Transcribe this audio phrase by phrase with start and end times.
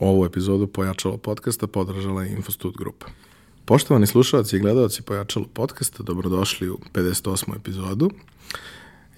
[0.00, 3.06] Ovu epizodu Pojačalo podcasta podržala je Infostud grupa.
[3.64, 7.56] Poštovani slušalci i gledalci Pojačalo podcasta, dobrodošli u 58.
[7.56, 8.10] epizodu.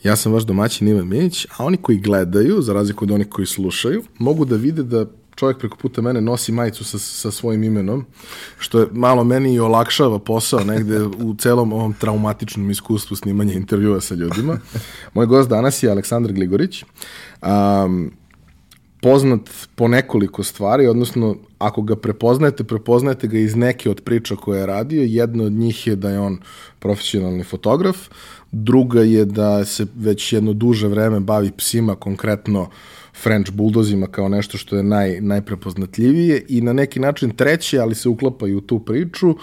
[0.02, 3.46] Ja sam vaš domaćin Ivan Minić, a oni koji gledaju, za razliku od onih koji
[3.46, 8.06] slušaju, mogu da vide da čovjek preko puta mene nosi majicu sa, sa svojim imenom,
[8.58, 14.00] što je malo meni i olakšava posao negde u celom ovom traumatičnom iskustvu snimanja intervjua
[14.00, 14.58] sa ljudima.
[15.14, 16.84] Moj gost danas je Aleksandar Gligorić.
[17.42, 18.12] Um,
[19.02, 19.40] poznat
[19.74, 24.66] po nekoliko stvari, odnosno ako ga prepoznajete, prepoznajete ga iz neke od priča koje je
[24.66, 25.02] radio.
[25.02, 26.38] Jedna od njih je da je on
[26.78, 27.96] profesionalni fotograf,
[28.52, 32.68] druga je da se već jedno duže vreme bavi psima, konkretno
[33.22, 38.08] French bulldozima kao nešto što je naj, najprepoznatljivije i na neki način treće, ali se
[38.08, 39.34] uklapa i u tu priču,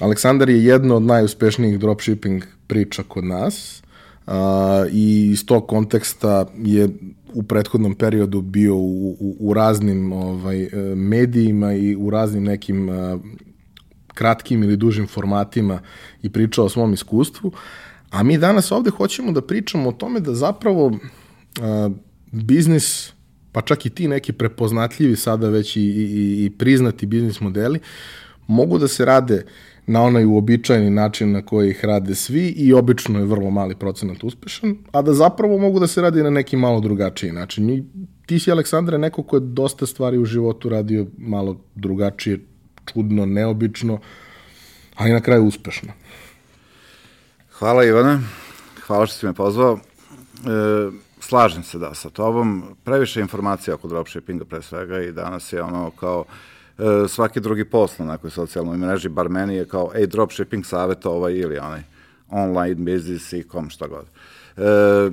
[0.00, 3.82] Aleksandar je jedna od najuspešnijih dropshipping priča kod nas
[4.26, 4.32] uh,
[4.92, 6.88] i iz tog konteksta je
[7.34, 12.88] u prethodnom periodu bio u, u, u raznim ovaj, e, medijima i u raznim nekim
[12.88, 13.20] uh,
[14.14, 15.80] kratkim ili dužim formatima
[16.22, 17.52] i pričao o svom iskustvu.
[18.10, 20.96] A mi danas ovde hoćemo da pričamo o tome da zapravo uh,
[22.32, 23.12] biznis,
[23.52, 27.80] pa čak i ti neki prepoznatljivi sada već i, i, i priznati biznis modeli,
[28.46, 29.44] mogu da se rade
[29.86, 34.24] na onaj uobičajeni način na koji ih rade svi i obično je vrlo mali procenat
[34.24, 37.70] uspešan, a da zapravo mogu da se radi na neki malo drugačiji način.
[37.70, 37.84] I
[38.26, 42.40] ti si, Aleksandre, neko ko je dosta stvari u životu radio malo drugačije,
[42.92, 43.98] čudno, neobično,
[44.94, 45.92] ali na kraju uspešno.
[47.52, 48.18] Hvala Ivane,
[48.86, 49.78] hvala što si me pozvao.
[49.78, 49.78] E,
[51.20, 55.90] slažem se da sa tobom, previše informacija oko dropshippinga pre svega i danas je ono
[55.90, 56.53] kao e,
[57.08, 61.34] svaki drugi posl na nekoj socijalnoj mreži, bar meni je kao, ej, dropshipping savjet ovaj
[61.34, 61.82] ili onaj,
[62.28, 64.04] online biznis i kom šta god.
[64.56, 65.10] E,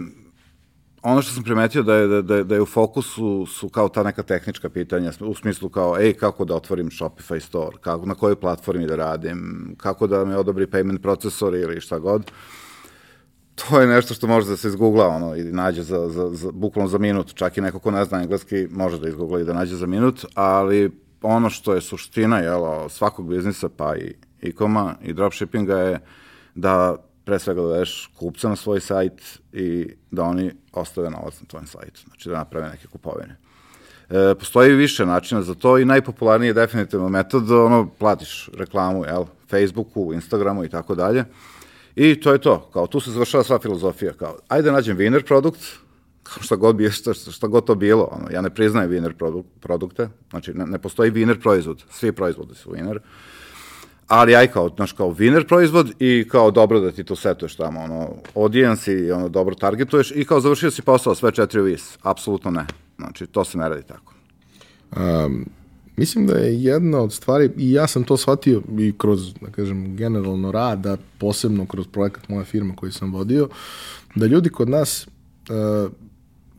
[1.02, 4.03] ono što sam primetio da je, da, da, da je u fokusu su kao ta
[4.03, 8.35] neka tehnička pitanja, u smislu kao, ej, kako da otvorim Shopify store, kako, na kojoj
[8.35, 12.31] platformi da radim, kako da me odobri payment procesor ili šta god.
[13.56, 16.90] To je nešto što može da se izgoogla ono, i nađe za, za, za, bukvalno
[16.90, 17.34] za minut.
[17.34, 20.25] Čak i neko ko ne zna engleski može da izgoogla i da nađe za minut,
[20.34, 20.91] ali
[21.22, 26.00] ono što je suština jel, svakog biznisa, pa i e-koma i dropshippinga je
[26.56, 26.96] da
[27.26, 32.02] pre svega dodaješ kupca na svoj sajt i da oni ostave novac na tvojem sajtu,
[32.08, 33.38] znači da naprave neke kupovine.
[34.09, 39.26] E, postoji više načina za to i najpopularniji je definitivno metod, ono, platiš reklamu, jel,
[39.50, 41.26] Facebooku, Instagramu i tako dalje,
[41.96, 45.26] I to je to, kao tu se završava sva filozofija, kao ajde da nađem winner
[45.28, 45.59] produkt,
[46.42, 50.09] šta god, bi, šta, šta god to bilo, ono, ja ne priznajem winner produk, produkte,
[50.30, 53.00] znači ne, ne postoji winner proizvod, svi proizvodi su winner,
[54.08, 57.80] ali aj kao, znaš, kao winner proizvod i kao dobro da ti to setuješ tamo,
[57.80, 62.52] ono, audience i ono, dobro targetuješ i kao završio si posao sve četiri vis, apsolutno
[62.52, 62.66] ne,
[62.98, 64.14] znači to se ne radi tako.
[64.98, 65.46] Um,
[65.98, 69.96] Mislim da je jedna od stvari, i ja sam to shvatio i kroz, da kažem,
[69.96, 73.50] generalno rada, posebno kroz projekat moja firma koji sam vodio,
[74.16, 75.92] da ljudi kod nas uh,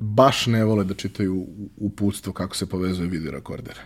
[0.02, 1.46] baš ne vole da čitaju
[1.76, 3.78] uputstvo kako se povezuje video rekorder.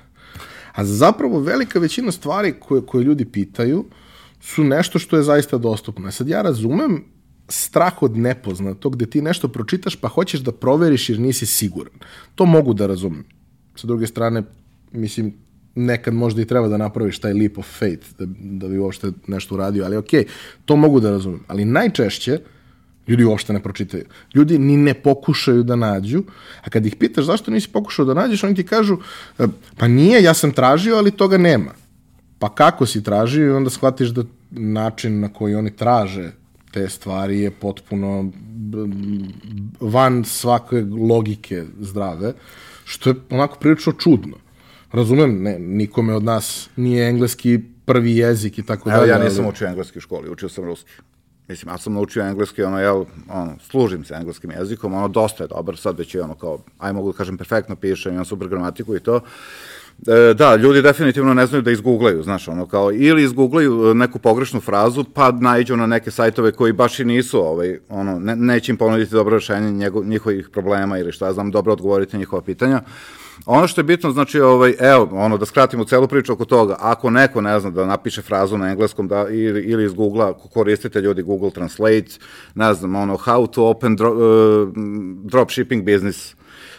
[0.72, 3.84] A zapravo velika većina stvari koje, koje ljudi pitaju
[4.40, 6.08] su nešto što je zaista dostupno.
[6.08, 7.04] E sad ja razumem
[7.48, 11.92] strah od nepoznatog, gde ti nešto pročitaš pa hoćeš da proveriš jer nisi siguran.
[12.34, 13.24] To mogu da razumem.
[13.76, 14.42] Sa druge strane,
[14.92, 15.34] mislim,
[15.74, 19.54] nekad možda i treba da napraviš taj leap of faith da, da bi uopšte nešto
[19.54, 20.28] uradio, ali okej, okay,
[20.64, 21.40] to mogu da razumem.
[21.46, 22.38] Ali najčešće
[23.08, 24.04] ljudi uopšte ne pročitaju.
[24.34, 26.22] Ljudi ni ne pokušaju da nađu,
[26.64, 28.98] a kad ih pitaš zašto nisi pokušao da nađeš, oni ti kažu,
[29.38, 29.46] e,
[29.76, 31.72] pa nije, ja sam tražio, ali toga nema.
[32.38, 36.32] Pa kako si tražio i onda shvatiš da način na koji oni traže
[36.70, 38.32] te stvari je potpuno
[39.80, 42.32] van svake logike zdrave,
[42.84, 44.36] što je onako prilično čudno
[44.92, 49.10] razumem, ne, nikome od nas nije engleski prvi jezik i tako dalje.
[49.10, 49.52] Evo, ja nisam ali...
[49.52, 50.90] učio engleski u školi, učio sam ruski.
[51.48, 55.48] Mislim, ja sam naučio engleski, ono, jel, ono, služim se engleskim jezikom, ono, dosta je
[55.48, 58.96] dobar, sad već je ono, kao, aj mogu da kažem, perfektno pišem, imam super gramatiku
[58.96, 59.20] i to.
[60.06, 64.60] E, da, ljudi definitivno ne znaju da izgooglaju, znaš, ono, kao, ili izgooglaju neku pogrešnu
[64.60, 68.78] frazu, pa naiđu na neke sajtove koji baš i nisu, ovaj, ono, ne, neće im
[68.78, 72.80] ponuditi dobro rešenje njego, njihovih problema ili šta znam, dobro odgovoriti njihova pitanja.
[73.46, 77.10] Ono što je bitno, znači, ovaj, evo, ono, da skratimo celu priču oko toga, ako
[77.10, 81.22] neko ne zna da napiše frazu na engleskom da, ili, ili iz Google-a, koristite ljudi
[81.22, 82.18] Google Translate,
[82.54, 84.68] ne znam, ono, how to open dro, uh,
[85.24, 86.36] dropshipping business,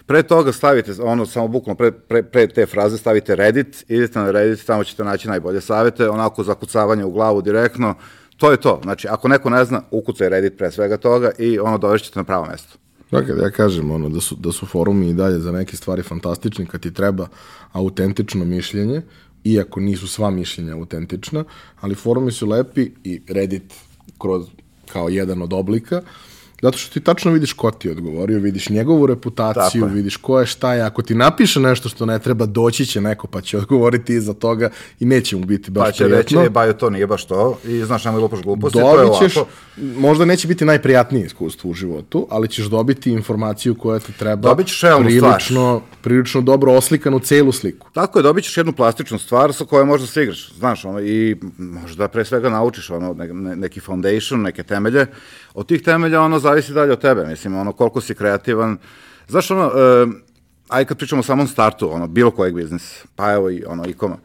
[0.08, 4.32] Pre toga stavite, ono, samo bukvalno pre, pre, pre te fraze stavite Reddit, idete na
[4.32, 7.96] Reddit, tamo ćete naći najbolje savete, onako zakucavanje u glavu direktno,
[8.38, 8.80] to je to.
[8.84, 12.46] Znači, ako neko ne zna, ukucaj Reddit pre svega toga i ono dovešćete na pravo
[12.46, 12.87] mesto.
[13.12, 16.66] Dakle, ja kažem ono, da, su, da su forumi i dalje za neke stvari fantastični
[16.66, 17.28] kad ti treba
[17.72, 19.02] autentično mišljenje,
[19.44, 21.44] iako nisu sva mišljenja autentična,
[21.80, 23.74] ali forumi su lepi i Reddit
[24.20, 24.46] kroz,
[24.86, 26.02] kao jedan od oblika,
[26.62, 30.40] Zato što ti tačno vidiš ko ti je odgovorio, vidiš njegovu reputaciju, Tako vidiš ko
[30.40, 30.82] je šta je.
[30.82, 34.70] Ako ti napiše nešto što ne treba, doći će neko pa će odgovoriti iza toga
[35.00, 36.44] i neće mu biti baš Pa će reći, prijatno.
[36.44, 39.46] e, bajo, to nije baš to, i znaš, nemoj lupaš gluposti, to je ovako.
[39.78, 44.68] možda neće biti najprijatnije iskustvo u životu, ali ćeš dobiti informaciju koja ti treba Dobit
[44.68, 45.32] ćeš realnu stvar.
[45.32, 47.88] prilično, prilično dobro oslikanu celu sliku.
[47.92, 51.36] Tako je, dobit ćeš jednu plastičnu stvar sa kojom možda se igraš, znaš, ono, i
[51.58, 55.06] možda pre svega naučiš, ono, ne, ne- neki foundation, neke temelje.
[55.58, 58.78] Od tih temelja, ono, zavisi dalje od tebe, mislim, ono, koliko si kreativan.
[59.28, 60.08] Znaš, ono, e,
[60.70, 64.18] aj kad pričamo o samom startu, ono, bilo kojeg biznisa, pa evo i, ono, ikoma,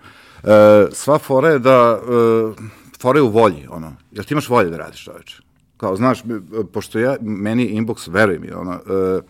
[0.44, 2.64] e, sva fora je da, e,
[3.00, 5.40] fora je u volji, ono, jel ti imaš volje da radiš, čoveče?
[5.76, 6.22] Kao, znaš,
[6.72, 9.20] pošto ja, meni inbox, veruj mi, ono, e,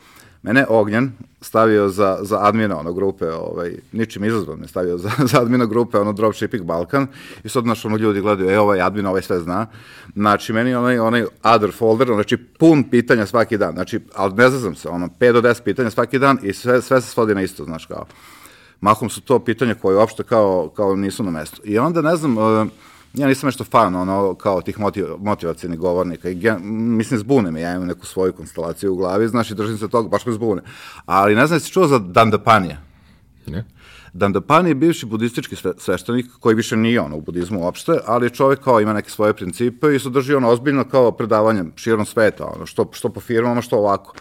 [0.43, 5.11] Mene je Ognjen stavio za, za admina ono grupe, ovaj, ničim izazvan me stavio za,
[5.33, 7.07] za admina grupe, ono Dropshipping Balkan
[7.45, 9.67] i sad naš ono ljudi gledaju, e ovaj admin, ovaj sve zna.
[10.15, 14.75] Znači, meni onaj, onaj other folder, znači pun pitanja svaki dan, znači, ali ne znam
[14.75, 17.65] se, ono, 5 do 10 pitanja svaki dan i sve, sve se svodi na isto,
[17.65, 18.07] znaš, kao.
[18.81, 21.61] Mahom su to pitanja koje uopšte kao, kao nisu na mestu.
[21.65, 22.67] I onda, ne znam, uh,
[23.15, 26.29] ja nisam nešto fan, ono, kao tih motiv, motivacijnih govornika.
[26.29, 26.59] I gen,
[26.97, 30.09] mislim, zbune me, ja imam neku svoju konstelaciju u glavi, znaš, i držim se toga,
[30.09, 30.63] baš me zbune.
[31.07, 32.77] Ali ne znam, jesi čuo za Dandapanija?
[33.47, 33.65] Ne?
[34.13, 38.31] Dandapani je bivši budistički sve, sveštenik, koji više nije ono u budizmu uopšte, ali je
[38.31, 42.47] čovjek kao ima neke svoje principe i se drži ono ozbiljno kao predavanje širom sveta,
[42.47, 44.15] ono, što, što po firmama, što ovako.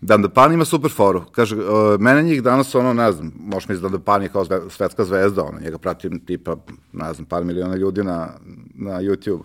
[0.00, 1.24] Dandapani ima super foru.
[1.32, 5.44] Kaže, uh, mene njih danas, ono, ne znam, možeš misliti Dandapani je kao svetska zvezda,
[5.44, 6.56] ono, njega pratim tipa,
[6.92, 8.28] ne znam, par miliona ljudi na,
[8.74, 9.42] na YouTube.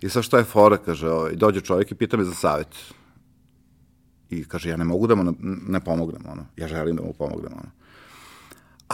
[0.00, 2.76] I sad šta je fora, kaže, ovaj, dođe čovjek i pita me za savjet.
[4.30, 5.32] I kaže, ja ne mogu da mu ne,
[5.68, 7.82] ne pomognem, ono, ja želim da mu pomognem, ono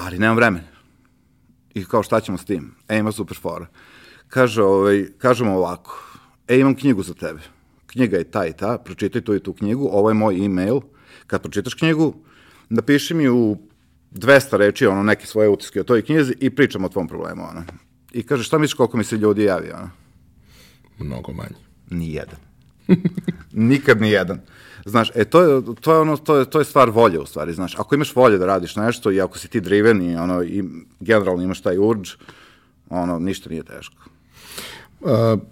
[0.05, 0.67] ali nemam vremena.
[1.75, 2.75] I kao šta ćemo s tim?
[2.89, 3.67] E, ima super fora.
[4.29, 6.03] Kaže, ovaj, kažemo ovako,
[6.49, 7.41] e, imam knjigu za tebe.
[7.87, 10.81] Knjiga je ta i ta, pročitaj tu i tu knjigu, ovo je moj e-mail.
[11.29, 12.15] Kad pročitaš knjigu,
[12.69, 13.57] napiši mi u
[14.13, 17.65] 200 reči, ono, neke svoje utiske o toj knjizi i pričam o tvom problemu, ono.
[18.13, 19.91] I kaže, šta misliš koliko mi se ljudi javi, ono?
[20.99, 21.57] Mnogo manje.
[21.91, 22.39] Nijedan.
[23.71, 24.41] Nikad ni jedan.
[24.85, 27.53] Znaš, e, to je, to je ono, to je, to je stvar volje u stvari,
[27.53, 27.79] znaš.
[27.79, 30.65] Ako imaš volje da radiš nešto i ako si ti driven i ono, i
[31.01, 32.11] generalno imaš taj urge,
[32.89, 33.97] ono, ništa nije teško.
[35.01, 35.11] Uh,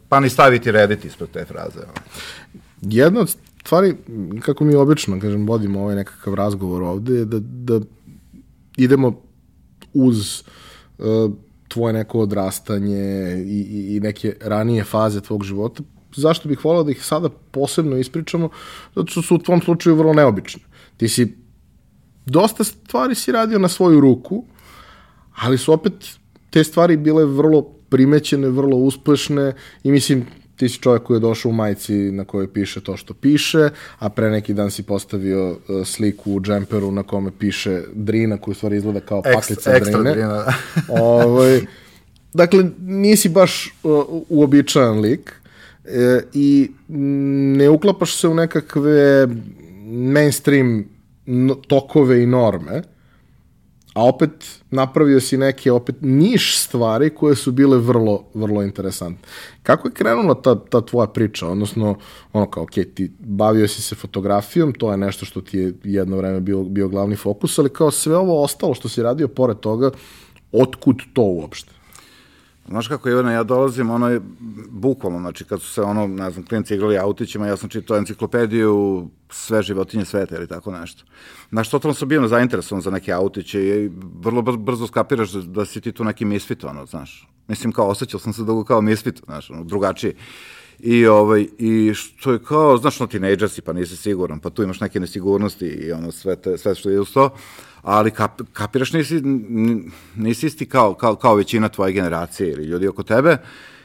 [0.08, 1.78] Pa ni staviti Reddit ispred te fraze.
[1.78, 1.92] Ono.
[2.82, 3.94] jedna od stvari,
[4.40, 7.80] kako mi obično, kažem, vodimo ovaj nekakav razgovor ovde, da, da
[8.76, 9.20] idemo
[9.94, 10.42] uz
[10.98, 11.32] uh,
[11.68, 15.82] tvoje neko odrastanje i, i, i neke ranije faze tvog života.
[16.16, 18.48] Zašto bih volao da ih sada posebno ispričamo?
[18.94, 20.62] Zato što su u tvom slučaju vrlo neobične.
[20.96, 21.36] Ti si
[22.26, 24.44] dosta stvari si radio na svoju ruku,
[25.34, 25.92] ali su opet
[26.50, 30.24] te stvari bile vrlo primećene, vrlo uspešne i mislim
[30.56, 33.68] ti si čovjek koji je došao u majici na kojoj piše to što piše,
[33.98, 38.52] a pre neki dan si postavio uh, sliku u džemperu na kome piše Drina, koji
[38.52, 40.14] u stvari izgleda kao paklica ekstra Drine.
[40.14, 40.44] drina.
[41.02, 41.60] ovaj,
[42.32, 45.32] dakle, nisi baš uh, uobičajan lik
[45.84, 46.70] e, i
[47.58, 49.26] ne uklapaš se u nekakve
[49.86, 50.84] mainstream
[51.26, 52.82] no, tokove i norme,
[53.96, 59.28] a opet napravio si neke opet niš stvari koje su bile vrlo, vrlo interesantne.
[59.62, 61.48] Kako je krenula ta, ta tvoja priča?
[61.48, 61.98] Odnosno,
[62.32, 66.16] ono kao, ok, ti bavio si se fotografijom, to je nešto što ti je jedno
[66.16, 69.90] vreme bio, bio glavni fokus, ali kao sve ovo ostalo što si radio pored toga,
[70.52, 71.75] otkud to uopšte?
[72.68, 74.20] Znaš kako, Ivana, ja dolazim, ono je
[74.68, 79.08] bukvalno, znači kad su se, ono, ne znam, klinci igrali autićima, ja sam čitao enciklopediju
[79.30, 81.04] sve životinje sveta ili tako nešto.
[81.50, 85.80] Znaš, totalno sam bio zainteresovan za neke autiće i vrlo brzo, skapiraš da, da si
[85.80, 87.28] ti tu neki misfit, ono, znaš.
[87.48, 90.14] Mislim, kao, osjećao sam se dugo kao misfit, znaš, ono, drugačiji.
[90.78, 94.62] I, ovaj, I što je kao, znaš, no, tinejdžer si, pa nisi siguran, pa tu
[94.62, 97.30] imaš neke nesigurnosti i ono, sve, te, sve što je uz to,
[97.86, 99.20] ali kap, kapiraš nisi,
[100.16, 103.36] nisi isti kao, kao, kao većina tvoje generacije ili ljudi oko tebe.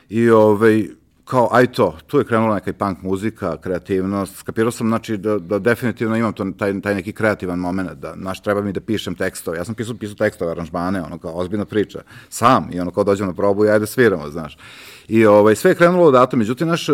[0.09, 0.87] I ovaj,
[1.25, 5.37] kao, aj to, tu je krenula neka i punk muzika, kreativnost, skapirao sam, znači, da,
[5.37, 9.15] da definitivno imam to, taj, taj neki kreativan moment, da, znaš, treba mi da pišem
[9.15, 13.03] tekstove, ja sam pisao, pisao tekstove, aranžmane, ono, kao, ozbiljna priča, sam, i ono, kao
[13.03, 14.57] dođem na probu i ajde sviramo, znaš,
[15.07, 16.93] i ovaj, sve je krenulo odatle, međutim, naš, e,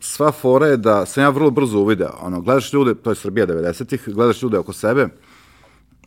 [0.00, 3.46] sva fora je da sam ja vrlo brzo uvideo, ono, gledaš ljude, to je Srbija
[3.46, 5.08] 90-ih, gledaš ljude oko sebe,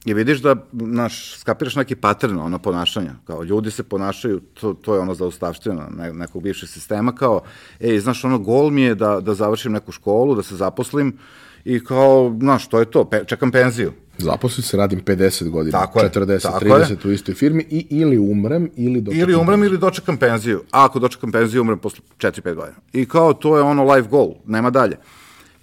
[0.05, 4.95] i vidiš da, znaš, skapiraš neki pattern, ono, ponašanja, kao ljudi se ponašaju, to, to
[4.95, 7.41] je ono zaustavština ne, nekog bivšeg sistema, kao,
[7.79, 11.17] ej, znaš, ono, gol mi je da, da završim neku školu, da se zaposlim
[11.65, 13.91] i kao, znaš, to je to, pe, čekam penziju.
[14.17, 17.09] Zaposlim se, radim 50 godina, Tako je, 40, tako 30 je.
[17.09, 19.29] u istoj firmi i ili umrem ili dočekam.
[19.29, 20.63] Ili umrem ili dočekam penziju.
[20.71, 22.77] A ako dočekam penziju, umrem posle 4-5 godina.
[22.93, 24.97] I kao, to je ono life goal, nema dalje.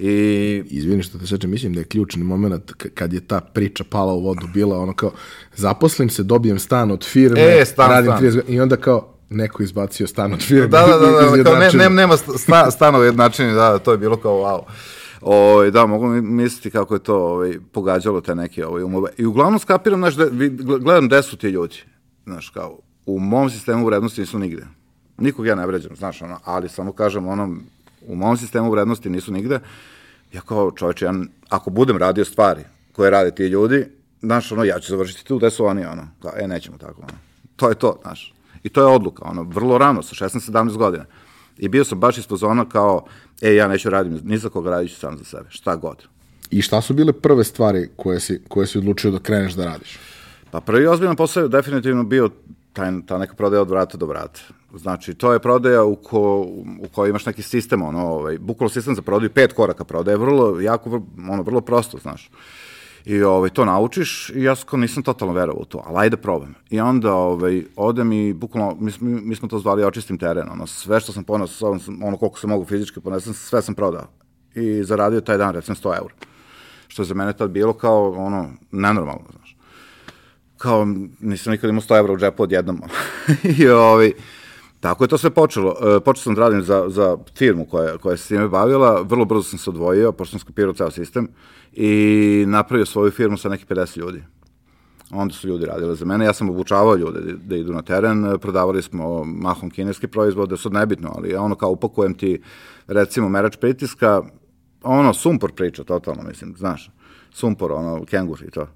[0.04, 4.12] I Izvini što te sečem, mislim da je ključni moment kad je ta priča pala
[4.12, 5.12] u vodu bila ono kao
[5.54, 8.22] zaposlim se, dobijem stan od firme, E, stan, radim stan.
[8.22, 10.66] 30 godina i onda kao neko izbacio stan od firme.
[10.66, 14.16] Da, da, da, da, kao ne, ne, nema sta, stanova jednačini, da, to je bilo
[14.16, 14.60] kao wow.
[15.20, 19.10] O, da, mogu mi misliti kako je to ovaj, pogađalo te neke ovaj, umove.
[19.18, 20.26] I uglavnom skapiram, znaš, da,
[20.78, 21.76] gledam gde su ti ljudi.
[22.24, 24.66] Znaš, kao, u mom sistemu vrednosti nisu nigde.
[25.18, 27.56] Nikog ja ne vređam, znaš, ono, ali samo kažem, ono,
[28.06, 29.60] u mom sistemu vrednosti nisu nigde.
[30.32, 31.14] Ja kao čovječe, ja,
[31.48, 32.62] ako budem radio stvari
[32.92, 33.86] koje rade ti ljudi,
[34.22, 37.18] znaš, ono, ja ću završiti tu gde su oni, ono, kao, e, nećemo tako, ono.
[37.56, 38.34] To je to, znaš.
[38.62, 41.04] I to je odluka, ono, vrlo rano, sa 16-17 godina.
[41.58, 43.04] I bio sam baš iz fazona kao,
[43.40, 46.04] e, ja neću radim ni za koga, radit ću sam za sebe, šta god.
[46.50, 49.98] I šta su bile prve stvari koje si, koje si odlučio da kreneš da radiš?
[50.50, 52.30] Pa prvi ozbiljan posao je definitivno bio
[52.72, 54.40] taj, ta neka prodaja od vrata do vrata.
[54.74, 56.40] Znači, to je prodaja u, ko,
[56.80, 60.60] u kojoj imaš neki sistem, ono, ovaj, bukvalno sistem za prodaju, pet koraka prodaje, vrlo,
[60.60, 62.30] jako, ono, vrlo prosto, znaš.
[63.04, 66.54] I ovaj, to naučiš i ja kao nisam totalno verovao u to, ali ajde probam.
[66.70, 71.00] I onda ovaj, odem i bukvalno, mi, mi smo to zvali očistim teren, ono, sve
[71.00, 74.06] što sam ponao sa sobom, ono koliko sam mogu fizički ponesem, sve sam prodao.
[74.54, 76.14] I zaradio taj dan, recimo, 100 eura.
[76.88, 79.24] Što je za mene tad bilo kao, ono, nenormalno,
[80.62, 80.86] kao
[81.20, 82.80] nisam nikad imao 100 evra u džepu odjednom.
[83.58, 84.12] I ovaj,
[84.80, 85.76] tako je to sve počelo.
[85.96, 89.42] E, počeo sam da radim za, za firmu koja, koja se time bavila, vrlo brzo
[89.42, 91.28] sam se odvojio, pošto sam skopirao ceo sistem
[91.72, 94.22] i napravio svoju firmu sa nekih 50 ljudi.
[95.10, 98.38] Onda su ljudi radili za mene, ja sam obučavao ljude da, da idu na teren,
[98.40, 102.42] prodavali smo mahom kineske proizvode, sad nebitno, ali ono kao upakujem ti
[102.86, 104.22] recimo merač pritiska,
[104.82, 106.90] ono, sumpor priča, totalno, mislim, znaš,
[107.32, 108.68] sumpor, ono, kengur i to.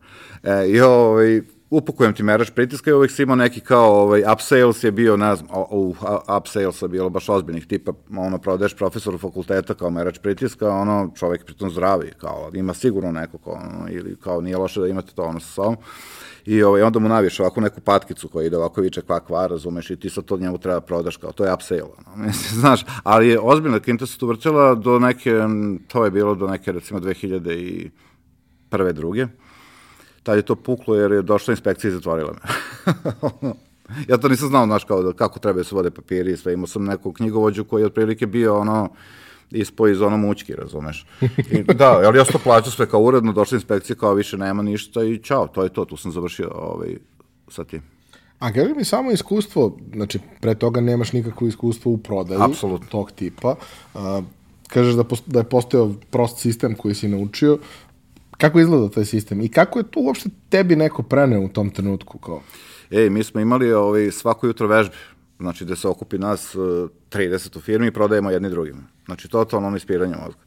[0.42, 1.40] E, I ovaj,
[1.70, 5.36] upakujem ti merač pritiska i uvijek si imao neki kao, ovaj, upsales je bio, ne
[5.36, 10.18] znam, o, o, upsales je bilo baš ozbiljnih tipa, ono, prodaješ profesoru fakulteta kao merač
[10.18, 14.56] pritiska, ono, čovjek je pritom zdravi, kao, ima sigurno neko, kao, ono, ili kao, nije
[14.56, 15.76] loše da imate to, ono, sa sobom.
[16.46, 19.90] I ovaj, onda mu naviješ ovako neku patkicu koja ide ovako viče kva kva, razumeš,
[19.90, 23.28] i ti sad to njemu treba prodaš kao, to je upsale, ono, mislim, znaš, ali
[23.28, 25.32] je ozbiljna kinta se tu vrtela do neke,
[25.88, 27.90] to je bilo do neke, recimo, 2000 i
[28.70, 29.26] prve, druge.
[30.26, 32.40] Tad je to puklo jer je došla inspekcija i zatvorila me.
[34.10, 36.52] ja to nisam znao, znaš, kao da, kako treba da se vode papiri i sve.
[36.52, 38.88] Imao sam neku knjigovođu koji je otprilike bio ono,
[39.50, 41.06] ispo iz ono mučki, razumeš.
[41.50, 44.62] I, da, ali ja sam to plaćao sve kao uredno, došla inspekcija kao više nema
[44.62, 46.96] ništa i čao, to je to, tu sam završio ovaj,
[47.48, 47.82] sa tim.
[48.38, 52.86] A kaži mi samo iskustvo, znači pre toga nemaš nikakvo iskustvo u prodaju Apsolutno.
[52.90, 53.54] tog tipa.
[53.94, 54.22] A,
[54.68, 57.58] kažeš da, post, da je postojao prost sistem koji si naučio.
[58.38, 62.18] Kako izgleda taj sistem i kako je to uopšte tebi neko preneo u tom trenutku?
[62.18, 62.42] Kao?
[62.90, 64.96] Ej, mi smo imali ovaj, svako jutro vežbe,
[65.38, 68.82] znači da se okupi nas uh, 30 u firmi i prodajemo jedni drugima.
[69.06, 70.45] Znači, totalno ono ispiranje mozga.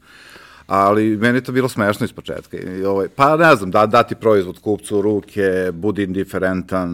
[0.70, 2.58] Ali meni je to bilo smešno iz početka.
[2.58, 6.90] I, ovaj, pa ne znam, da, dati proizvod kupcu u ruke, budi indiferentan,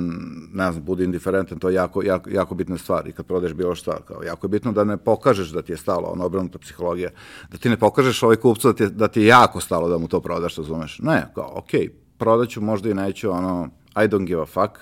[0.53, 3.07] ne znam, budi indiferentan, to je jako, jako, jako bitna stvar.
[3.07, 5.77] I kad prodaješ bilo šta, kao, jako je bitno da ne pokažeš da ti je
[5.77, 7.09] stalo, ono obrnuta psihologija,
[7.51, 10.07] da ti ne pokažeš ovaj kupcu da ti, da ti je jako stalo da mu
[10.07, 10.99] to prodaš, razumeš?
[10.99, 14.79] Ne, kao, okej, okay, prodaću, možda i neću, ono, I don't give a fuck,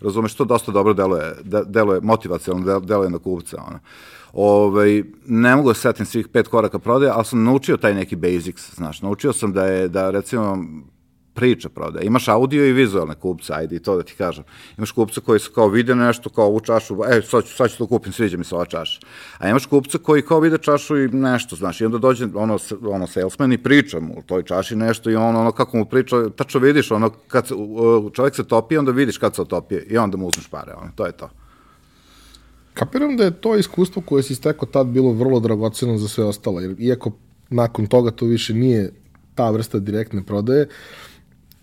[0.00, 3.78] razumeš, to dosta dobro deluje, de, deluje motivacijalno, del- deluje na kupca, ono.
[4.32, 8.16] Ovaj, ne mogu da se setim svih pet koraka prodaje, ali sam naučio taj neki
[8.16, 10.64] basics, znaš, naučio sam da je, da recimo,
[11.38, 12.06] priča prodaje.
[12.06, 14.44] Imaš audio i vizualne kupce, ajde i to da ti kažem.
[14.78, 17.78] Imaš kupce koji su kao vide nešto, kao ovu čašu, e, sad ću, sad ću
[17.78, 19.00] to kupim, sviđa mi se ova čaša.
[19.38, 23.06] A imaš kupce koji kao vide čašu i nešto, znaš, i onda dođe ono, ono
[23.06, 26.60] salesman i priča mu o toj čaši nešto i on, ono, kako mu priča, tačno
[26.60, 27.54] vidiš, ono, kad se,
[28.12, 31.06] čovjek se topi, onda vidiš kad se otopije i onda mu uzmeš pare, ono, to
[31.06, 31.30] je to.
[32.78, 36.60] Kapiram da je to iskustvo koje si stekao tad bilo vrlo dragoceno za sve ostalo,
[36.60, 37.10] jer iako
[37.50, 38.92] nakon toga to više nije
[39.34, 40.68] ta vrsta direktne prodaje,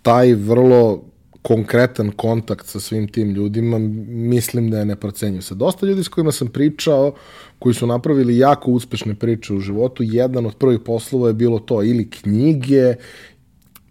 [0.02, 1.04] taj vrlo
[1.42, 5.42] konkretan kontakt sa svim tim ljudima mislim da je neprocenjiv.
[5.42, 7.14] Sa dosta ljudi s kojima sam pričao,
[7.60, 11.84] koji su napravili jako uspešne priče u životu, jedan od prvih poslova je bilo to
[11.84, 12.96] ili knjige,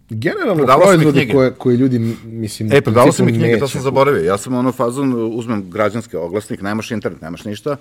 [0.09, 3.81] generalno Prodavao proizvode koje, koje ljudi, mislim, E, prodavao sam i knjige, to neće sam
[3.81, 4.23] zaboravio.
[4.23, 7.77] Ja sam ono fazon, uzmem građanski oglasnik, nemaš internet, nemaš ništa.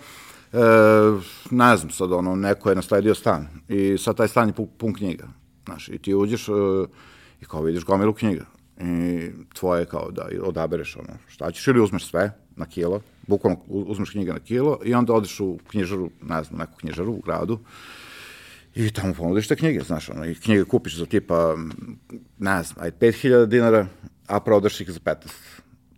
[0.52, 0.59] E,
[1.50, 4.95] ne znam, sad ono, neko je nasledio stan i sad taj stan je pun, pun
[4.95, 5.28] knjiga.
[5.64, 6.52] Znaš, i ti uđeš e,
[7.40, 8.45] i kao vidiš gomilu knjiga.
[8.81, 14.11] I tvoje kao da odabereš ono, šta ćeš ili uzmeš sve na kilo, bukvalno uzmeš
[14.11, 17.59] knjige na kilo i onda odeš u knjižaru, ne znam, neku knjižaru u gradu
[18.75, 21.57] i tamo ponudiš te knjige, znaš, ono, i knjige kupiš za tipa,
[22.38, 23.87] ne znam, aj 5000 dinara,
[24.26, 25.54] a prodaš ih za 15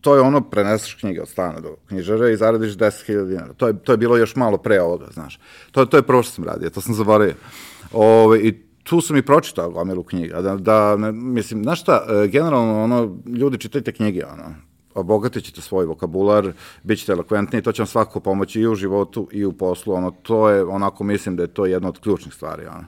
[0.07, 3.53] to je ono, preneseš knjige od stana do knjižare i zaradiš 10.000 dinara.
[3.53, 5.39] To je, to je bilo još malo pre ovoga, znaš.
[5.71, 7.35] To, to je prvo što sam radio, to sam zaboravio.
[7.93, 10.43] Ove, I tu sam i pročitao gomilu knjiga.
[10.43, 14.55] Da, da ne, mislim, znaš šta, e, generalno, ono, ljudi čitajte knjige, ono,
[14.97, 19.29] obogatit ćete svoj vokabular, bit ćete elokventniji, to će vam svakako pomoći i u životu
[19.33, 22.67] i u poslu, ono, to je, onako, mislim da je to jedna od ključnih stvari,
[22.67, 22.85] ono.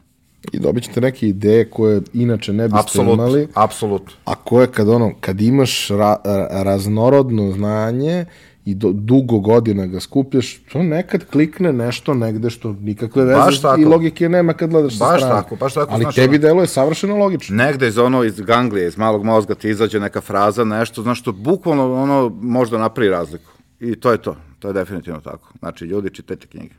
[0.53, 3.49] I dobit ćete neke ideje koje inače ne biste Apsolut, imali.
[3.55, 4.13] Apsolutno.
[4.25, 6.17] A koje kad, ono, kad imaš ra,
[6.51, 8.25] raznorodno znanje
[8.71, 13.85] i do, dugo godina ga skupljaš, to nekad klikne nešto negde što nikakve veze i
[13.85, 15.43] logike nema kad gledaš baš sa strane.
[15.43, 17.57] Tako, baš tako, Ali znaš, tebi ono, deluje savršeno logično.
[17.57, 21.33] Negde iz ono, iz ganglije, iz malog mozga ti izađe neka fraza, nešto, znaš, što
[21.33, 23.51] bukvalno ono možda napravi razliku.
[23.81, 24.37] I to je to.
[24.59, 25.53] To je definitivno tako.
[25.59, 26.75] Znači, ljudi, čitajte knjige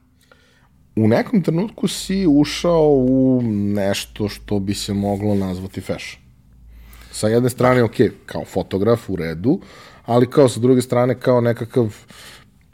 [0.96, 3.41] u nekom trenutku si ušao u
[3.75, 6.22] nešto što bi se moglo nazvati fashion.
[7.12, 9.60] Sa jedne strane, ok, kao fotograf u redu,
[10.09, 11.95] ali kao sa druge strane kao nekakav,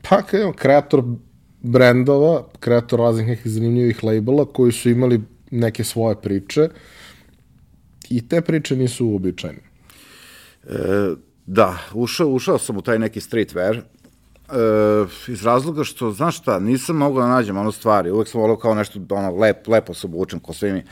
[0.10, 1.04] pa kao kreator
[1.62, 6.70] brendova, kreator raznih nekih zanimljivih labela koji su imali neke svoje priče
[8.10, 9.62] i te priče nisu uobičajene.
[10.64, 10.76] E,
[11.46, 13.82] da, ušao, ušao sam u taj neki streetwear,
[14.50, 18.58] E, iz razloga što, znaš šta, nisam mogao da nađem ono stvari, uvek sam volio
[18.58, 20.84] kao nešto, ono, lep, lepo se obučem, ko svi mi.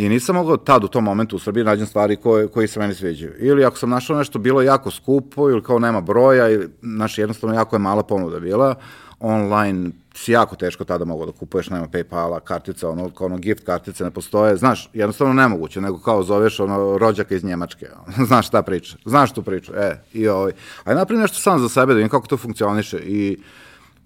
[0.00, 2.94] I nisam mogao tad u tom momentu u Srbiji nađem stvari koje, koje se meni
[2.94, 3.32] sviđaju.
[3.38, 7.56] Ili ako sam našao nešto bilo jako skupo ili kao nema broja, ili, znaš, jednostavno
[7.56, 8.74] jako je mala ponuda bila,
[9.20, 13.64] online si jako teško tada mogu da kupuješ, nema Paypala, kartica, ono, kao ono gift
[13.64, 18.46] kartice ne postoje, znaš, jednostavno nemoguće, nego kao zoveš ono rođaka iz Njemačke, ono, znaš
[18.46, 20.52] šta priča, znaš tu priču, e, i ovaj,
[20.84, 23.38] aj napravi nešto sam za sebe, da vidim kako to funkcioniše i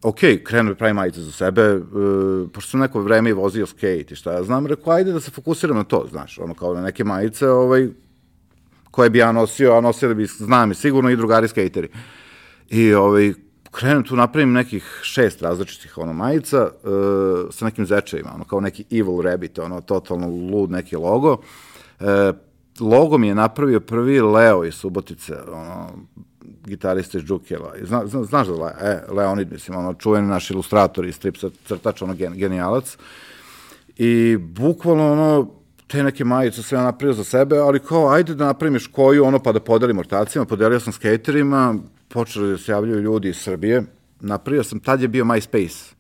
[0.05, 4.07] ok, krenu da pravim majice za sebe, uh, pošto sam neko vreme i vozio skate
[4.11, 6.81] i šta ja znam, rekao, ajde da se fokusiram na to, znaš, ono kao na
[6.81, 7.89] neke majice, ovaj,
[8.91, 11.89] koje bi ja nosio, a nosili bi, znam i sigurno i drugari skateri.
[12.71, 13.33] I ovaj,
[13.71, 18.85] krenem tu, napravim nekih šest različitih ono majica uh, sa nekim zečajima, ono kao neki
[18.91, 21.33] evil rabbit, ono totalno lud neki logo.
[22.01, 22.07] Uh,
[22.81, 25.89] logo mi je napravio prvi Leo iz Subotice, ono,
[26.65, 27.73] gitarista iz Džukela.
[27.83, 31.37] Zna, zna, znaš da Leo, e, Leonid, mislim, ono, čuveni naš ilustrator i strip
[31.69, 32.97] crtač, ono, gen, genijalac.
[33.97, 35.51] I bukvalno, ono,
[35.87, 39.39] te neke majice sam ja napravio za sebe, ali kao, ajde da napravim koju, ono,
[39.39, 41.75] pa da podelim ortacima, podelio sam skaterima,
[42.09, 43.83] počeli da se javljaju ljudi iz Srbije,
[44.21, 45.93] napravio sam, tad je bio MySpace.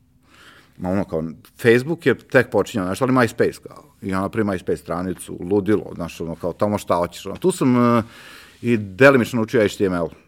[0.79, 1.24] Ma ono kao,
[1.62, 3.85] Facebook je tek počinjao, znaš, ali MySpace kao.
[4.03, 7.27] I ja napravio MySpace stranicu, ludilo, znaš, ono kao, tamo šta hoćeš.
[7.27, 7.37] Ono.
[7.37, 8.05] Tu sam uh,
[8.62, 10.23] i delimično naučio HTML.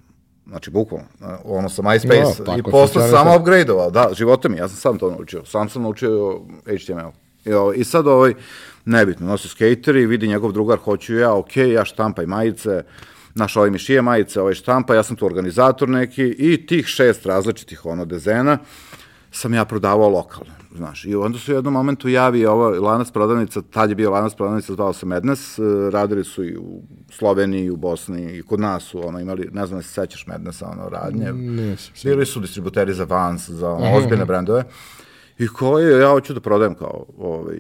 [0.46, 1.06] Znači, bukvalno,
[1.44, 5.10] ono sa MySpace no, i posle sam upgradeovao, da, života mi, ja sam sam to
[5.10, 7.10] naučio, sam sam naučio HTML.
[7.44, 8.34] I, ovaj, i sad ovaj,
[8.84, 12.82] nebitno, nosi skateri, vidi njegov drugar, hoću ja, ok, ja štampaj majice,
[13.34, 17.26] naš ovaj mi šije majice, ovaj štampa, ja sam tu organizator neki i tih šest
[17.26, 18.58] različitih ono dezena
[19.30, 21.04] sam ja prodavao lokalno, znaš.
[21.04, 24.74] I onda su u jednom momentu javi ovo lanac prodavnica, tad je bio lanac prodavnica,
[24.74, 25.62] zvao se Mednes, e,
[25.92, 29.66] radili su i u Sloveniji, i u Bosni, i kod nas su ono, imali, ne
[29.66, 31.32] znam da se sećaš Mednesa, ono, radnje.
[31.32, 31.94] Nisam.
[32.04, 34.64] Bili su distributeri za Vans, za ono, ozbiljne brendove.
[35.38, 37.56] I koje, ja hoću da prodajem kao, ovaj,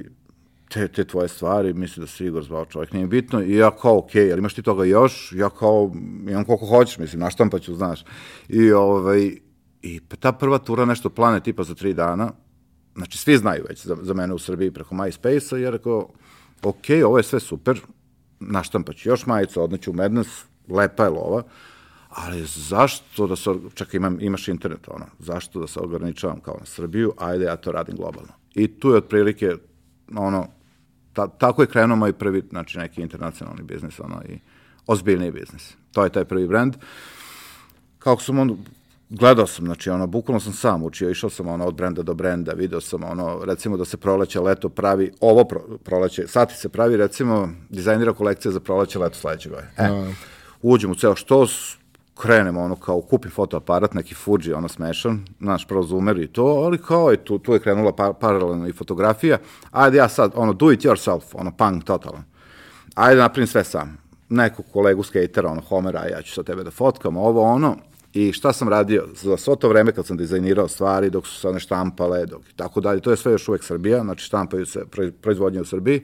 [0.68, 3.98] te, te tvoje stvari, misli da se Igor zvao čovjek, nije bitno, i ja kao,
[3.98, 5.32] okej, okay, ali imaš ti toga još?
[5.32, 5.92] Ja kao,
[6.28, 8.04] imam koliko hoćeš, mislim, na pa ću, znaš.
[8.48, 9.36] I, ovaj,
[9.82, 12.32] i ta prva tura nešto plane tipa za tri dana,
[12.94, 16.08] znači svi znaju već za, za mene u Srbiji preko MySpace-a, jer rekao,
[16.62, 17.80] ok, ovo je sve super,
[18.86, 21.42] pa ću još majicu, odneću u Madness, lepa je lova,
[22.08, 26.66] ali zašto da se, čak imam, imaš internet, ono, zašto da se ograničavam kao na
[26.66, 28.32] Srbiju, ajde ja to radim globalno.
[28.54, 29.52] I tu je otprilike,
[30.16, 30.48] ono,
[31.12, 34.38] ta, tako je krenuo moj prvi, znači neki internacionalni biznis, ono, i
[34.86, 35.76] ozbiljni biznis.
[35.92, 36.76] To je taj prvi brand.
[37.98, 38.58] Kako sam on,
[39.10, 42.52] gledao sam, znači, ono, bukvalno sam sam učio, išao sam, ono, od brenda do brenda,
[42.52, 46.96] video sam, ono, recimo da se proleće, leto pravi, ovo pro, proleće, sati se pravi,
[46.96, 49.70] recimo, dizajnira kolekcija za proleće, leto sledeće godine.
[49.76, 50.12] E, no.
[50.62, 51.76] uđem u ceo štos,
[52.14, 57.10] krenem, ono, kao, kupim fotoaparat, neki Fuji, ono, smešan, naš prozumer i to, ali kao
[57.10, 59.38] je, tu, tu je krenula par, paralelna i fotografija,
[59.70, 62.24] ajde ja sad, ono, do it yourself, ono, punk totalan.
[62.94, 63.98] Ajde da napravim sve sam.
[64.28, 67.76] Neku kolegu skatera, ono, Homera, ja ću sa tebe da fotkam, ovo, ono,
[68.16, 71.48] i šta sam radio za svo to vreme kad sam dizajnirao stvari, dok su se
[71.48, 74.84] one štampale, dok i tako dalje, to je sve još uvek Srbija, znači štampaju se
[75.22, 76.02] proizvodnje u Srbiji,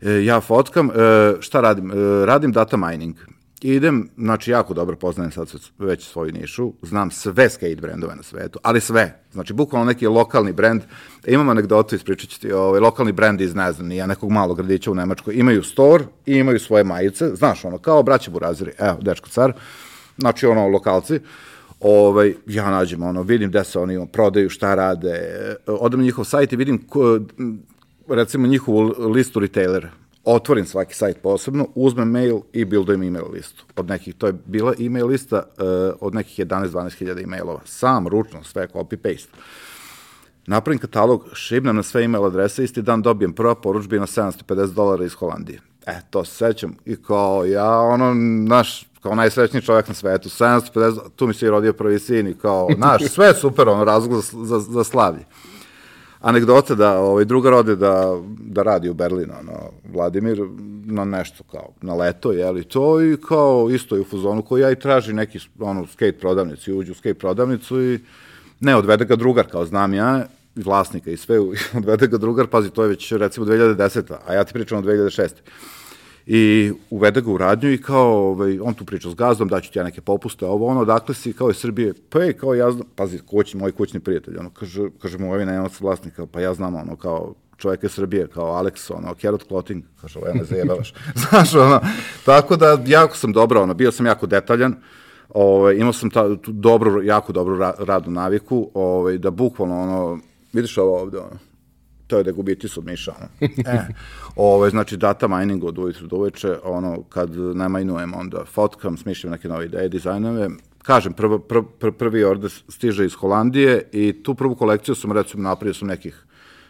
[0.00, 0.92] e, ja fotkam, e,
[1.40, 1.90] šta radim?
[1.90, 3.16] E, radim data mining.
[3.62, 8.58] Idem, znači jako dobro poznajem sad već svoju nišu, znam sve skate brendove na svetu,
[8.62, 10.82] ali sve, znači bukvalno neki lokalni brend,
[11.26, 14.90] imam anegdotu, ispričat ću ti, ovaj, lokalni brend iz, ne znam, ja nekog malog gradića
[14.90, 19.28] u Nemačkoj, imaju store i imaju svoje majice, znaš, ono, kao braća buraziri, evo, dečko
[19.28, 19.52] car,
[20.18, 21.20] znači, ono, lokalci,
[21.80, 25.20] ovaj, ja nađem, ono, vidim gde se oni prodaju, šta rade,
[25.66, 27.20] odem na njihov sajt i vidim, ko,
[28.08, 29.90] recimo, njihovu listu retailera,
[30.24, 33.64] otvorim svaki sajt posebno, uzmem mail i buildujem email listu.
[33.76, 37.60] Od nekih, to je bila email lista uh, od nekih 11-12 hiljada emailova.
[37.64, 39.28] Sam, ručno, sve, copy-paste.
[40.46, 45.04] Napravim katalog, šibnem na sve email adrese, isti dan dobijem prva poručba na 750 dolara
[45.04, 45.60] iz Holandije.
[45.86, 46.76] E, to se sećam.
[46.84, 48.14] I kao, ja, ono,
[48.48, 52.34] naš, kao najsrećniji čovjek na svetu, 750, tu mi se i rodio prvi sin i
[52.34, 55.24] kao, naš, sve super, ono, razlog za, za, za slavlje
[56.20, 60.42] anegdota da ovaj druga rode da, da radi u Berlinu, ono, Vladimir,
[60.84, 64.60] na nešto kao, na leto, je li to i kao isto je u fuzonu koji
[64.60, 68.00] ja i traži neki ono, skate prodavnicu i uđu u skate prodavnicu i
[68.60, 71.38] ne, odvede ga drugar, kao znam ja, vlasnika i sve,
[71.78, 74.14] odvede ga drugar, pazi, to je već recimo 2010.
[74.26, 75.30] A ja ti pričam o 2006
[76.26, 79.78] i uvede ga u radnju i kao, ovaj, on tu priča s gazdom, daću ti
[79.78, 82.86] ja neke popuste, ovo ono, dakle si, kao iz Srbije, pa je, kao ja znam,
[82.94, 86.74] pazi, kućni, moj kućni prijatelj, ono, kaže, kaže mu, ovaj nemac vlasnika, pa ja znam,
[86.74, 90.94] ono, kao, čovjek iz Srbije, kao Alex, ono, Carrot Clothing, kaže, ovo, ja ne zajebavaš,
[91.28, 91.80] znaš, ono,
[92.24, 94.74] tako da, jako sam dobro, ono, bio sam jako detaljan,
[95.28, 100.18] ovaj, imao sam ta, tu dobru, jako dobru ra, radnu naviku, ovaj, da bukvalno, ono,
[100.52, 101.38] vidiš ovo ovde, ono,
[102.06, 103.14] to je da gubiti su miša.
[103.18, 103.28] Ono.
[103.66, 103.86] E,
[104.36, 109.30] ove, znači data mining od ujutru do uveče, ono, kad ne majnujem, onda fotkam, smišljam
[109.30, 110.48] neke nove ideje, dizajnove,
[110.82, 115.42] kažem, prv, prv, prv, prvi order stiže iz Holandije i tu prvu kolekciju sam, recimo,
[115.42, 116.24] napravio sam nekih,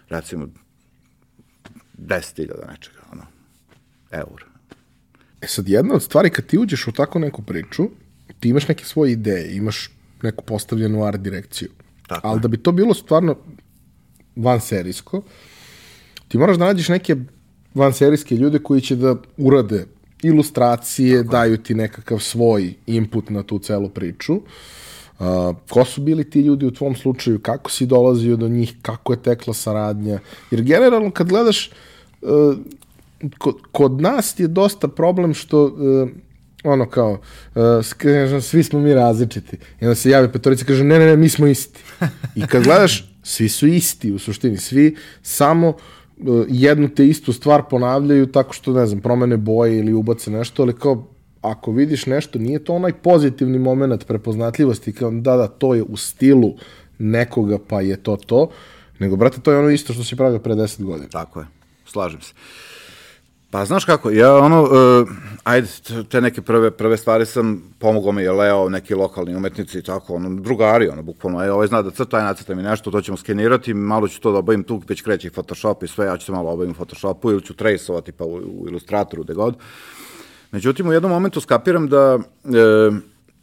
[0.09, 0.46] recimo,
[1.99, 3.22] 10.000 nečega, ono,
[4.11, 4.44] eur.
[5.40, 7.88] E sad, jedna od stvari, kad ti uđeš u tako neku priču,
[8.40, 9.90] ti imaš neke svoje ideje, imaš
[10.22, 11.68] neku postavljenu art direkciju.
[12.07, 12.29] Tako.
[12.29, 13.37] Ali da bi to bilo stvarno
[14.37, 15.22] van serijsko,
[16.29, 17.16] ti moraš da nađeš neke
[17.75, 19.87] van serijske ljude koji će da urade
[20.22, 21.33] ilustracije, Tako.
[21.33, 24.35] daju ti nekakav svoj input na tu celu priču.
[24.35, 29.12] Uh, ko su bili ti ljudi u tvom slučaju, kako si dolazio do njih, kako
[29.12, 30.18] je tekla saradnja.
[30.51, 31.70] Jer generalno kad gledaš,
[32.22, 32.57] uh,
[33.38, 36.09] kod, kod nas je dosta problem što uh,
[36.64, 37.20] ono kao,
[37.55, 39.57] uh, kažem, svi smo mi različiti.
[39.81, 41.81] I onda se javi petorica i kaže, ne, ne, ne, mi smo isti.
[42.35, 45.76] I kad gledaš, svi su isti u suštini, svi samo uh,
[46.48, 50.72] jednu te istu stvar ponavljaju tako što, ne znam, promene boje ili ubace nešto, ali
[50.72, 51.06] kao,
[51.42, 55.96] ako vidiš nešto, nije to onaj pozitivni moment prepoznatljivosti, kao da, da, to je u
[55.96, 56.54] stilu
[56.98, 58.48] nekoga, pa je to to,
[58.98, 61.08] nego, brate, to je ono isto što si pravio pre 10 godina.
[61.08, 61.46] Tako je,
[61.86, 62.32] slažem se.
[63.50, 65.09] Pa znaš kako, ja ono, uh,
[65.44, 65.68] ajde,
[66.09, 70.14] te neke prve, prve stvari sam, pomogao mi je Leo, neki lokalni umetnici i tako,
[70.14, 73.74] ono, drugari, ono, bukvalno, je, ovaj zna da crta, nacrta mi nešto, to ćemo skenirati,
[73.74, 76.50] malo ću to da obavim tu, već kreće Photoshop i sve, ja ću se malo
[76.50, 79.56] obavim u Photoshopu ili ću traceovati pa u, u Illustratoru, gde god.
[80.52, 82.90] Međutim, u jednom momentu skapiram da, e,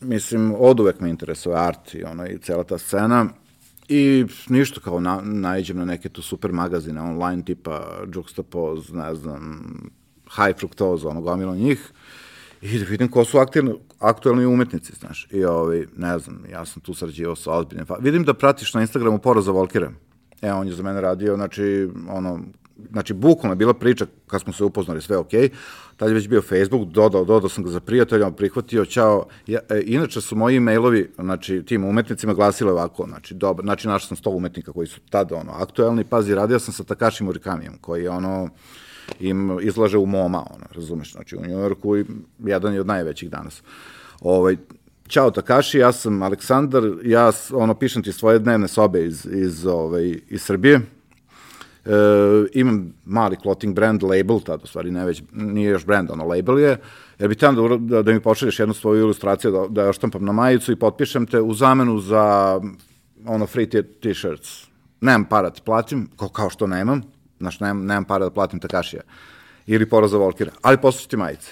[0.01, 3.25] mislim, od uvek me interesuje art i, ono, i cela ta scena,
[3.89, 9.63] I ništa, kao na, najđem na neke tu super magazine online, tipa Juxtapoz, ne znam,
[10.35, 11.91] High Fructose, ono, gomilo njih,
[12.61, 15.27] i da vidim ko su aktivni, aktuelni umetnici, znaš.
[15.31, 17.85] I ovaj, ne znam, ja sam tu sarađivao sa ozbiljnim.
[17.99, 19.91] Vidim da pratiš na Instagramu Poroza Volkira.
[20.41, 22.39] E, on je za mene radio, znači, ono,
[22.91, 25.49] znači, bukvalno je bila priča kad smo se upoznali, sve okay.
[25.97, 29.25] tad je već bio Facebook, dodao, dodao sam ga za prijatelja, prihvatio, čao.
[29.47, 34.07] Ja, e, inače su moji mailovi, znači, tim umetnicima glasile ovako, znači, dobro, znači, našao
[34.07, 38.03] sam sto umetnika koji su tada, ono, aktuelni, pazi, radio sam sa Takashi Murikamijem, koji
[38.03, 38.49] je, ono,
[39.19, 42.05] im izlaže u MoMA, ono, razumeš, znači, u Njujorku i
[42.39, 43.63] jedan je od najvećih danas.
[44.21, 44.57] Ovaj,
[45.07, 50.19] Ćao Takashi, ja sam Aleksandar, ja ono pišem ti svoje dnevne sobe iz, iz, ovaj,
[50.29, 50.81] iz Srbije,
[51.85, 51.89] E,
[52.53, 56.59] imam mali clothing brand, label, tada u stvari ne već, nije još brand, ono label
[56.59, 56.77] je,
[57.19, 60.25] jer bi tamo da, da, da mi pošalješ jednu svoju ilustraciju, da, da ja štampam
[60.25, 62.59] na majicu i potpišem te u zamenu za
[63.25, 63.67] ono free
[64.01, 64.67] t-shirts.
[65.01, 67.01] Nemam para da ti platim, kao, kao što nemam,
[67.39, 69.01] znaš, nemam, nemam para da platim Takašija
[69.65, 71.51] ili poraza Volkira, ali poslušaj ti majice.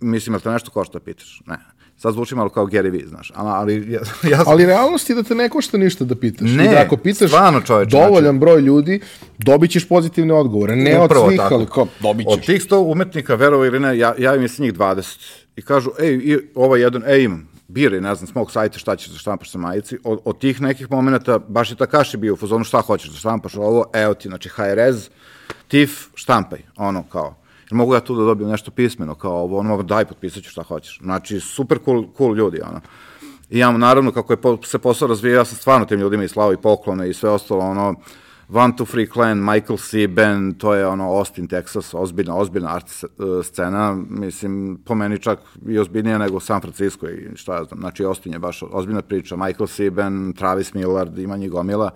[0.00, 1.42] Mislim, ali te nešto košta, pitaš?
[1.46, 1.58] Ne.
[2.02, 3.32] Sad zvuči malo kao Gary Vee, znaš.
[3.34, 6.50] Ali, ali, ja, ja ali realnost je da te ne košta ništa da pitaš.
[6.50, 7.90] Ne, I da ako pitaš stvarno čoveče.
[7.90, 8.38] Dovoljan znači...
[8.38, 9.00] broj ljudi,
[9.38, 10.76] dobit ćeš pozitivne odgovore.
[10.76, 11.54] Ne od svih, tako.
[11.54, 12.34] ali kao, dobit ćeš.
[12.34, 15.16] Od tih 100 umetnika, verovo ili ne, ja, javim se njih 20.
[15.56, 18.96] I kažu, ej, i, ovaj jedan, ej, imam, biri, ne znam, s mog sajta šta
[18.96, 19.98] ćeš da štampaš sa majici.
[20.04, 23.54] Od, od tih nekih momenta, baš je Takashi bio u fazonu šta hoćeš da štampaš
[23.54, 25.08] ovo, evo ti, znači, HRZ,
[25.68, 27.39] TIF, štampaj, ono kao
[27.74, 30.98] mogu ja tu da dobijem nešto pismeno, kao ovo, ono, daj, potpisat ću šta hoćeš.
[31.02, 32.80] Znači, super cool, cool ljudi, ono.
[33.50, 36.28] I ja, naravno, kako je po, se posao razvija, ja sam stvarno tim ljudima i
[36.28, 37.94] slao i poklone i sve ostalo, ono,
[38.52, 40.06] One to Free Clan, Michael C.
[40.08, 42.86] Ben, to je ono Austin, Texas, ozbiljna, ozbiljna art
[43.42, 48.04] scena, mislim, po meni čak i ozbiljnija nego San Francisco i šta ja znam, znači
[48.04, 49.90] Austin je baš ozbiljna priča, Michael C.
[49.90, 51.90] Ben, Travis Millard, ima njih gomila,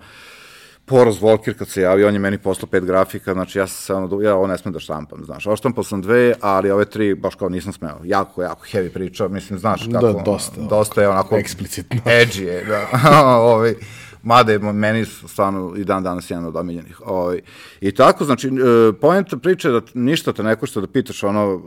[0.85, 4.21] Poros Volker kad se javio, on je meni poslao pet grafika, znači ja sam ono,
[4.21, 5.47] ja ovo ne smem da štampam, znaš.
[5.47, 7.99] Oštampao sam dve, ali ove tri baš kao nisam smeo.
[8.03, 10.07] Jako, jako heavy priča, mislim, znaš kako.
[10.07, 10.61] Da, dosta.
[10.61, 11.35] Dosta je onako...
[11.37, 12.01] Eksplicitno.
[12.21, 13.09] Edgy je, da.
[13.53, 13.75] Ovi,
[14.23, 17.01] mada je meni stvarno i dan danas jedan od omiljenih.
[17.05, 17.41] Ovaj.
[17.81, 21.59] I tako, znači, e, poenta priče da ništa te ne košta da pitaš ono, e,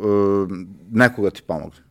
[0.91, 1.88] nekoga ti pomogne.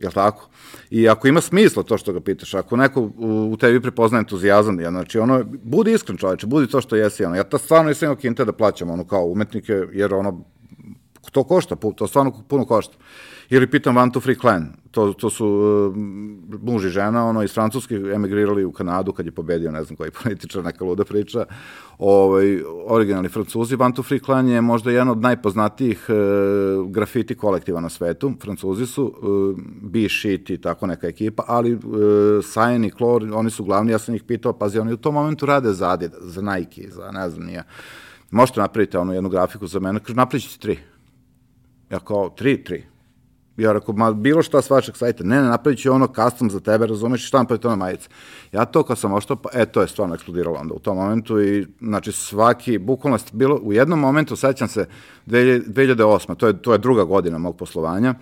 [0.00, 0.48] Jel tako?
[0.90, 4.90] I ako ima smisla to što ga pitaš, ako neko u tebi prepozna entuzijazam, ja,
[4.90, 8.16] znači ono, budi iskren čoveče, budi to što jesi, ono, ja ta stvarno nisam imao
[8.16, 10.44] kinte da plaćam, ono, kao umetnike, jer ono,
[11.32, 12.96] to košta, to stvarno puno košta.
[13.50, 15.96] Ili pitam One to Free Clan, to, to su uh,
[16.62, 20.10] muž i žena, ono, iz Francuske emigrirali u Kanadu kad je pobedio, ne znam koji
[20.22, 21.44] političar, neka luda priča,
[21.98, 23.76] ovaj, originalni francuzi.
[23.78, 28.86] One to Free Clan je možda jedan od najpoznatijih uh, grafiti kolektiva na svetu, francuzi
[28.86, 31.82] su, uh, B-Shit i tako neka ekipa, ali uh,
[32.54, 35.46] Cyan i Clore, oni su glavni, ja sam ih pitao, pazi, oni u tom momentu
[35.46, 37.64] rade za Adidas, za Nike, za ne znam nije.
[38.30, 40.78] Možete napraviti onu jednu grafiku za mene, kaže, napravit tri.
[41.90, 42.89] Ja kao, tri, tri
[43.60, 46.60] Ja rekao, ma bilo šta s vašeg sajta, ne, ne, napravit ću ono custom za
[46.60, 48.08] tebe, razumeš, je to na majice.
[48.52, 51.40] Ja to kad sam oštao, pa, e, to je stvarno eksplodiralo onda u tom momentu
[51.40, 54.86] i, znači, svaki, bukvalno je bilo, u jednom momentu, sećam se,
[55.26, 56.36] 2008.
[56.36, 58.14] To je, to je druga godina mog poslovanja,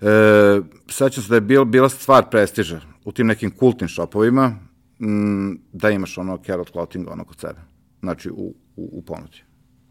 [0.00, 4.52] e, sećam se da je bil, bila stvar prestiža u tim nekim kultnim šopovima,
[5.00, 7.60] m, da imaš ono carrot clothing ono kod sebe,
[8.00, 9.45] znači u, u, u ponudi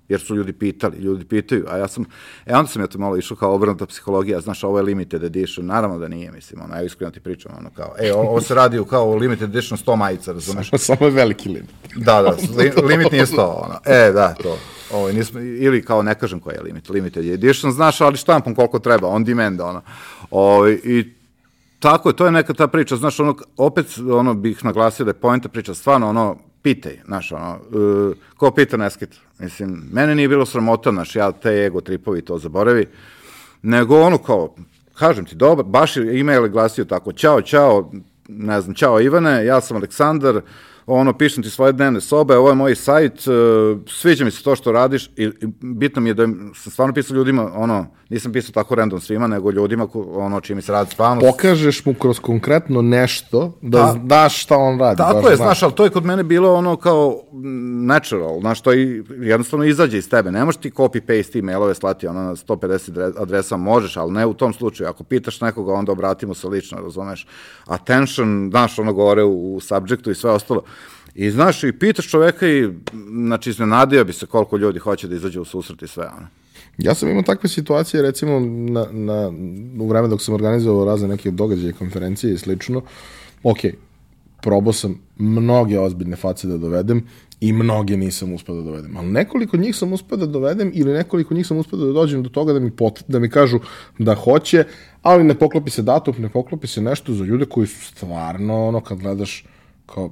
[0.10, 2.06] jer su ljudi pitali, ljudi pitaju, a ja sam,
[2.46, 5.66] e onda sam ja to malo išao kao obrnuta psihologija, znaš, ovo je limited edition,
[5.66, 8.80] naravno da nije, mislim, ono, ja iskreno ti pričam, ono, kao, e, ovo se radi
[8.80, 10.70] u kao limited edition 100 majica, razumeš?
[10.70, 11.70] Samo, samo je veliki limit.
[11.96, 14.58] Da, da, li, limit nije 100, ono, e, da, to,
[14.92, 18.80] ovo, nismo, ili kao ne kažem koji je limit, limited edition, znaš, ali štampom koliko
[18.80, 19.82] treba, on demand, ono,
[20.32, 21.14] ovo, i
[21.80, 25.14] tako je, to je neka ta priča, znaš, ono, opet, ono, bih naglasio da je
[25.14, 29.18] poenta priča, stvarno, ono, pitaj, znaš, ono, uh, ko pita ne skita.
[29.40, 32.88] Mislim, mene nije bilo sramota, znaš, ja te ego tripovi to zaboravi,
[33.62, 34.56] nego ono kao,
[34.98, 37.92] kažem ti, dobar, baš je email glasio tako, čao, čao,
[38.28, 40.42] ne znam, čao Ivane, ja sam Aleksandar,
[40.86, 44.56] ono, pišem ti svoje dnevne sobe, ovo je moj sajt, uh, sviđa mi se to
[44.56, 46.26] što radiš i, i bitno mi je da
[46.56, 50.56] sam stvarno pisao ljudima, ono, nisam pisao tako random svima, nego ljudima, ko, ono, čiji
[50.56, 51.22] mi se radi stvarno.
[51.22, 54.98] Pokažeš mu kroz konkretno nešto, da Ta, daš šta on radi.
[54.98, 57.22] Tako je, znaš, ali to je kod mene bilo ono kao
[57.86, 62.24] natural, znaš, to i jednostavno izađe iz tebe, ne možeš ti copy-paste e-mailove slati ono
[62.24, 66.48] na 150 adresa, možeš, ali ne u tom slučaju, ako pitaš nekoga, onda obratimo se
[66.48, 67.28] lično, razumeš,
[67.66, 70.64] attention, znaš, ono gore u, u subjectu i sve ostalo,
[71.16, 72.70] I znaš, i pitaš čoveka i,
[73.28, 76.28] znači, iznenadio bi se koliko ljudi hoće da izađe u susret i sve, ono.
[76.78, 79.32] Ja sam imao takve situacije, recimo, na, na,
[79.80, 82.82] u vreme dok sam organizovao razne neke događaje, konferencije i slično,
[83.44, 83.58] ok,
[84.42, 87.04] probao sam mnoge ozbiljne face da dovedem
[87.40, 88.98] i mnoge nisam uspeo da dovedem.
[88.98, 92.30] Ali nekoliko njih sam uspeo da dovedem ili nekoliko njih sam uspeo da dođem do
[92.30, 93.60] toga da mi, pot, da mi kažu
[94.00, 94.64] da hoće,
[95.02, 98.82] ali ne poklopi se datum, ne poklopi se nešto za ljude koji su stvarno, ono,
[98.82, 99.46] kad gledaš
[99.86, 100.12] kao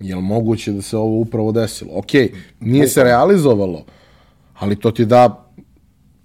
[0.00, 1.90] je li moguće da se ovo upravo desilo?
[1.94, 2.12] Ok,
[2.60, 3.84] nije se realizovalo,
[4.54, 5.45] ali to ti da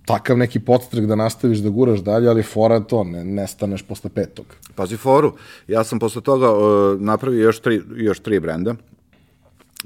[0.05, 4.09] takav neki podstrek da nastaviš da guraš dalje, ali fora je to, ne, nestaneš posle
[4.09, 4.45] petog.
[4.75, 5.33] Pazi foru,
[5.67, 8.75] ja sam posle toga uh, napravio još tri, još tri brenda,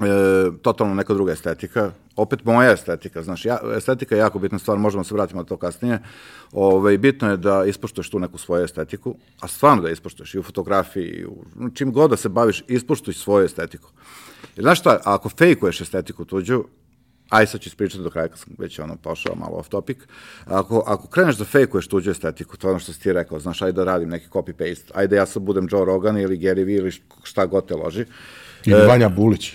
[0.00, 4.78] e, totalno neka druga estetika, opet moja estetika, znaš, ja, estetika je jako bitna stvar,
[4.78, 5.98] možemo se vratiti na to kasnije,
[6.52, 10.38] Ove, ovaj, bitno je da ispoštuješ tu neku svoju estetiku, a stvarno da ispoštuješ i
[10.38, 13.90] u fotografiji, i u, čim god da se baviš, ispoštuj svoju estetiku.
[14.56, 16.64] Jer znaš šta, ako fejkuješ estetiku tuđu,
[17.28, 19.98] aj sad ću ispričati do kraja kad sam već ono pošao malo off topic,
[20.44, 23.62] ako, ako kreneš da fejkuješ tuđu estetiku, to je ono što si ti rekao, znaš,
[23.62, 26.92] ajde da radim neki copy-paste, ajde ja sad budem Joe Rogan ili Gary Vee ili
[27.22, 28.04] šta god te loži,
[28.64, 29.52] Ili e, Vanja Bulić.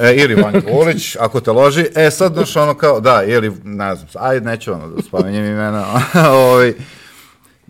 [0.00, 1.84] e, ili Vanja Bulić, ako te loži.
[1.94, 5.86] E, sad, znaš, ono kao, da, ili, ne znam, ajde, neću ono da spomenjem imena.
[6.46, 6.74] ovaj,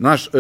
[0.03, 0.31] Znaš, e,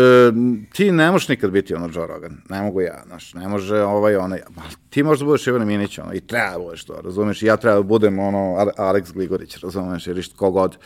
[0.73, 4.17] ti ne možeš nikad biti ono Joe Rogan, ne mogu ja, znaš, ne može ovaj,
[4.17, 7.43] onaj, ma, ti možeš da budeš Ivana Minić, ono, i treba da budeš to, razumeš,
[7.43, 8.39] ja treba da budem, ono,
[8.77, 10.77] Alex Gligorić, razumeš, ili što kogod.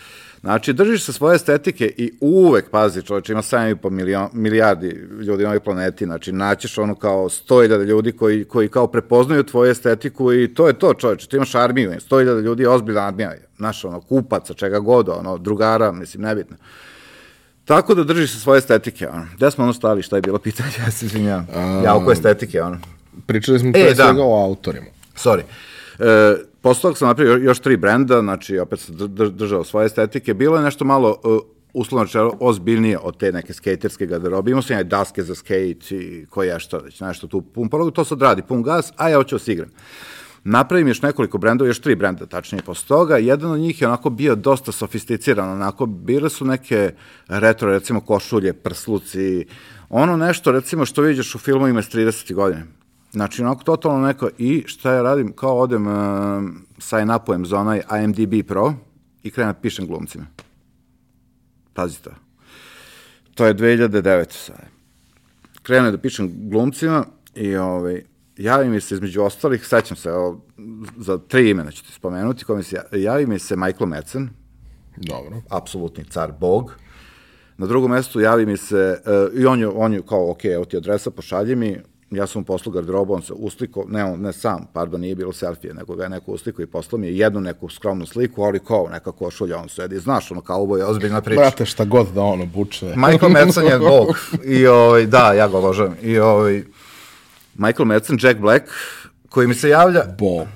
[0.40, 4.88] Znači, držiš se svoje estetike i uvek, pazi, čovječ, ima 7,5 milion, milijardi
[5.20, 9.70] ljudi na ovoj planeti, znači, naćeš ono kao 100.000 ljudi koji, koji kao prepoznaju tvoju
[9.70, 13.84] estetiku i to je to, čovječ, ti imaš armiju, 100.000 ljudi je ozbiljna armija, znaš,
[13.84, 16.56] ono, kupaca, čega god, ono, drugara, mislim, nebitno.
[17.66, 19.26] Tako da držiš se svoje estetike, ono.
[19.36, 21.46] Gde smo ono stali, šta je bilo pitanje, ja se izvinjam.
[21.84, 22.78] Ja oko estetike, ono.
[23.26, 24.04] Pričali smo pre da.
[24.04, 24.86] svega o autorima.
[25.16, 25.42] Sorry.
[25.98, 30.34] E, posle toga sam napravio još tri brenda, znači opet sam dr- držao svoje estetike.
[30.34, 31.38] Bilo je nešto malo uh,
[31.72, 34.50] uslovno čelo ozbiljnije od te neke skaterske garderobe.
[34.50, 38.04] Imao sam ja daske za skate i koje je što već, nešto tu pun to
[38.04, 39.68] sad radi pun gas, a ja hoću da se igram.
[40.48, 43.16] Napravim još nekoliko brendova, još tri brenda tačnije posle toga.
[43.16, 46.94] Jedan od njih je onako bio dosta sofisticiran, onako bile su neke
[47.28, 49.46] retro, recimo košulje, prsluci,
[49.88, 52.34] ono nešto recimo što vidiš u filmovima iz 30.
[52.34, 52.66] godine.
[53.12, 55.94] Znači, onako totalno neko, i šta ja radim, kao odem, uh,
[56.78, 58.74] sign upujem za onaj IMDB Pro
[59.22, 60.26] i krenem da pišem glumcima.
[61.74, 61.98] Pazi
[63.34, 63.46] to.
[63.46, 64.32] Je 2009.
[64.32, 64.66] sad.
[65.62, 67.04] Krenem da pišem glumcima
[67.34, 68.02] i ovaj,
[68.36, 70.40] javi mi se između ostalih, sećam se, o,
[70.96, 74.28] za tri imena ću ti spomenuti, koji mi se, javi mi se Michael Madsen,
[74.96, 75.42] Dobro.
[75.48, 76.74] apsolutni car bog.
[77.58, 80.64] Na drugom mestu javi mi se, uh, i on je, on je kao, ok, evo
[80.64, 81.78] ti adresa, pošalji mi,
[82.10, 85.32] ja sam mu poslao garderobu, on se usliko, ne, on, ne sam, pardon, nije bilo
[85.32, 88.58] selfije, nego ga je neko usliko i poslao mi je jednu neku skromnu sliku, ali
[88.58, 91.40] kao neka košulja, on sedi, znaš, ono, kao ovo je ozbiljna priča.
[91.40, 92.86] Brate, šta god da ono buče.
[92.96, 94.06] Michael Madsen je bog.
[94.58, 95.94] I ovaj, da, ja ga obožavam.
[96.02, 96.64] I ovaj,
[97.58, 98.64] Michael Madsen, Jack Black,
[99.28, 100.46] koji mi se javlja, Bog.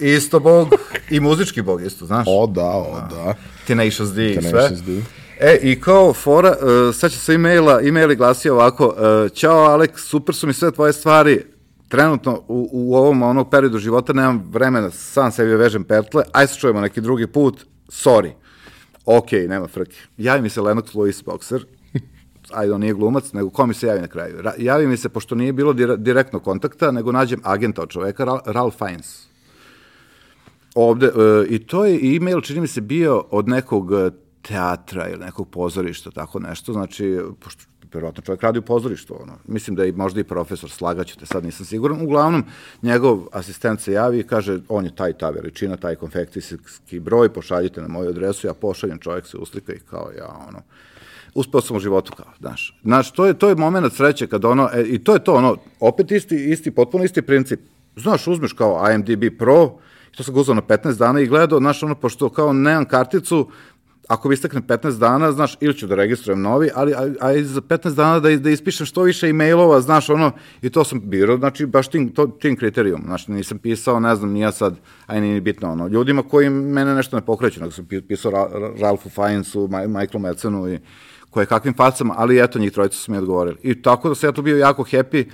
[0.00, 0.68] isto bog,
[1.10, 2.26] i muzički bog isto, znaš.
[2.28, 3.34] O da, o da.
[3.66, 4.50] Tenacious D i sve.
[4.50, 5.02] Tenacious D.
[5.40, 9.78] E, i kao fora, uh, sad će se e-maila, e-mail je glasio ovako, uh, Ćao
[9.78, 11.44] Alex, super su mi sve tvoje stvari,
[11.88, 16.58] trenutno u, u ovom ono periodu života nemam vremena, sam sebi vežem pertle, aj se
[16.58, 18.30] čujemo neki drugi put, sorry.
[19.04, 19.96] Ok, nema frke.
[20.16, 21.64] Javi mi se Lennox Lewis Boxer,
[22.52, 24.42] ajde, on nije glumac, nego ko mi se javi na kraju?
[24.42, 28.24] Ra javi mi se, pošto nije bilo dire direktno kontakta, nego nađem agenta od čoveka,
[28.24, 29.26] Ra Ralph Fiennes.
[30.74, 34.10] Ovde, e, i to je e-mail, čini mi se, bio od nekog e,
[34.42, 39.32] teatra ili nekog pozorišta, tako nešto, znači, pošto verovatno čovjek radi u pozorištu, ono.
[39.46, 42.02] Mislim da je možda i profesor, slagaću te, sad nisam siguran.
[42.02, 42.44] Uglavnom,
[42.82, 47.80] njegov asistent se javi i kaže, on je taj, ta veličina, taj konfekcijski broj, pošaljite
[47.80, 50.62] na moju adresu, ja pošaljem, čovjek se uslika i kao ja, ono,
[51.34, 52.80] uspeo sam u životu kao, znaš.
[52.82, 55.56] Znaš, to je, to je moment sreće kad ono, e, i to je to, ono,
[55.80, 57.60] opet isti, isti, potpuno isti princip.
[57.96, 59.72] Znaš, uzmeš kao IMDb Pro,
[60.12, 63.48] i to sam uzao na 15 dana i gledao, znaš, ono, pošto kao nemam karticu,
[64.10, 67.60] ako mi istekne 15 dana, znaš, ili ću da registrujem novi, ali a, a za
[67.60, 71.66] 15 dana da, da ispišem što više e-mailova, znaš, ono, i to sam birao, znači,
[71.66, 74.74] baš tim, to, tim kriterijom, znači, nisam pisao, ne znam, nija sad,
[75.06, 78.48] aj nije bitno, ono, ljudima koji mene nešto ne pokreću, nego sam pisao Ra,
[78.80, 80.78] Ralfu Fiennesu, Michaelu Mecenu i
[81.30, 83.56] koje kakvim facama, ali eto, njih trojica su mi odgovorili.
[83.62, 85.24] I tako da se ja tu bio jako happy,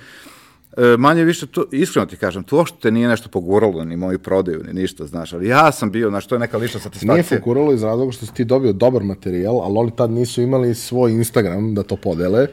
[0.77, 4.19] e, manje više, to, iskreno ti kažem, to što te nije nešto poguralo, ni moju
[4.19, 7.13] prodaju, ni ništa, znaš, ali ja sam bio, znaš, to je neka lična satisfakcija.
[7.13, 10.75] Nije fokuralo iz razloga što si ti dobio dobar materijal, ali oni tad nisu imali
[10.75, 12.47] svoj Instagram da to podele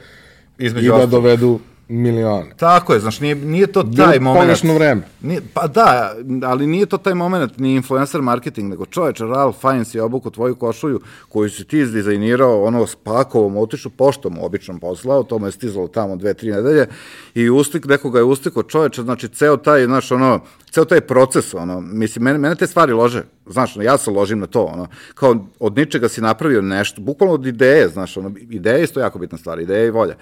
[0.58, 2.52] Između i da dovedu milione.
[2.58, 4.42] Tako je, znaš, nije, nije to Bilo taj moment.
[4.42, 5.02] pogrešno vreme.
[5.22, 9.96] Nije, pa da, ali nije to taj moment ni influencer marketing, nego čoveče, Ralph Fiennes
[9.96, 15.24] je obuku tvoju košulju koju si ti izdizajnirao, ono s pakovom, otišu poštom običnom poslao,
[15.24, 16.88] to mu je stizalo tamo dve, tri nedelje
[17.36, 20.40] i uslik, nekoga je usliko čoveče, znači ceo taj, znaš, ono,
[20.72, 24.40] ceo taj proces, ono, mislim, mene, mene te stvari lože, znaš, ono, ja se ložim
[24.40, 28.78] na to, ono, kao od ničega si napravio nešto, bukvalno od ideje, znaš, ono, ideja
[28.78, 30.16] je isto jako bitna stvar, ideja i volja.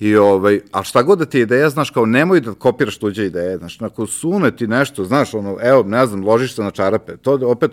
[0.00, 3.26] I, ovaj, a šta god da ti je ideja, znaš, kao nemoj da kopiraš tuđe
[3.26, 7.16] ideje, znaš, ako sune ti nešto, znaš, ono, evo, ne znam, ložiš se na čarape,
[7.16, 7.72] to opet,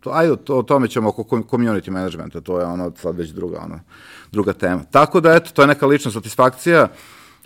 [0.00, 3.58] to, ajde, to, o tome ćemo oko community managementa, to je ono, sad već druga,
[3.64, 3.80] ono,
[4.32, 4.84] druga tema.
[4.90, 6.88] Tako da, eto, to je neka lična satisfakcija,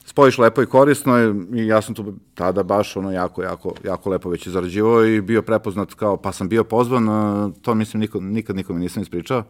[0.05, 1.18] spojiš lepo i korisno
[1.55, 5.42] i ja sam tu tada baš ono jako, jako, jako lepo već zarađivao i bio
[5.42, 7.07] prepoznat kao, pa sam bio pozvan,
[7.62, 9.44] to mislim nikad, nikad nikome nisam ispričao,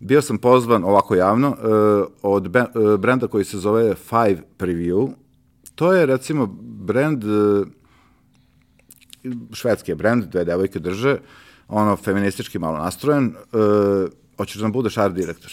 [0.00, 1.66] bio sam pozvan ovako javno e,
[2.22, 2.62] od e,
[2.98, 5.10] brenda koji se zove Five Preview,
[5.74, 7.24] to je recimo brend,
[9.52, 11.18] švedski je brend, dve devojke drže,
[11.68, 13.34] ono feministički malo nastrojen,
[14.36, 15.52] hoćeš da nam budeš art direktor?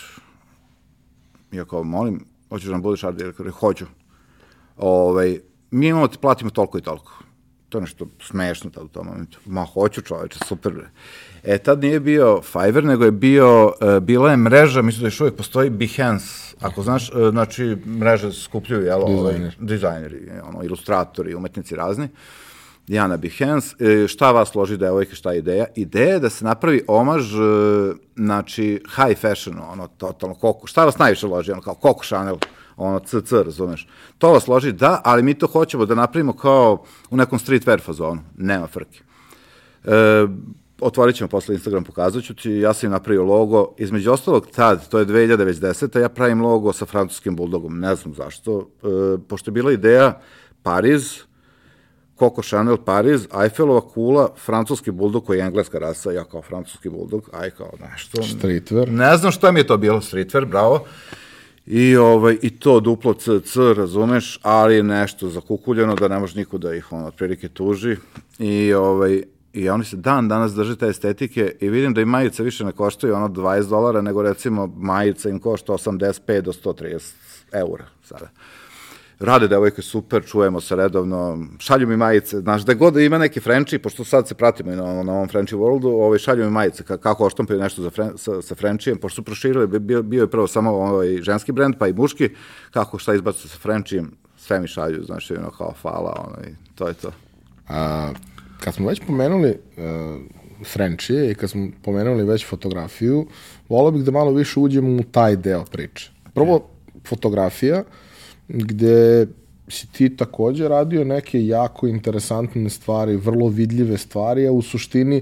[1.51, 3.49] Ja kao, molim, hoćeš da nam budeš art direktor?
[3.51, 3.85] Hoću
[4.77, 5.39] ovaj,
[5.71, 7.13] mi imamo ti platimo toliko i toliko.
[7.69, 9.39] to je nešto smešno tad u tom momentu.
[9.45, 10.73] Ma, hoću čoveče, super.
[11.43, 15.21] E, tad nije bio Fiverr, nego je bio, uh, bila je mreža, mislim da još
[15.21, 19.55] uvijek postoji Behance, ako znaš, uh, znači, mreže skupljaju, jel, ovaj, Dizajner.
[19.59, 22.07] dizajneri, ono, ilustratori, umetnici razni.
[22.87, 25.65] Ja na Behance, e, šta vas loži devojke, šta je ideja?
[25.75, 27.37] Ideja je da se napravi omaž, e,
[28.15, 32.37] znači, high fashion, ono, totalno, koku, šta vas najviše loži, ono, kao Coco Chanel,
[32.77, 33.87] ono, CC, razumeš?
[34.17, 38.21] To vas loži, da, ali mi to hoćemo da napravimo kao u nekom streetwear fazonu,
[38.37, 38.99] nema frke.
[39.83, 40.27] E,
[40.81, 44.89] otvorit ćemo posle Instagram, pokazat ću ti, ja sam im napravio logo, između ostalog tad,
[44.89, 45.99] to je 2010.
[45.99, 50.19] ja pravim logo sa francuskim buldogom, ne znam zašto, e, pošto je bila ideja
[50.63, 51.19] Pariz,
[52.19, 57.29] Coco Chanel Pariz, Eiffelova kula, francuski buldog koji je engleska rasa, ja kao francuski buldog,
[57.33, 58.23] aj kao nešto.
[58.23, 58.91] Streetwear.
[58.91, 60.85] Ne znam šta mi je to bilo, streetwear, bravo.
[61.65, 66.75] I, ovaj, I to duplo CC, razumeš, ali nešto zakukuljeno da ne može niko da
[66.75, 67.95] ih on otprilike tuži.
[68.39, 72.43] I, ovaj, I oni se dan danas drže te estetike i vidim da i majice
[72.43, 77.13] više ne koštaju ono 20 dolara, nego recimo majica im košta 85 do 130
[77.51, 78.29] eura sada.
[79.19, 83.79] Rade devojke super, čujemo se redovno, šalju mi majice, znaš, da god ima neki Frenči,
[83.79, 86.97] pošto sad se pratimo i na, na ovom Frenči Worldu, ovaj, šalju mi majice, ka,
[86.97, 90.47] kako oštampaju nešto za Fren, sa, sa Frenčijem, pošto su proširili, bio, bio je prvo
[90.47, 92.29] samo ovaj, ženski brend, pa i muški,
[92.71, 96.87] kako šta izbacu sa Frenčijem, sve mi šalju, znaš, ono kao hvala, ono, i to
[96.87, 97.11] je to.
[97.69, 98.11] A,
[98.63, 99.83] kad smo već pomenuli uh,
[100.65, 103.27] Frenčije i kad smo pomenuli već fotografiju,
[103.69, 106.11] volio bih da malo više uđemo u taj deo priče.
[106.33, 106.69] Prvo,
[107.07, 107.83] fotografija,
[108.47, 109.27] gde
[109.67, 115.21] si ti takođe radio neke jako interesantne stvari, vrlo vidljive stvari, a u suštini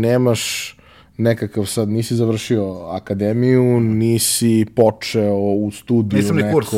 [0.00, 0.76] nemaš
[1.16, 6.68] nekakav sad, nisi završio akademiju, nisi počeo u studiju Nisam ni kurs.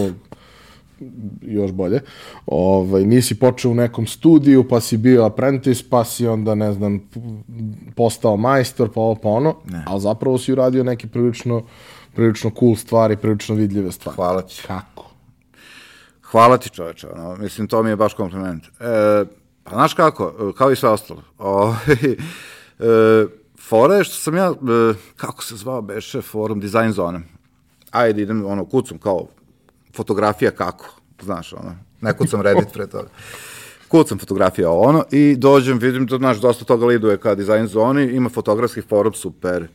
[1.43, 2.01] Još bolje.
[2.47, 7.11] Ovaj, nisi počeo u nekom studiju, pa si bio apprentice, pa si onda, ne znam,
[7.97, 9.85] postao majstor, pa ovo, pa ono, Ne.
[9.87, 11.63] ali zapravo si uradio neke prilično,
[12.15, 14.17] prilično cool stvari, prilično vidljive stvari.
[14.17, 14.63] Hvala ti.
[14.67, 15.11] Kako?
[16.23, 18.65] Hvala ti čoveče, ono, mislim, to mi je baš kompliment.
[18.65, 19.25] E,
[19.65, 21.23] pa znaš kako, kao i sve ostalo.
[21.39, 21.75] O,
[22.79, 23.27] e,
[23.59, 27.21] fora je što sam ja, e, kako se zvao beše, forum Design Zone.
[27.91, 29.27] Ajde, idem, ono, kucam kao
[29.95, 30.87] fotografija kako,
[31.23, 33.09] znaš, ono, ne kucam Reddit pre toga.
[33.89, 38.29] Kucam fotografija ono i dođem, vidim da, znaš, dosta toga liduje ka Design Zoni, ima
[38.29, 39.69] fotografski forum, super.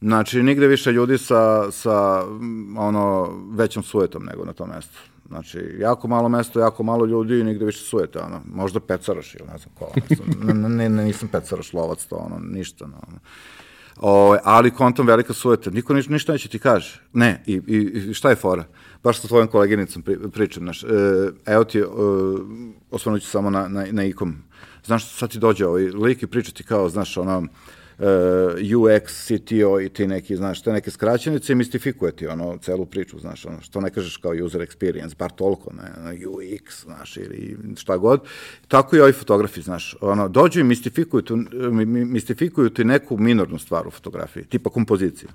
[0.00, 4.98] Znači, nigde više ljudi sa, sa mm, ono, većom sujetom nego na tom mestu.
[5.28, 9.48] Znači, jako malo mesto, jako malo ljudi i nigde više sujete, ono, možda pecaraš ili
[9.52, 9.92] ne znam ko.
[10.44, 13.18] ne, ne, ne, nisam pecaraš, lovac, to, ono, ništa, no, ono.
[14.00, 17.00] O, ali kontom velika sujeta, niko niš, ništa neće ti kaže.
[17.12, 17.76] Ne, i, i,
[18.10, 18.64] i šta je fora?
[19.02, 20.86] Baš sa tvojom koleginicom pri, pričam, znaš, e,
[21.46, 21.84] evo ti, e,
[22.90, 24.36] osvanut ću samo na, na, na ikom.
[24.84, 27.46] Znaš, sad ti dođe ovaj lik i priča ti kao, znaš, ono,
[27.98, 28.04] e,
[28.76, 33.18] UX, CTO i ti neki, znaš, te neke skraćenice i mistifikuje ti ono, celu priču,
[33.18, 37.56] znaš, ono, što ne kažeš kao user experience, bar toliko, ne, ono, UX, znaš, ili
[37.76, 38.20] šta god.
[38.68, 43.18] Tako i ovi fotografi, znaš, ono, dođu i mistifikuju, tu, mi- mi- mistifikuju ti neku
[43.18, 45.28] minornu stvar u fotografiji, tipa kompoziciju.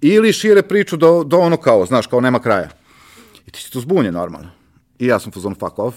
[0.00, 2.68] Ili šire priču do, do ono kao, znaš, kao nema kraja.
[3.46, 4.50] I ti si tu zbunjen normalno.
[4.98, 5.96] I ja sam fazon fuck off,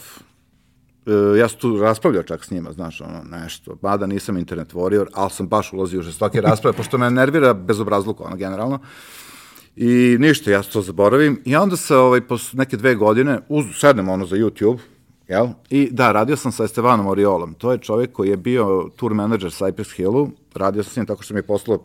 [1.09, 5.05] E, ja sam tu raspravljao čak s njima, znaš, ono, nešto, mada nisam internet warrior,
[5.13, 8.79] ali sam baš ulazio u žestoke rasprave, pošto me nervira bezobrazluk, ono, generalno.
[9.75, 11.41] I ništa, ja to zaboravim.
[11.45, 14.77] I onda se, ovaj, posle neke dve godine, uz, sednem ono za YouTube,
[15.27, 15.47] jel?
[15.69, 17.53] I da, radio sam sa Estevanom Oriolom.
[17.53, 20.29] To je čovjek koji je bio tour manager sa Cypress Hillu.
[20.53, 21.79] Radio sam s njim tako što mi je poslao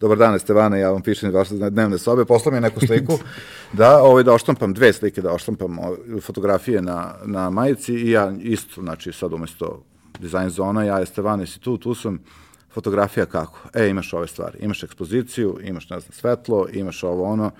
[0.00, 3.18] Dobar dan, Estevane, ja vam pišem vaše dnevne sobe, poslao mi je neku sliku,
[3.72, 8.32] da, ovaj, da oštampam, dve slike da oštampam ovaj, fotografije na, na majici i ja
[8.40, 9.82] isto, znači sad umesto
[10.20, 12.18] dizajn zona, ja Estevane si tu, tu sam,
[12.72, 13.58] fotografija kako?
[13.74, 17.50] E, imaš ove stvari, imaš ekspoziciju, imaš, ne znam, svetlo, imaš ovo ono,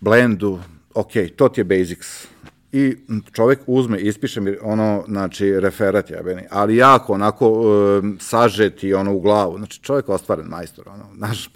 [0.00, 0.58] blendu,
[0.94, 2.26] ok, to ti je basics.
[2.72, 2.96] I
[3.32, 9.14] čovjek uzme, ispiše mi ono, znači, referat jebeni, ali jako onako um, sažet i ono
[9.14, 9.58] u glavu.
[9.58, 11.50] Znači, čovjek ostvaren majstor, ono, znaš,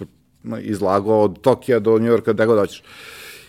[0.60, 2.82] izlagao od Tokija do Njujorka, gde god hoćeš.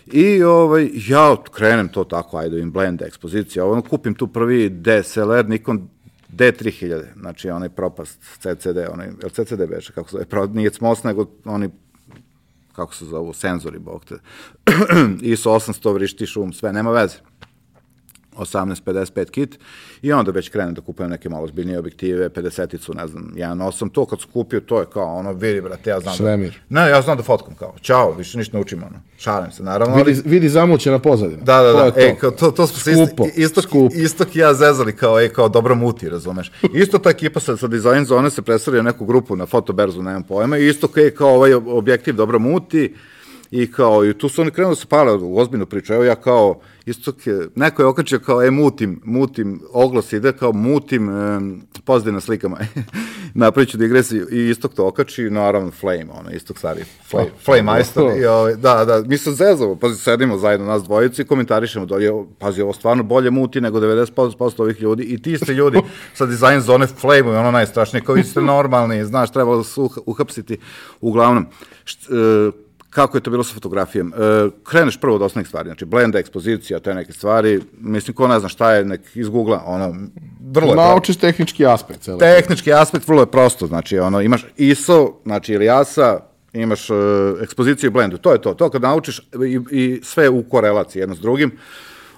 [0.05, 5.49] I ovaj, ja krenem to tako, ajde im blend ekspozicija, ono, kupim tu prvi DSLR
[5.49, 5.87] Nikon
[6.29, 11.25] D3000, znači onaj propast CCD, onaj, jel CCD beše, kako se zove, nije CMOS, nego
[11.45, 11.69] oni
[12.75, 14.15] kako se zovu, senzori, bog te.
[15.31, 17.17] ISO 800, vrišti šum, sve, nema veze.
[18.37, 19.59] 18-55 kit
[20.01, 24.05] i onda već krenem da kupujem neke malo zbiljnije objektive, 50-icu, ne znam, 1.8, to
[24.05, 26.59] kad sam kupio, to je kao ono, vidi brate, ja znam Svemir.
[26.69, 26.81] da...
[26.81, 29.95] Ne, ja znam da fotkam kao, čao, više ništa ne učim, ono, šalim se, naravno,
[29.95, 30.03] ali...
[30.13, 31.43] Vidi, vidi zamućena pozadina.
[31.43, 31.99] Da, da, da, to.
[31.99, 33.95] ej, kao, to, to smo se isto, istok, skupo.
[33.95, 36.51] istok i ja zezali kao, ej, kao dobro muti, razumeš.
[36.73, 38.41] Isto ta ekipa sa, sa dizajn zone se
[38.79, 42.95] u neku grupu na fotoberzu, nemam pojma, i isto kao, kao ovaj objektiv dobro muti,
[43.55, 46.15] i kao, i tu su oni krenuli da se pale u ozbiljnu priču, evo ja
[46.15, 47.13] kao, isto
[47.55, 52.57] neko je okačio kao, e, mutim, mutim, oglas ide kao mutim um, pozadine na slikama.
[53.33, 54.27] Napravit ću digresiju.
[54.31, 58.85] I istok to okači, naravno Flame, ono, istok stari, Flame, Flame majstor, i ovaj, da,
[58.85, 62.73] da, mi se zezamo, pazi, sedimo zajedno nas dvojici i komentarišemo da je, pazi, ovo
[62.73, 65.81] stvarno bolje muti nego 90% ovih ljudi i ti ste ljudi
[66.17, 69.91] sa dizajn zone Flame, ono najstrašnije, kao vi ste normalni, znaš, trebalo da se uh,
[70.05, 70.57] uhapsiti,
[71.01, 71.45] uglavnom,
[71.85, 72.53] št, uh,
[72.93, 74.13] kako je to bilo sa fotografijom.
[74.13, 78.39] E, kreneš prvo od osnovnih stvari, znači blenda, ekspozicija, te neke stvari, mislim, ko ne
[78.39, 79.95] zna šta je, nek iz Google-a, ono,
[80.51, 80.75] vrlo je.
[80.75, 82.01] Naučiš tehnički aspekt.
[82.01, 82.17] Celo.
[82.17, 86.19] Tehnički aspekt vrlo je prosto, znači, ono, imaš ISO, znači, ili ASA,
[86.53, 86.97] imaš uh,
[87.41, 91.15] ekspoziciju i blendu, to je to, to kad naučiš i, i sve u korelaciji jedno
[91.15, 91.51] s drugim,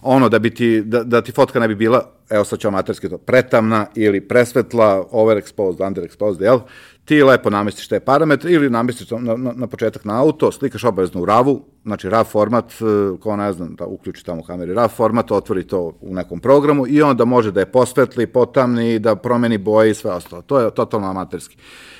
[0.06, 3.10] ono da bi ti, da, da ti fotka ne bi bila, evo sad ću amaterski
[3.10, 6.60] to, pretamna ili presvetla, overexposed, underexposed, jel?
[7.06, 11.22] Ti lepo namestiš te parametre ili namestiš na, na, na početak na auto, slikaš obavezno
[11.22, 14.89] u RAV-u, znači RAV format, eh, ko ne znam, da uključi tamo u kameri RAV
[14.89, 19.58] format, otvori to u nekom programu i onda može da je posvetli, potamni, da promeni
[19.58, 20.41] boje i sve ostalo.
[20.41, 21.58] To je totalno amaterski.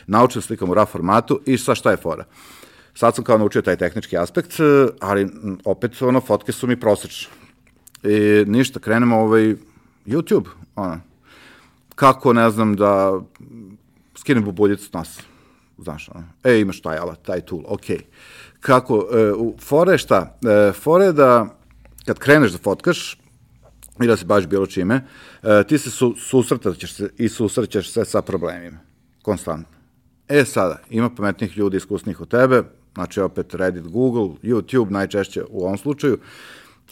[0.08, 2.24] Naučim slikam u RAV formatu i sa šta je fora?
[2.94, 5.28] Sad sam kao naučio taj tehnički aspekt, eh, ali
[5.66, 7.45] opet ono, fotke su mi prosečne.
[8.06, 9.56] I ništa, krenemo ovaj
[10.06, 11.00] YouTube, ono,
[11.96, 13.22] kako, ne znam, da
[14.16, 15.22] skinem bubuljicu s nosa,
[15.78, 18.00] znaš, ono, e, imaš taj alat, taj tool, okej.
[18.60, 20.38] Kako, e, u, fore šta?
[20.48, 21.58] E, fore da,
[22.06, 23.18] kad kreneš da fotkaš,
[24.04, 25.06] i da se baš bilo čime,
[25.44, 28.78] e, ti se su, susretaćeš se i susrećeš se sa problemima,
[29.22, 29.76] konstantno.
[30.28, 35.66] E sada, ima pametnih ljudi iskusnih od tebe, znači opet Reddit, Google, YouTube najčešće u
[35.66, 36.18] ovom slučaju,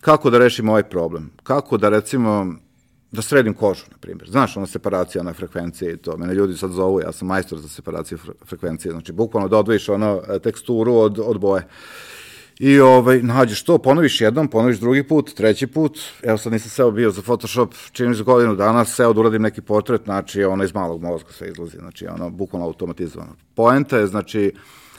[0.03, 1.29] kako da rešimo ovaj problem?
[1.43, 2.55] Kako da recimo
[3.11, 4.29] da sredim kožu, na primjer.
[4.29, 6.17] Znaš, ona separacija na frekvencije i to.
[6.17, 8.91] Mene ljudi sad zovu, ja sam majstor za separaciju fre frekvencije.
[8.91, 11.67] Znači, bukvalno da odvojiš ono e, teksturu od, od boje.
[12.59, 16.91] I ovaj, nađeš to, ponoviš jednom, ponoviš drugi put, treći put, evo sad nisam seo
[16.91, 20.73] bio za Photoshop, čini za godinu dana, seo da uradim neki portret, znači ono iz
[20.73, 23.35] malog mozga sve izlazi, znači ono bukvalno automatizovano.
[23.55, 24.53] Poenta je, znači,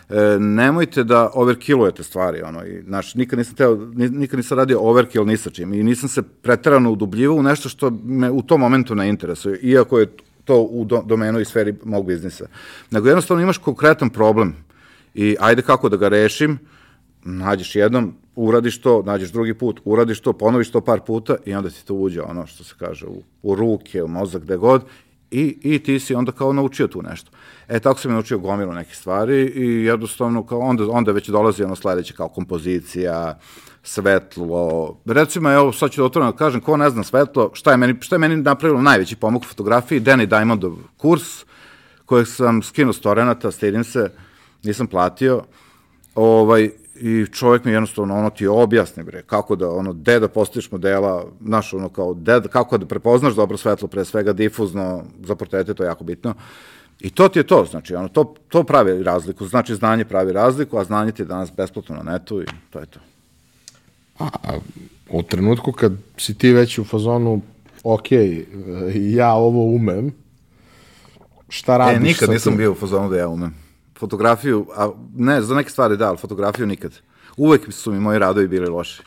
[0.09, 5.27] e, nemojte da overkillujete stvari, ono, i, znači, nikad nisam, teo, nikad nisam radio overkill
[5.27, 8.95] ni sa čim i nisam se preterano udubljivao u nešto što me u tom momentu
[8.95, 10.07] ne interesuje, iako je
[10.45, 12.47] to u do, domenu i sferi mog biznisa.
[12.91, 14.55] Nego jednostavno imaš konkretan problem
[15.15, 16.59] i ajde kako da ga rešim,
[17.25, 21.71] nađeš jednom, uradiš to, nađeš drugi put, uradiš to, ponoviš to par puta i onda
[21.71, 24.85] ti to uđe ono što se kaže u, u ruke, u mozak, gde god
[25.35, 27.31] i, i ti si onda kao naučio tu nešto.
[27.69, 31.65] E, tako sam je naučio gomilu neke stvari i jednostavno kao onda, onda već dolazi
[31.65, 33.39] ono sledeće kao kompozicija,
[33.83, 34.97] svetlo.
[35.05, 37.95] Recimo, evo, sad ću da otvoreno da kažem, ko ne zna svetlo, šta je meni,
[38.01, 41.45] šta je meni napravilo najveći pomak u fotografiji, Danny Diamondov kurs,
[42.05, 44.11] kojeg sam skinuo s Torenata, stidim se,
[44.63, 45.43] nisam platio,
[46.15, 50.71] ovaj, i čovjek mi jednostavno ono ti objasni bre kako da ono gde da postaviš
[50.71, 55.75] modela znaš ono kao de, kako da prepoznaš dobro svetlo pre svega difuzno za portrete
[55.75, 56.35] to je jako bitno.
[57.01, 60.79] I to ti je to znači ono to to pravi razliku znači znanje pravi razliku
[60.79, 63.01] a znanje ti je danas besplatno na netu i to je to.
[64.19, 64.59] A, a
[65.11, 67.41] u trenutku kad si ti već u fazonu,
[67.83, 68.07] ok,
[68.95, 70.13] ja ovo umem,
[71.49, 72.59] šta radiš e nikad sa nisam tim?
[72.59, 73.64] bio u fazonu da ja umem
[73.99, 76.93] fotografiju a ne za neke stvari da ali fotografiju nikad
[77.37, 79.03] uvek su mi moji radovi bili loši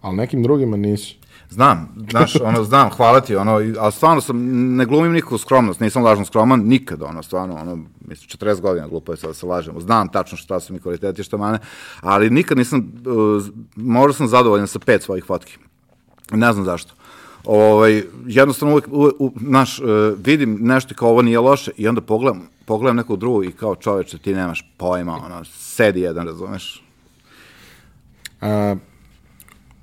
[0.00, 1.22] Ali nekim drugima nisi.
[1.52, 4.36] Znam, znaš, ono, znam, hvala ti, ono, ali stvarno sam,
[4.76, 7.78] ne glumim nikakvu skromnost, nisam lažno skroman, nikad, ono, stvarno, ono,
[8.08, 11.22] mislim, 40 godina glupo je sad da se lažemo, znam tačno šta su mi kvaliteti,
[11.22, 11.58] šta mane,
[12.00, 13.44] ali nikad nisam, uh,
[13.76, 15.58] možda sam zadovoljan sa pet svojih fotki,
[16.30, 16.94] ne znam zašto.
[17.44, 19.86] Ovaj, jednostavno uvek, uvek, u, naš, uh,
[20.24, 24.18] vidim nešto kao ovo nije loše i onda pogledam, pogledam nekog drugog i kao čoveče,
[24.18, 26.84] ti nemaš pojma, ono, sedi jedan, razumeš?
[28.40, 28.76] A,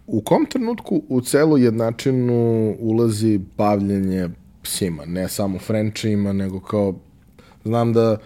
[0.08, 4.30] u kom trenutku u celu jednačinu ulazi bavljenje
[4.64, 5.06] psima?
[5.06, 6.94] Ne samo frenčima, nego kao,
[7.64, 8.18] znam da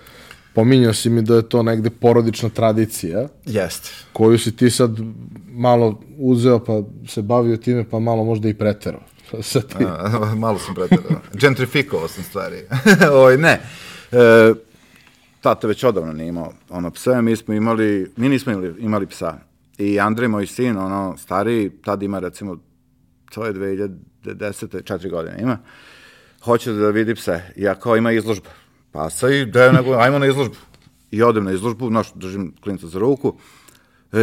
[0.54, 3.90] pominjao si mi da je to negde porodična tradicija, Jeste.
[4.14, 4.92] koju si ti sad
[5.48, 9.02] malo uzeo pa se bavio time pa malo možda i preterao.
[9.42, 9.88] Sa tim.
[9.88, 11.22] A, malo sam preterao.
[11.34, 12.58] Gentrifikovao sam stvari.
[13.26, 13.62] Oj, ne.
[14.14, 14.54] E,
[15.42, 19.38] tata već odavno nije imao ono psa, mi smo imali, mi nismo imali, imali psa.
[19.78, 22.58] I Andrej, moj sin, ono, stariji, tad ima recimo
[23.34, 24.84] to je 2010.
[24.84, 25.58] četiri godine ima,
[26.44, 27.42] hoće da vidi pse.
[27.56, 28.50] Ja kao ima izložba
[28.92, 30.56] pasa i da nego, ajmo na izložbu.
[31.12, 33.36] I odem na izložbu, znaš, držim klinca za ruku.
[34.12, 34.18] E,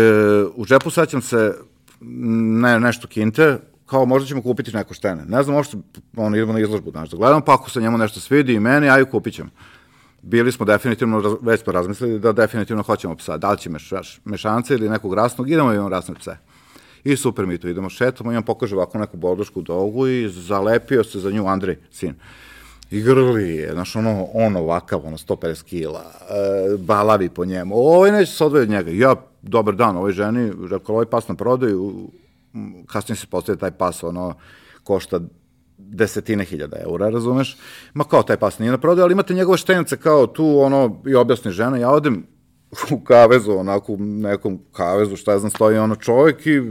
[0.55, 1.55] u džepu sećam se
[2.01, 5.25] ne, nešto kinte, kao možda ćemo kupiti neko štene.
[5.29, 5.79] Ne znam, možda
[6.17, 8.91] ono, idemo na izložbu, znaš, da gledam, pa ako se njemu nešto svidi i meni,
[8.91, 9.51] aj kupit ćemo.
[10.23, 13.37] Bili smo definitivno, već smo razmislili da definitivno hoćemo psa.
[13.37, 13.91] Da li će meš,
[14.25, 16.37] mešance ili nekog rasnog, idemo imamo rasne pse.
[17.05, 21.19] I super mi to idemo šetamo, imam pokaže ovako neku bordošku dogu i zalepio se
[21.19, 22.15] za nju Andrej, sin.
[22.91, 27.75] I grli je, znaš, ono, on ovakav, ono, 150 kila, e, balavi po njemu.
[27.75, 28.91] Ovo neće se odvoje od njega.
[28.91, 32.09] Ja, dobar dan, ovoj ženi, rekao, ovaj pas na prodaju,
[32.87, 34.35] kasnije se postaje taj pas, ono,
[34.85, 35.21] košta
[35.89, 37.57] desetine hiljada eura, razumeš?
[37.95, 41.15] Ma kao taj pas nije na prodaju, ali imate njegove štenice kao tu, ono, i
[41.15, 42.27] objasni žena, ja odem
[42.91, 46.63] u kavezu, onako, u nekom kavezu, šta znam, stoji ono čovjek i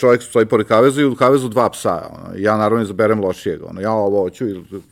[0.00, 2.08] čovjek stoji pored kavezu i u kavezu dva psa.
[2.10, 2.36] Ono.
[2.36, 3.60] Ja naravno izaberem lošijeg.
[3.64, 3.80] Ono.
[3.80, 4.44] Ja ovo hoću,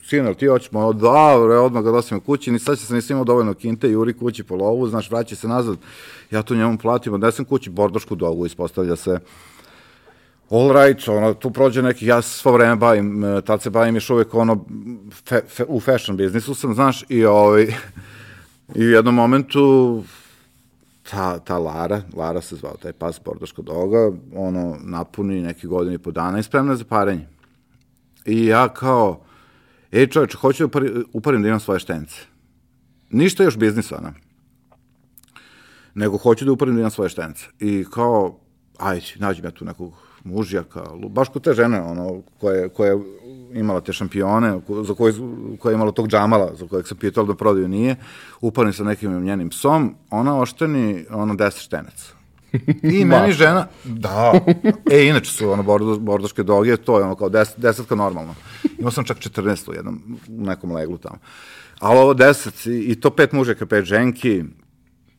[0.05, 0.71] sin, ali ti hoćeš?
[0.73, 4.13] Ono, dobro, odmah ga dosim u kući, ni sad se nisi imao dovoljno kinte, juri
[4.13, 5.77] kući po lovu, znaš, vraća se nazad.
[6.31, 9.19] Ja to njemu platim, odnesem kući bordošku dogu, ispostavlja se
[10.51, 14.11] all right, ono, tu prođe neki, ja svo vreme bavim, e, tad se bavim još
[14.11, 14.65] uvek ono,
[15.25, 17.63] fe, fe, u fashion biznisu sam, znaš, i ovaj,
[18.79, 20.05] i u jednom momentu
[21.11, 25.99] ta, ta Lara, Lara se zvao taj pas bordoško doga, ono, napuni neki godin i
[25.99, 27.27] po dana i spremna za parenje.
[28.25, 29.21] I ja kao,
[29.93, 32.17] ej čoveč, hoću da uparim, uparim da imam svoje štence.
[33.11, 34.13] Ništa još biznisa, ona.
[35.95, 37.47] Nego hoću da uparim da imam svoje štence.
[37.61, 38.39] I kao,
[38.79, 42.99] ajde, nađem ja tu nekog mužjaka, baš kod te žene, ono, koje, koje
[43.55, 45.15] imala te šampione, za koje,
[45.59, 47.97] koja je imala tog džamala, za kojeg sam pitao da prodaju nije,
[48.41, 52.19] upalim sa nekim njenim psom, ona ošteni, ono, deset štenaca.
[52.83, 54.41] I meni žena, da,
[54.91, 58.35] e, inače su ono bordo, bordoške doge, to je ono kao deset, desetka normalno.
[58.79, 61.19] Imao sam čak 14 u jednom, u nekom leglu tamo.
[61.79, 64.45] Ali ovo deset, i, i to pet mužaka, pet ženki,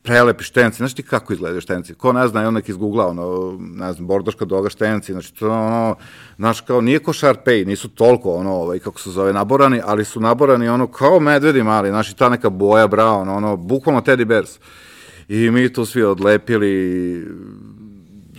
[0.02, 3.56] prelepi štenci, znaš ti kako izgledaju štenci, ko ne zna, i on nek izgoogla, ono,
[3.60, 5.96] ne znam, bordoška doga štenci, znači to ono,
[6.36, 10.20] znaš, kao, nije ko Sharpei, nisu toliko, ono, ovaj, kako se zove, naborani, ali su
[10.20, 14.58] naborani, ono, kao medvedi mali, znaš, i ta neka boja brown, ono, bukvalno teddy bears.
[15.28, 17.26] I mi tu svi odlepili,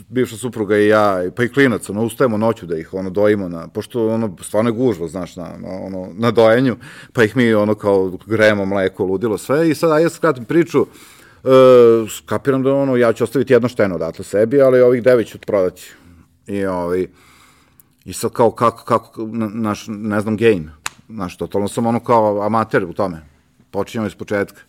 [0.09, 3.67] bivša supruga i ja, pa i klinac, ono, ustajemo noću da ih, ono, dojimo, na,
[3.67, 5.53] pošto, ono, stvarno je gužva, znaš, na,
[5.85, 6.75] ono, na dojenju,
[7.13, 11.20] pa ih mi, ono, kao, gremo mleko, ludilo, sve, i sad, ajde skratim priču, e,
[12.17, 15.91] skapiram da ono, ja ću ostaviti jedno šteno odatle sebi, ali ovih devet ću prodati.
[16.47, 17.07] I ovaj,
[18.05, 20.63] i sad kao kako, kako, naš, ne znam, game.
[21.09, 23.21] Znaš, totalno sam ono kao amater u tome.
[23.71, 24.61] Počinjamo iz početka.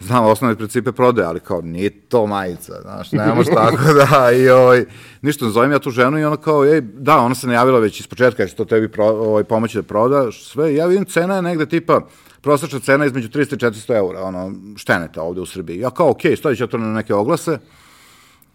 [0.00, 4.48] Znam osnovne principe prodaje, ali kao, nije to majica, znaš, ne može tako da, i
[4.48, 4.84] ovaj,
[5.22, 8.06] ništa, zovem ja tu ženu i ona kao, ej, da, ona se najavila već iz
[8.06, 11.66] početka, ću to tebi pro, ovaj, pomoći da prodaš, sve, ja vidim, cena je negde
[11.66, 12.00] tipa,
[12.42, 15.78] prosečna cena između 300 i 400 eura, ono, šteneta ovde u Srbiji.
[15.78, 17.58] Ja kao, okej, okay, stavit ću to na neke oglase,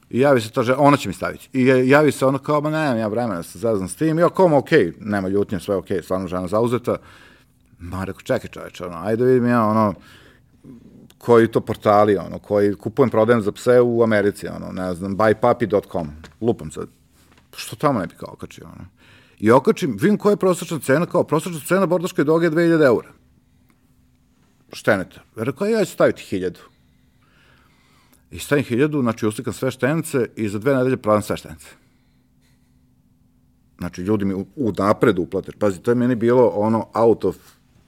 [0.09, 1.49] i javi se ta žena, ona će mi staviti.
[1.53, 4.19] I javi se ona kao, ma nemam ja vremena da se zazam s tim.
[4.19, 6.97] Ja kao, okej, okay, nema ljutnje, sve okej, okay, stvarno žena zauzeta.
[7.79, 9.93] Ma, rekao, čekaj čoveče, ono, ajde vidim ja, ono,
[11.17, 16.07] koji to portali, ono, koji kupujem, prodajem za pse u Americi, ono, ne znam, buypuppy.com,
[16.41, 16.87] lupam sad.
[17.55, 18.87] Što tamo ne bi kao okačio, ono.
[19.39, 23.16] I okačim, vidim koja je prosječna cena, kao prosječna cena bordaške doge je 2000 eura
[24.73, 25.21] šteneta.
[25.35, 26.59] Rekao, ja ću staviti hiljadu.
[28.31, 31.67] I stavim hiljadu, znači uslikam sve štenice i za dve nedelje prodam sve štenice.
[33.77, 35.51] Znači, ljudi mi u, u napred uplate.
[35.59, 37.37] Pazi, to je meni bilo ono out of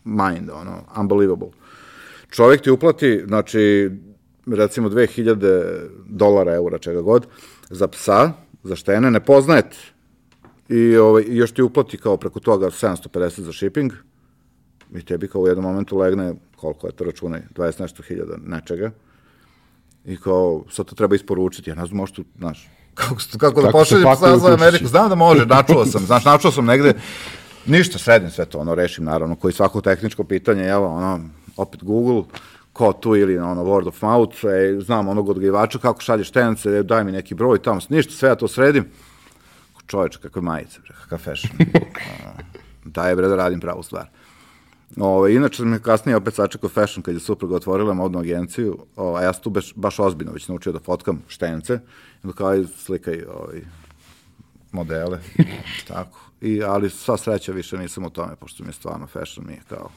[0.03, 1.49] mind, ono, unbelievable.
[2.29, 3.91] Čovjek ti uplati, znači,
[4.47, 7.27] recimo 2000 dolara, eura, čega god,
[7.69, 8.31] za psa,
[8.63, 9.77] za štene, ne poznajete.
[10.69, 13.93] I ovaj, još ti uplati kao preko toga 750 za shipping,
[14.95, 18.91] i tebi kao u jednom momentu legne, koliko je to računaj, 20 nešto hiljada nečega,
[20.05, 24.15] i kao, sad to treba isporučiti, ja ne znam, možete, znaš, kako, kako da pošaljem
[24.15, 26.93] psa za Ameriku, znam da može, načuo sam, znaš, načuo sam negde,
[27.65, 31.19] ništa, sredim sve to, ono, rešim, naravno, koji svako tehničko pitanje, evo, ono,
[31.57, 32.23] opet Google,
[32.73, 37.03] ko tu ili ono word of mouth, e, znam onog odgajivača kako šalje štence, daj
[37.03, 38.85] mi neki broj tamo, ništa, sve ja to sredim.
[39.87, 41.57] Čoveč, kakve majice, bre, kakav fashion.
[42.95, 44.05] daj bre da radim pravu stvar.
[44.97, 49.15] Ove, inače sam je kasnije opet sačekao fashion kad je supruga otvorila modnu agenciju, o,
[49.15, 51.79] a ja sam tu baš, baš ozbiljno već naučio da fotkam štence,
[52.23, 53.61] i da kao slikaj ovaj,
[54.71, 55.19] modele,
[55.87, 56.19] tako.
[56.41, 59.61] I, ali sva sreća više nisam u tome, pošto mi je stvarno fashion mi je
[59.69, 59.89] kao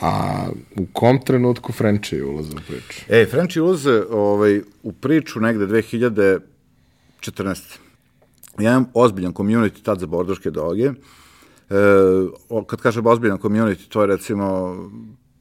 [0.00, 3.00] A u kom trenutku Frenči ulaze u priču?
[3.08, 6.40] E, Frenči ulaze ovaj, u priču negde 2014.
[8.58, 10.90] Ja imam ozbiljan community tad za bordoške doge.
[11.70, 11.74] E,
[12.66, 14.76] kad kažem ozbiljan community, to je recimo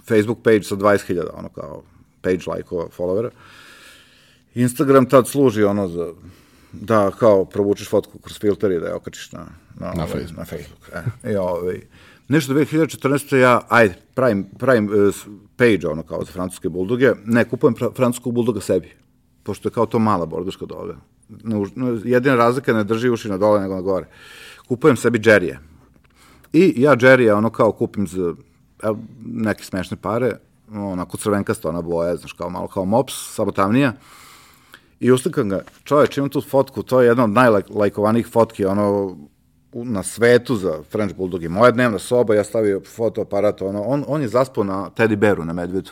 [0.04, 1.84] Facebook page sa 20.000, ono kao
[2.22, 3.30] page like-ova, followera.
[4.56, 6.14] Instagram tad služi ono za
[6.72, 9.40] da kao provučeš fotku kroz filter i da je okačiš na,
[9.80, 10.38] na, Na ovaj, Facebook.
[10.38, 10.90] na Facebook.
[11.24, 11.82] E, i ovaj,
[12.28, 13.36] nešto 2014.
[13.36, 18.34] ja, ajde, pravim, pravim s- page ono kao za francuske buldoge, ne, kupujem fra, francuskog
[18.34, 18.92] buldoga sebi,
[19.44, 20.96] pošto je kao to mala borduška doga.
[21.30, 21.58] Ne,
[22.04, 24.06] jedina razlika ne drži uši na dole nego na gore.
[24.68, 25.60] Kupujem sebi džerije.
[26.54, 28.34] I ja džerije ono kao kupim za
[29.26, 30.32] neke smešne pare,
[30.74, 33.94] onako crvenkasta ona boja, znaš, kao malo kao mops, samo tamnija.
[35.00, 39.18] I uslikam ga, čoveč, imam tu fotku, to je jedna od najlajkovanijih fotki, ono,
[39.74, 44.22] na svetu za French Bulldog i moja dnevna soba, ja stavio fotoaparat, ono, on, on
[44.22, 45.92] je zaspao na teddy beru na medvedu.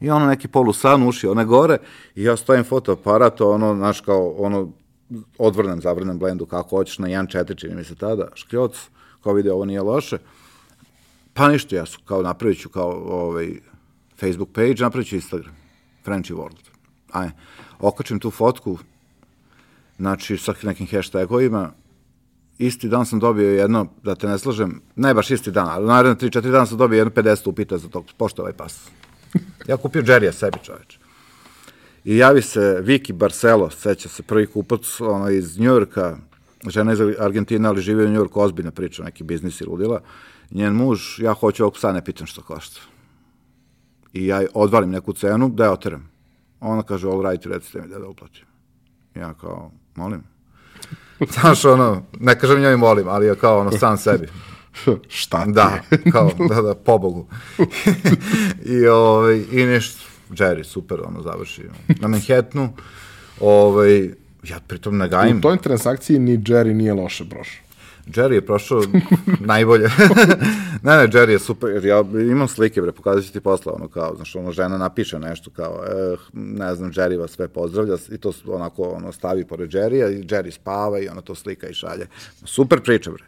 [0.00, 1.78] I ono neki polu san uši, one gore,
[2.14, 4.72] i ja stavim fotoaparat, ono, znaš, kao, ono,
[5.38, 8.88] odvrnem, zavrnem blendu kako hoćeš, na 1.4, čini mi se tada, škljoc,
[9.22, 10.18] kao vidi, ovo nije loše.
[11.34, 13.60] Pa ništa, ja su, kao napravit ću kao ovaj,
[14.20, 15.56] Facebook page, napravit ću Instagram,
[16.04, 16.70] Frenchy World.
[17.12, 17.30] Aj,
[17.78, 18.78] okačim tu fotku,
[19.98, 21.72] znači sa nekim hashtagovima,
[22.58, 26.28] isti dan sam dobio jedno, da te ne slažem, ne baš isti dan, ali naredno
[26.28, 28.88] 3-4 dana sam dobio jedno 50 upita za to, pošto ovaj pas.
[29.66, 30.98] Ja kupio Jerrya sebi, čoveč.
[32.04, 36.16] I javi se Viki Barcelo, seća se prvi kupac, ono iz Njujorka,
[36.68, 40.00] žena iz Argentina, ali živi u Njujorku, ozbiljna priča, neki biznis i ludila.
[40.50, 42.80] Njen muž, ja hoću ovog psa, ne pitam što košta.
[44.12, 46.10] I ja odvalim neku cenu, da je oteram.
[46.60, 48.44] Ona kaže, all right, recite mi da da uplatim.
[49.14, 50.22] Ja kao, molim.
[51.40, 54.28] Znaš, ono, ne kažem njoj molim, ali je kao ono, sam sebi.
[55.08, 55.78] Šta ti Da,
[56.12, 57.26] kao, da, da, pobogu.
[58.80, 61.62] I, ovaj, i nešto, Jerry, super, ono, završi.
[62.00, 62.72] Na Manhattanu,
[63.40, 64.10] ovaj,
[64.48, 65.40] ja pritom ne U gajim.
[65.40, 67.62] toj transakciji ni Jerry nije loše prošao.
[68.06, 68.82] Jerry je prošao
[69.40, 69.88] najbolje.
[70.82, 74.16] ne, ne, Jerry je super, ja imam slike, bre, pokazat ću ti posle, ono kao,
[74.16, 78.32] znaš, ono, žena napiše nešto kao, eh, ne znam, Jerry vas sve pozdravlja i to
[78.46, 82.06] onako, ono, stavi pored Jerrya i Jerry spava i ona to slika i šalje.
[82.44, 83.24] Super priča, bre.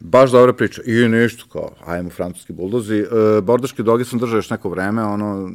[0.00, 0.82] Baš dobra priča.
[0.86, 2.98] I ništa, kao, ajmo francuski buldozi.
[2.98, 5.50] E, bordaški dogi sam držao još neko vreme, ono,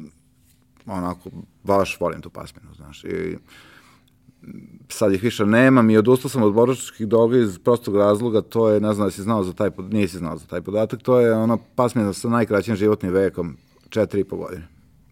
[0.85, 1.29] onako,
[1.63, 3.03] baš volim tu pasminu, znaš.
[3.03, 3.37] I
[4.89, 8.79] sad ih više nemam i odustao sam od bordaških doga iz prostog razloga, to je,
[8.79, 11.57] ne znam da si znao za taj, nisi znao za taj podatak, to je ono
[11.75, 13.57] pasmina sa najkraćim životnim vekom,
[13.89, 14.67] četiri i po godine.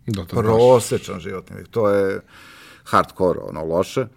[0.08, 0.46] Da, to baš.
[0.46, 2.22] Prosečan životni vek, to je
[2.84, 4.08] hardcore, ono, loše,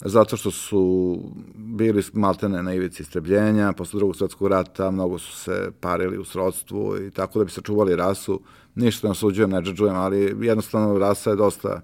[0.00, 1.18] zato što su
[1.54, 6.96] bili maltene na ivici istrebljenja, posle drugog svetskog rata, mnogo su se parili u srodstvu
[7.06, 8.40] i tako da bi sačuvali rasu,
[8.74, 11.80] ništa ne osuđujem, ne džadžujem, ali jednostavno rasa je dosta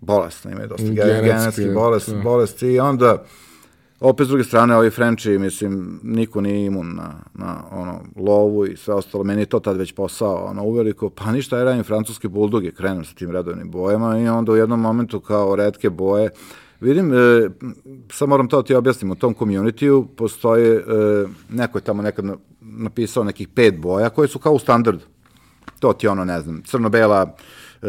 [0.00, 2.20] bolesna, ima je dosta Genetski, genetski, genetski bolest, da.
[2.20, 3.24] bolesti i onda
[4.00, 8.76] opet s druge strane ovi Frenči, mislim, niko nije imun na, na ono, lovu i
[8.76, 12.28] sve ostalo, meni je to tad već posao, ono, uveliko, pa ništa, ja radim francuske
[12.28, 16.30] buldoge, krenem sa tim redovnim bojama i onda u jednom momentu kao redke boje,
[16.80, 17.50] vidim, e,
[18.12, 20.82] sad moram to ti objasnim, u tom community-u postoje, e,
[21.50, 25.04] neko je tamo nekad na- napisao nekih pet boja koje su kao u standardu.
[25.78, 27.36] To ti ono, ne znam, crno-bela,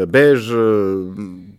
[0.08, 0.56] bež, e,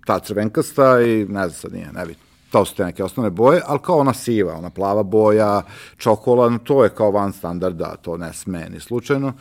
[0.07, 2.25] ta crvenkasta i ne znam sad nije, nebitno.
[2.51, 5.63] To su te neke osnovne boje, ali kao ona siva, ona plava boja,
[5.97, 9.33] čokoladna, to je kao van standarda, to ne sme ni slučajno.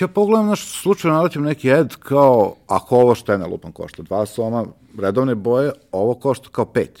[0.00, 4.02] Ja pogledam, naš slučajno naletim neki ed, kao, ako ovo što je na lupan košta
[4.02, 4.64] dva soma,
[4.98, 7.00] redovne boje, ovo košta kao pet.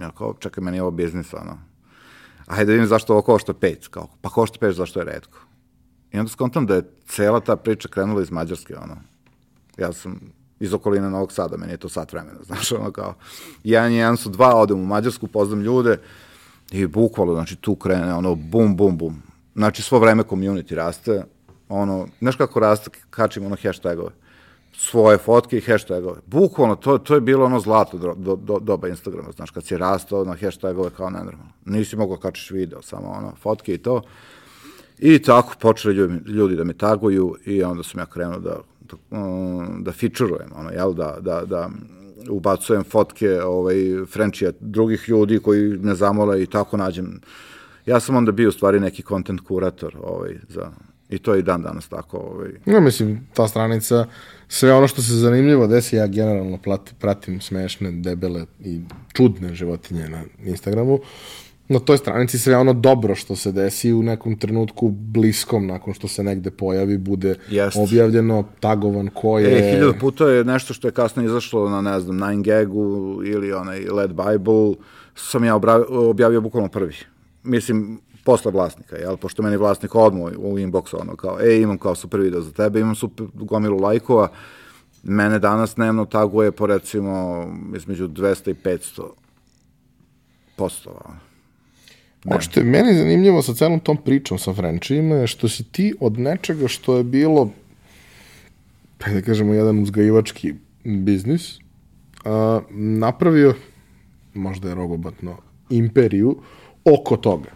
[0.00, 1.58] Ja kao, čekaj, meni je ovo biznis, ono.
[2.46, 5.38] Ajde vidim zašto ovo košta pet, kao, pa košta pet zašto je redko.
[6.12, 8.96] I onda skontam da je cela ta priča krenula iz Mađarske, ono.
[9.78, 10.20] Ja sam
[10.60, 13.14] iz okoline Novog Sada, meni je to sat vremena, znaš, ono kao,
[13.64, 15.98] jedan i jedan su dva, odem u Mađarsku, poznam ljude
[16.70, 19.22] i bukvalo, znači, tu krene, ono, bum, bum, bum.
[19.54, 21.24] Znači, svo vreme community raste,
[21.68, 24.10] ono, znaš kako raste, kačim ono hashtagove,
[24.72, 26.20] svoje fotke i hashtagove.
[26.26, 29.76] Bukvalno, to, to je bilo ono zlato do, do, do, doba Instagrama, znaš, kad si
[29.76, 31.52] rastao na hashtagove kao nenormalno.
[31.64, 34.02] Nisi mogao kačiš video, samo ono, fotke i to.
[34.98, 38.60] I tako počeli ljudi, ljudi da me taguju i onda sam ja krenuo da,
[38.90, 41.70] da, um, da featurujem, ono, jel, da, da, da
[42.30, 43.76] ubacujem fotke ovaj,
[44.12, 47.20] Frenčija drugih ljudi koji me zamole i tako nađem.
[47.86, 50.70] Ja sam onda bio u stvari neki content kurator ovaj, za,
[51.08, 52.16] i to je i dan danas tako.
[52.16, 52.50] Ovaj.
[52.66, 54.06] No, mislim, ta stranica,
[54.48, 58.80] sve ono što se zanimljivo desi, ja generalno plati, pratim smešne, debele i
[59.12, 60.98] čudne životinje na Instagramu.
[61.68, 66.08] Na toj stranici sve ono dobro što se desi u nekom trenutku bliskom nakon što
[66.08, 67.76] se negde pojavi bude Jest.
[67.76, 69.58] objavljeno, tagovan ko je...
[69.58, 73.80] E, hiljadu puta je nešto što je kasnije izašlo na, ne znam, 9gagu ili onaj
[73.80, 74.74] Led Bible,
[75.14, 76.94] sam ja objavio bukvalno prvi.
[77.42, 79.16] Mislim, posle vlasnika, jel?
[79.16, 82.80] Pošto meni vlasnik odmah u inboxu, ono, kao, e, imam kao super video za tebe,
[82.80, 84.28] imam super gomilu lajkova,
[85.02, 87.44] mene danas dnevno taguje po recimo
[87.76, 89.02] između 200 i 500
[90.56, 91.25] postova.
[92.26, 92.34] Ono.
[92.34, 95.94] Ono što je meni zanimljivo sa celom tom pričom sa Frenčima je što si ti
[96.00, 97.50] od nečega što je bilo,
[98.98, 100.54] pa da kažemo, jedan uzgajivački
[100.84, 101.58] biznis,
[102.24, 103.54] a, napravio,
[104.34, 105.36] možda je rogobatno,
[105.70, 106.36] imperiju
[106.84, 107.50] oko toga.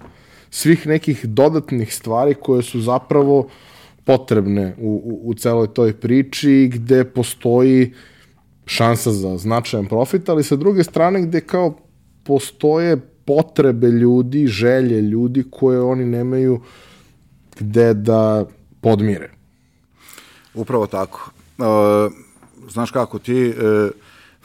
[0.50, 3.48] Svih nekih dodatnih stvari koje su zapravo
[4.04, 7.92] potrebne u, u, u celoj toj priči gde postoji
[8.66, 11.76] šansa za značajan profit, ali sa druge strane gde kao
[12.24, 16.60] postoje potrebe ljudi, želje ljudi koje oni nemaju
[17.58, 18.44] gde da
[18.80, 19.30] podmire.
[20.54, 21.30] Upravo tako.
[21.58, 21.66] Uh,
[22.68, 23.54] znaš kako ti,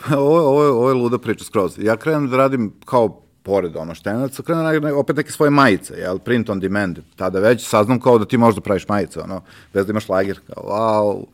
[0.10, 1.80] uh, ovo, ovo, ovo je luda priča skroz.
[1.80, 5.94] Ja krenem da radim kao pored ono štenaca, krenem da radim opet neke svoje majice,
[5.94, 7.00] jel, print on demand.
[7.16, 9.42] Tada već saznam kao da ti možeš da praviš majice, ono,
[9.74, 11.26] bez da imaš lager, kao, wow,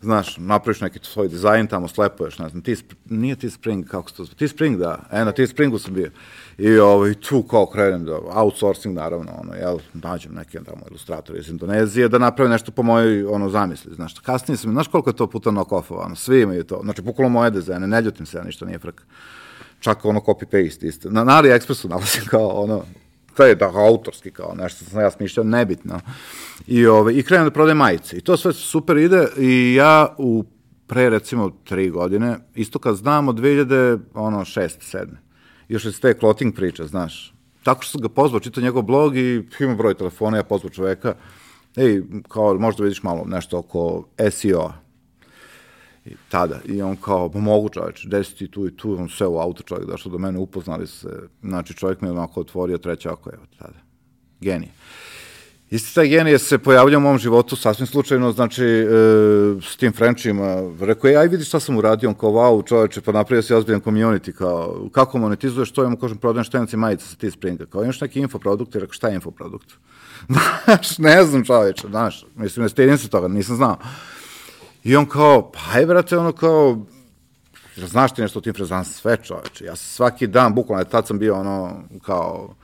[0.00, 4.16] znaš, napraviš neki svoj dizajn, tamo slepuješ, ne znam, ti, nije ti spring, kako se
[4.16, 6.10] to zove, ti spring, da, e, na ti springu sam bio.
[6.58, 11.48] I ovaj, tu kao krenem da, outsourcing naravno, ono, jel, nađem neke tamo ilustrator iz
[11.48, 15.26] Indonezije da naprave nešto po mojoj, ono, zamisli, znaš, kasnije sam, znaš koliko je to
[15.26, 18.78] puta knock-offovano, svi imaju to, znači, bukvalno moje dizajne, ne ljutim se, ja ništa nije
[18.78, 19.04] frka.
[19.80, 21.10] Čak ono copy-paste isto.
[21.10, 22.82] Na, na AliExpressu nalazim kao ono,
[23.36, 26.00] to je da autorski kao nešto sam ja smišljao, nebitno.
[26.66, 28.16] I, ove, I krenem da prodajem majice.
[28.16, 30.44] I to sve super ide i ja u
[30.86, 35.18] pre recimo tri godine, isto kad znam od 2000, ono, šest, sedme.
[35.68, 37.34] Još iz te clothing priče, znaš.
[37.62, 41.14] Tako što sam ga pozvao, čitao njegov blog i ima broj telefona, ja pozvao čoveka.
[41.76, 44.72] Ej, kao, možda vidiš malo nešto oko SEO-a.
[46.04, 46.60] I tada.
[46.64, 49.38] I on kao, pa mogu čoveče, gde si ti tu i tu, on sve u
[49.38, 51.08] auto čovjek došao do mene, upoznali se,
[51.42, 53.78] znači čovjek mi je onako otvorio treće oko, evo tada.
[54.40, 54.72] Genije.
[55.70, 58.86] Isti taj genije se pojavlja u mom životu sasvim slučajno, znači, e,
[59.62, 60.56] s tim Frenčima.
[60.80, 63.80] Rekao je, aj vidi šta sam uradio, on kao, wow, čoveče, pa napravio si ozbiljan
[63.80, 67.84] community, kao, kako monetizuješ to, ja mu kažem, prodajem štenci majice sa ti springa, kao,
[67.84, 69.68] imaš neki infoprodukt, i rekao, šta je infoprodukt?
[70.64, 73.76] Znaš, ne znam čoveče, znaš, mislim, ne stidim se toga, nisam znao.
[74.84, 76.78] I on kao, pa aj, brate, ono kao,
[77.76, 78.84] znaš ti nešto o tim frezama?
[78.84, 79.64] Sve čoveče.
[79.64, 82.54] Ja svaki dan, bukvalno, tad sam bio ono, kao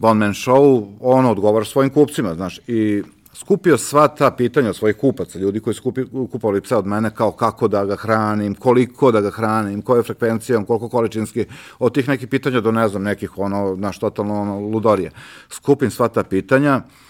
[0.00, 3.02] one man show, ono, odgovaraš svojim kupcima, znaš, i
[3.34, 7.10] skupio sva ta pitanja od svojih kupaca, ljudi koji su kupi, kupovali psa od mene,
[7.14, 11.46] kao kako da ga hranim, koliko da ga hranim, koje frekvencijom, koliko količinski,
[11.78, 15.10] od tih nekih pitanja do, ne znam, nekih, ono, znaš, totalno, ono, ludorije.
[15.50, 17.07] Skupim sva ta pitanja, e,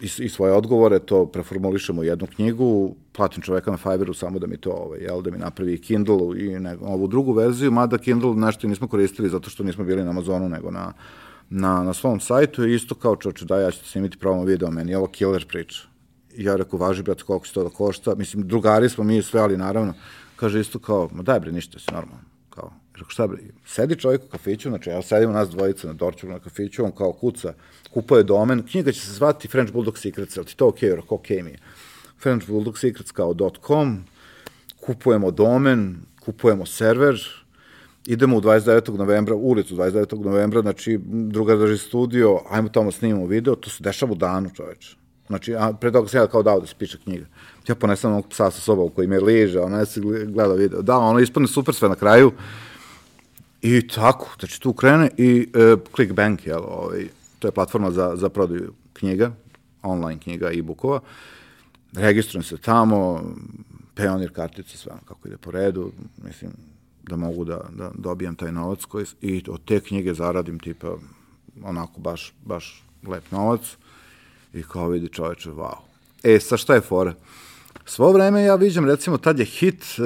[0.00, 4.46] i, i svoje odgovore, to preformulišemo u jednu knjigu, platim čoveka na Fiverru samo da
[4.46, 8.34] mi to, ovaj, jel, da mi napravi Kindle i ne, ovu drugu verziju, mada Kindle
[8.34, 10.92] nešto nismo koristili zato što nismo bili na Amazonu, nego na,
[11.50, 14.92] na, na svom sajtu i isto kao čoče, da, ja ću snimiti promo video, meni
[14.92, 15.82] je ovo killer priča.
[16.36, 19.56] Ja rekao, važi, brat, koliko će to da košta, mislim, drugari smo mi sve, ali
[19.56, 19.94] naravno,
[20.36, 22.33] kaže isto kao, ma daj bre, ništa si normalno,
[22.94, 26.38] Rekao, šta bre, sedi čovjek u kafiću, znači ja sedimo nas dvojica na Dorčugu na
[26.38, 27.54] kafiću, on kao kuca,
[27.90, 31.16] kupuje domen, knjiga će se zvati French Bulldog Secrets, ali ti to okej, okay, rekao,
[31.16, 31.58] okej okay mi je.
[32.22, 33.34] French Bulldog Secrets kao
[33.66, 34.04] .com,
[34.80, 37.20] kupujemo domen, kupujemo server,
[38.06, 38.98] idemo u 29.
[38.98, 40.24] novembra, u ulicu 29.
[40.24, 44.96] novembra, znači druga drži studio, ajmo tamo snimamo video, to se dešava u danu, čoveče.
[45.26, 47.26] Znači, a pre toga sam ja kao dao da se piše knjiga.
[47.68, 50.82] Ja ponesam onog psa sa sobom koji me liže, ona je se gleda video.
[50.82, 52.32] Da, ono ispadne super sve na kraju.
[53.64, 57.08] I tako, znači tu krene i e, Clickbank, jel, ovaj,
[57.38, 59.32] to je platforma za, za prodaju knjiga,
[59.82, 61.00] online knjiga i e-bookova.
[61.92, 63.22] Registrujem se tamo,
[63.94, 65.92] pionir kartica, sve kako ide po redu,
[66.24, 66.52] mislim,
[67.02, 70.96] da mogu da, da dobijem taj novac koji, i od te knjige zaradim tipa
[71.62, 73.76] onako baš, baš lep novac
[74.54, 75.76] i kao vidi čoveče, wow.
[76.22, 77.14] E, sa šta je fora?
[77.84, 80.02] Svo vreme ja viđam, recimo, tad je hit, e,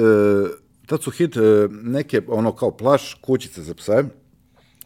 [0.89, 4.03] tad su hit e, neke, ono, kao plaš kućice za pse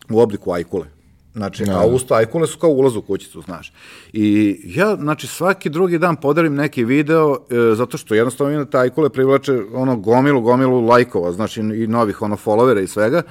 [0.09, 0.85] u obliku ajkule.
[1.33, 3.73] Znači, a usta ajkule su kao ulaz u kućicu, znaš.
[4.13, 8.77] I ja, znači, svaki drugi dan podarim neki video, e, zato što jednostavno ima te
[8.77, 13.21] ajkule privlače ono gomilu, gomilu lajkova, znači, i novih ono followera i svega.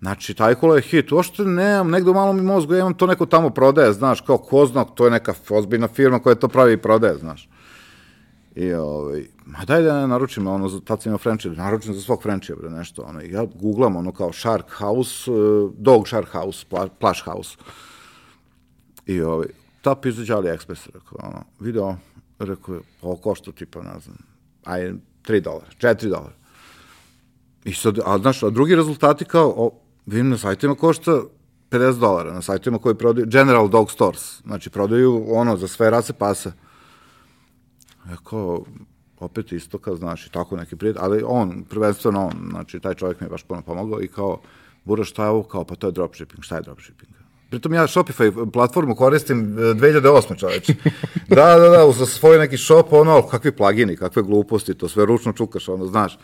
[0.00, 1.12] Znači, tajkula je hit.
[1.12, 4.66] Uopšte nemam, negde u malom mozgu, ja imam to neko tamo prodaje, znaš, kao ko
[4.66, 7.48] zna, to je neka ozbiljna firma koja to pravi i prodaje, znaš.
[8.58, 12.22] I ovaj, ma daj da ne naručim, ono, tad sam imao franchise, naručim za svog
[12.22, 16.88] franchise, bre, nešto, ono, ja googlam, ono, kao Shark House, uh, Dog Shark House, pla,
[17.00, 17.56] Plush House.
[19.06, 19.46] I ovaj,
[19.82, 21.96] tap izađe AliExpress, rekao, ono, video,
[22.38, 24.16] rekao, ovo košta tipa, ne znam,
[24.64, 24.92] aj,
[25.28, 26.34] 3 dolara, 4 dolara.
[27.64, 29.70] I sad, a znaš, a drugi rezultati kao, o,
[30.06, 31.20] vidim na sajtima košta
[31.70, 36.12] 50 dolara, na sajtima koji prodaju, General Dog Stores, znači prodaju ono za sve rase
[36.12, 36.52] pasa.
[38.12, 38.64] Eko,
[39.20, 43.20] opet isto kao, znaš, i tako neki prijatelj, ali on, prvenstveno on, znači, taj čovjek
[43.20, 44.38] mi je baš puno pomogao i kao,
[44.88, 45.42] Bura, šta je ovo?
[45.42, 47.12] Kao, pa to je dropshipping, šta je dropshipping?
[47.50, 50.38] Pritom ja Shopify platformu koristim 2008.
[50.38, 50.74] čoveče.
[51.36, 55.32] da, da, da, za svoj neki shop, ono, kakvi plagini, kakve gluposti, to sve ručno
[55.32, 56.18] čukaš, ono, znaš.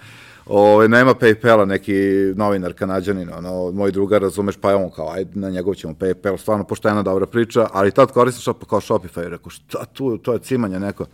[0.47, 1.95] O, nema Paypala, neki
[2.37, 6.39] novinar kanadjanin, ono, moj drugar, razumeš, pa je on kao, ajde, na njegov ćemo Paypal,
[6.39, 10.39] stvarno poštena dobra priča, ali tad koristim shop kao Shopify, rekao, šta tu, to je
[10.39, 11.07] cimanje neko,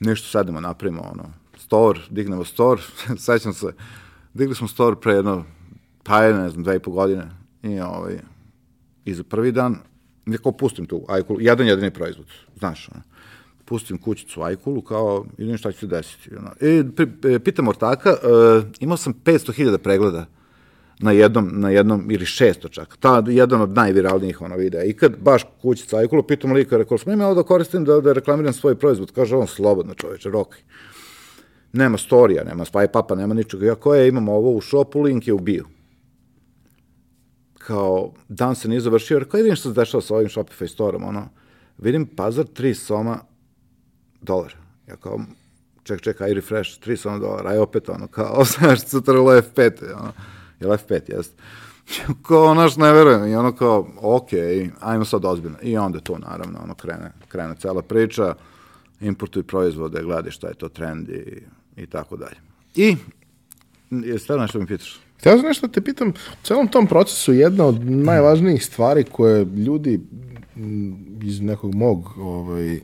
[0.00, 2.82] ništa sedemo, napravimo, ono, store, dignemo store,
[3.26, 3.66] sećam se,
[4.34, 5.44] digli smo store pre jedno,
[6.02, 7.30] pa ne znam, dve i po godine,
[7.62, 8.18] i ovaj,
[9.04, 9.76] i za prvi dan,
[10.26, 12.26] neko pustim tu ajkulu, jedan jedini proizvod,
[12.58, 13.02] znaš, ono,
[13.64, 16.36] pustim kućicu ajkulu, kao, idem šta će se desiti.
[16.36, 16.50] Ono.
[16.60, 16.84] I
[17.34, 20.26] e, pitam ortaka, uh, imao sam 500.000 pregleda
[21.00, 22.96] na jednom, na jednom, ili 600 čak.
[23.00, 24.84] Ta, jedan od najviralnijih ono videa.
[24.84, 28.52] I kad baš kućica ajkulu, pitam lika, rekao, smo imao da koristim da, da reklamiram
[28.52, 29.12] svoj proizvod.
[29.12, 30.60] Kaže on, slobodno čoveče, rokaj.
[31.72, 33.66] Nema storija, nema spaj papa, nema ničega.
[33.66, 35.64] Ja koje imam ovo u shopu, link je u bio
[37.68, 41.28] kao, dan se nije završio, rekao, vidim što se dešava sa ovim Shopify storom, ono,
[41.78, 43.18] vidim pazar, tri soma,
[44.20, 44.54] dolar.
[44.86, 45.20] Ja kao,
[45.82, 50.12] ček, ček, aj refresh, tri soma dolara, aj opet, ono, kao, znaš, cutrlo F5, ono,
[50.60, 51.32] je F5, jest.
[52.26, 54.28] kao, onaš, ne verujem, i ono kao, ok,
[54.80, 55.58] ajmo sad ozbiljno.
[55.62, 58.34] I onda to, naravno, ono, krene, krene cela priča,
[59.00, 61.42] importuj proizvode, gledaj šta je to trend i,
[61.76, 62.36] i tako dalje.
[62.74, 62.96] I,
[63.90, 65.00] je stvarno nešto mi pitaš?
[65.18, 69.44] Htio sam nešto da te pitam, u celom tom procesu jedna od najvažnijih stvari koje
[69.44, 70.00] ljudi
[71.22, 72.80] iz nekog mog ovaj,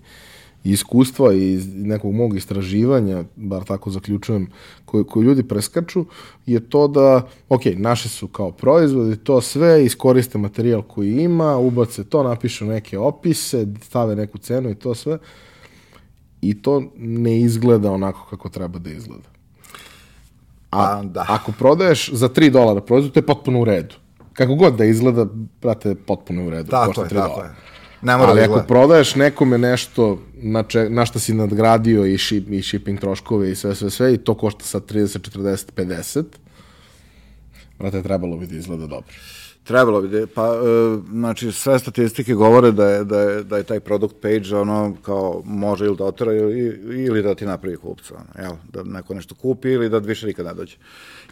[0.64, 4.50] iskustva i iz nekog mog istraživanja, bar tako zaključujem,
[4.84, 6.04] koje, koje ljudi preskaču,
[6.46, 12.04] je to da, ok, naše su kao proizvodi, to sve, iskoriste materijal koji ima, ubace
[12.04, 15.18] to, napišu neke opise, stave neku cenu i to sve.
[16.40, 19.28] I to ne izgleda onako kako treba da izgleda.
[20.70, 21.26] A, da.
[21.28, 23.94] ako prodaješ za 3 dolara proizvod, to je potpuno u redu.
[24.32, 25.26] Kako god da izgleda,
[25.62, 26.70] brate, potpuno u redu.
[26.70, 27.50] Tako je, tako je.
[28.04, 32.18] Ne mora Ali da ako prodaješ nekome nešto na, če, na šta si nadgradio i,
[32.18, 36.24] ship, i shipping troškove i sve, sve, sve, i to košta sa 30, 40, 50,
[37.78, 39.14] brate, trebalo bi da izgleda dobro.
[39.64, 43.62] Trebalo bi da, pa, e, znači, sve statistike govore da je, da je, da je
[43.62, 48.14] taj product page, ono, kao, može ili da otara ili, ili da ti napravi kupca,
[48.14, 50.76] ono, jel, da neko nešto kupi ili da više nikad ne dođe.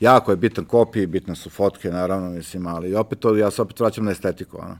[0.01, 3.81] Jako je bitan kopij, bitne su fotke, naravno, mislim, ali opet to, ja se opet
[3.81, 4.79] vraćam na estetiku, ono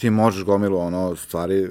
[0.00, 1.68] ti možeš gomilu ono stvari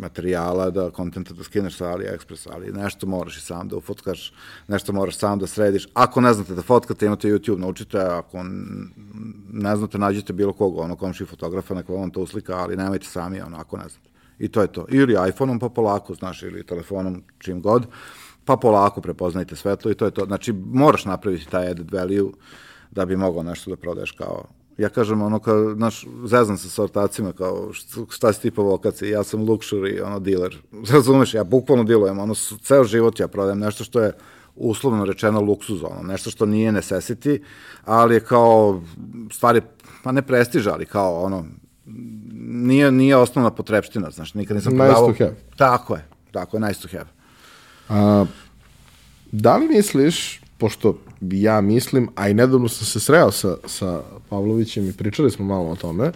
[0.00, 4.32] materijala da kontenta da skineš sa AliExpress, ali nešto moraš i sam da ufotkaš,
[4.68, 5.88] nešto moraš sam da središ.
[5.94, 8.44] Ako ne znate da fotkate, imate YouTube, naučite, ako
[9.52, 13.40] ne znate, nađite bilo koga, ono komši fotografa, neko vam to uslika, ali nemojte sami,
[13.40, 14.08] ono, ako ne znate.
[14.38, 14.86] I to je to.
[14.88, 17.86] Ili iPhone-om pa polako, znaš, ili telefonom, čim god,
[18.44, 20.24] pa polako prepoznajte svetlo i to je to.
[20.24, 22.32] Znači, moraš napraviti taj added value
[22.90, 24.44] da bi mogao nešto da prodaješ kao
[24.80, 27.70] ja kažem ono kao, znaš, zezam se sa ortacima kao
[28.10, 30.56] šta si ti po vokaciji, ja sam luxury, ono, dealer,
[30.92, 34.12] razumeš, ja bukvalno dilujem, ono, ceo život ja prodajem nešto što je
[34.56, 37.42] uslovno rečeno luksuz, ono, nešto što nije necessity,
[37.84, 38.82] ali je kao
[39.32, 39.60] stvari,
[40.02, 41.44] pa ne prestiža, ali kao ono,
[42.40, 45.08] nije, nije osnovna potrebština, znaš, nikad nisam nice prodavao.
[45.08, 45.36] Nice to have.
[45.56, 47.10] Tako je, tako je, nice to have.
[47.88, 48.24] A,
[49.32, 54.88] da li misliš, pošto ja mislim, a i nedavno sam se sreo sa, sa Pavlovićem
[54.88, 56.12] i pričali smo malo o tome,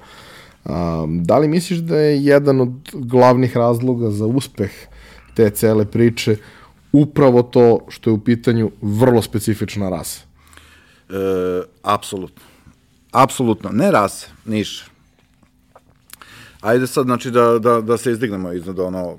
[0.65, 4.71] um, da li misliš da je jedan od glavnih razloga za uspeh
[5.35, 6.37] te cele priče
[6.93, 10.21] upravo to što je u pitanju vrlo specifična rasa?
[11.09, 12.43] E, apsolutno.
[13.13, 13.71] Apsolutno.
[13.71, 14.85] Ne rasa, niš.
[16.61, 19.19] Ajde sad, znači, da, da, da se izdignemo iznad, ono,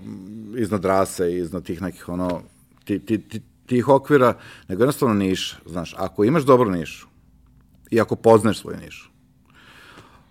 [0.57, 2.41] iznad rase iznad tih nekih, ono,
[2.85, 4.37] ti, ti, ti, tih okvira,
[4.67, 5.57] nego jednostavno niša.
[5.65, 7.07] Znaš, ako imaš dobru nišu
[7.91, 9.09] i ako poznaš svoju nišu,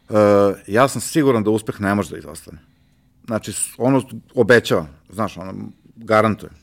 [0.09, 0.17] uh,
[0.67, 2.59] ja sam siguran da uspeh ne može da izostane.
[3.27, 4.03] Znači, ono
[4.35, 5.55] obećavam, znaš, ono,
[5.97, 6.55] garantujem.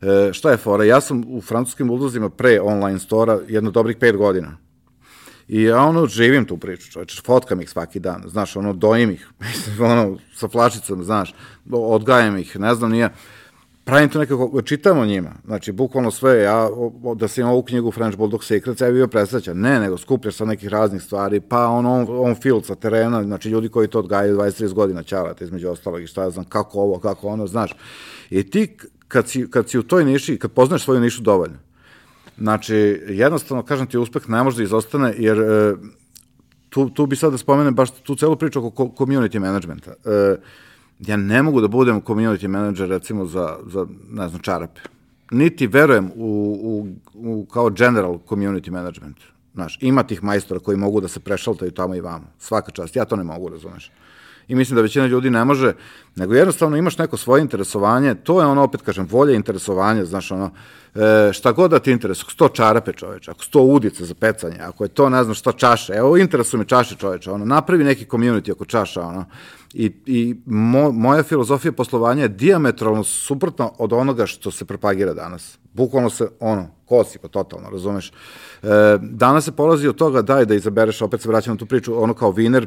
[0.00, 0.84] E, šta je fora?
[0.84, 4.56] Ja sam u francuskim uldozima pre online stora jedno dobrih pet godina.
[5.48, 9.28] I ja ono živim tu priču, čovječe, fotkam ih svaki dan, znaš, ono, dojim ih,
[9.92, 11.34] ono, sa flačicama, znaš,
[11.70, 13.10] odgajam ih, ne znam, nije,
[13.84, 16.68] pravim to nekako, čitam o njima, znači, bukvalno sve, ja,
[17.16, 20.34] da sam imao ovu knjigu French Bulldog Secrets, ja bih bio presrećan, ne, nego skupljaš
[20.34, 23.98] sa nekih raznih stvari, pa on, on, on field sa terena, znači, ljudi koji to
[23.98, 27.74] odgajaju 20-30 godina ćarate, između ostalog, i šta ja znam, kako ovo, kako ono, znaš,
[28.30, 28.76] i ti,
[29.08, 31.56] kad si, kad si u toj niši, kad poznaš svoju nišu dovoljno,
[32.38, 35.74] znači, jednostavno, kažem ti, uspeh ne može da izostane, jer e,
[36.68, 39.90] tu, tu bi sad da spomenem baš tu celu priču oko community managementa.
[39.90, 40.36] E,
[41.06, 44.80] ja ne mogu da budem community manager recimo za, za ne znam, čarape.
[45.30, 49.16] Niti verujem u, u, u kao general community management.
[49.54, 52.24] Znaš, ima tih majstora koji mogu da se prešaltaju tamo i vamo.
[52.38, 52.96] Svaka čast.
[52.96, 53.90] Ja to ne mogu, razumeš.
[54.48, 55.72] I mislim da većina ljudi ne može,
[56.16, 60.50] nego jednostavno imaš neko svoje interesovanje, to je ono, opet kažem, volje interesovanje, znaš, ono,
[60.94, 64.56] e, šta god da ti interesuje, ako sto čarape čoveče, ako sto udice za pecanje,
[64.60, 68.06] ako je to, ne znam šta, čaše, evo, interesuje me čaše čoveče, ono, napravi neki
[68.06, 69.24] community oko čaša, ono,
[69.74, 75.58] i, i mo, moja filozofija poslovanja je diametralno suprotno od onoga što se propagira danas.
[75.72, 78.08] Bukvalno se, ono, kosi pa totalno, razumeš?
[78.08, 78.12] E,
[79.02, 82.14] danas se polazi od toga, daj da izabereš, opet se vraćam na tu priču, ono
[82.14, 82.66] kao viner,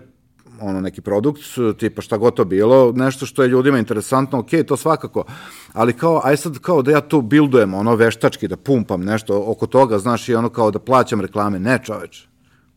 [0.61, 1.41] ono neki produkt,
[1.77, 5.23] tipa šta god to bilo, nešto što je ljudima interesantno, ok, to svakako,
[5.73, 9.67] ali kao, aj sad kao da ja tu bildujem, ono veštački, da pumpam nešto oko
[9.67, 12.27] toga, znaš, i ono kao da plaćam reklame, ne čoveč,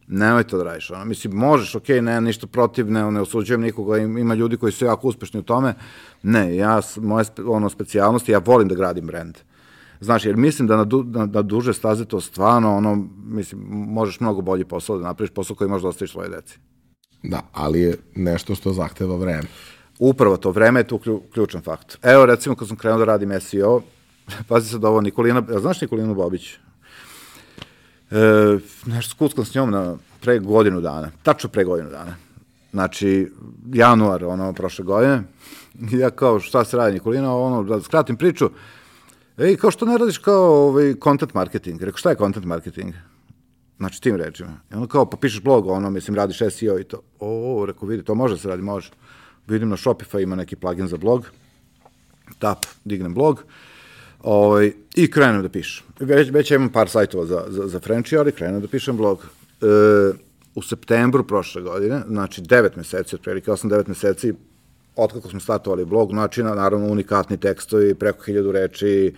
[0.09, 3.99] nemoj to da radiš, ono, mislim, možeš, ok, ne, ništa protiv, ne, ne osuđujem nikoga,
[3.99, 5.75] ima ljudi koji su jako uspešni u tome,
[6.23, 9.39] ne, ja, moje, ono, specijalnosti, ja volim da gradim brend,
[10.01, 14.21] Znaš, jer mislim da na, du, na, na duže staze to stvarno, ono, mislim, možeš
[14.21, 16.59] mnogo bolji posao da napraviš, posao koji možeš da ostaviš svoje deci.
[17.23, 19.49] Da, ali je nešto što zahteva vreme.
[19.99, 21.01] Upravo to, vreme je tu
[21.33, 21.99] ključan faktor.
[22.03, 23.81] Evo, recimo, kad sam krenuo da radim SEO,
[24.49, 26.59] pazi sad ovo, Nikolina, znaš Nikolinu Bobić?
[28.11, 32.17] E, nešto skuckam s njom na pre godinu dana, tačno pre godinu dana.
[32.71, 33.33] Znači,
[33.73, 35.23] januar, ono, prošle godine,
[36.03, 38.51] ja kao, šta se radi Nikolina, ono, da skratim priču,
[39.39, 41.83] ej, kao što ne radiš kao ovaj, content marketing?
[41.83, 42.95] Rekao, šta je content marketing?
[43.77, 44.61] Znači, tim rečima.
[44.73, 47.01] I onda kao, pa pišeš blog, ono, mislim, radiš SEO i to.
[47.21, 48.91] O, rekao, vidi, to može da se radi, može.
[49.47, 51.31] Vidim na Shopify ima neki plugin za blog.
[52.39, 53.45] Tap, dignem blog.
[54.27, 55.87] Ovaj, I krenem da pišem.
[56.01, 59.23] Već, već imam par sajtova za, za, za Frenchi, ali krenem da pišem blog.
[59.23, 59.67] E,
[60.55, 64.33] u septembru prošle godine, znači 9 meseci, otprilike 8-9 meseci,
[64.97, 69.15] otkako smo startovali blog, znači, naravno, unikatni tekstovi, preko hiljadu reči,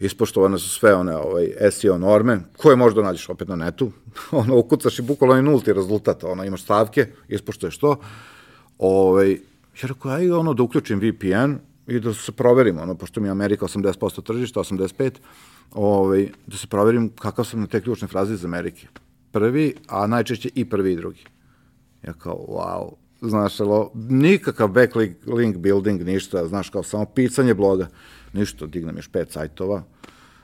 [0.00, 3.92] ispoštovane su sve one ovaj, SEO norme, koje možda nađeš opet na netu,
[4.40, 7.96] ono, ukucaš i bukvalno je nulti rezultat, ono, imaš stavke, ispoštuješ to,
[8.78, 9.32] ovaj,
[9.82, 13.32] ja rekao, aj, ono, da uključim VPN i da se proverim, ono, pošto mi je
[13.32, 15.12] Amerika 80% tržišta, 85%,
[15.74, 18.86] ovaj, da se proverim kakav sam na te ključne fraze iz Amerike.
[19.32, 21.24] Prvi, a najčešće i prvi i drugi.
[22.06, 27.88] Ja kao, wow, znaš, alo, nikakav backlink building, ništa, znaš, kao samo pisanje bloga
[28.32, 29.82] ništa, dignem još pet sajtova,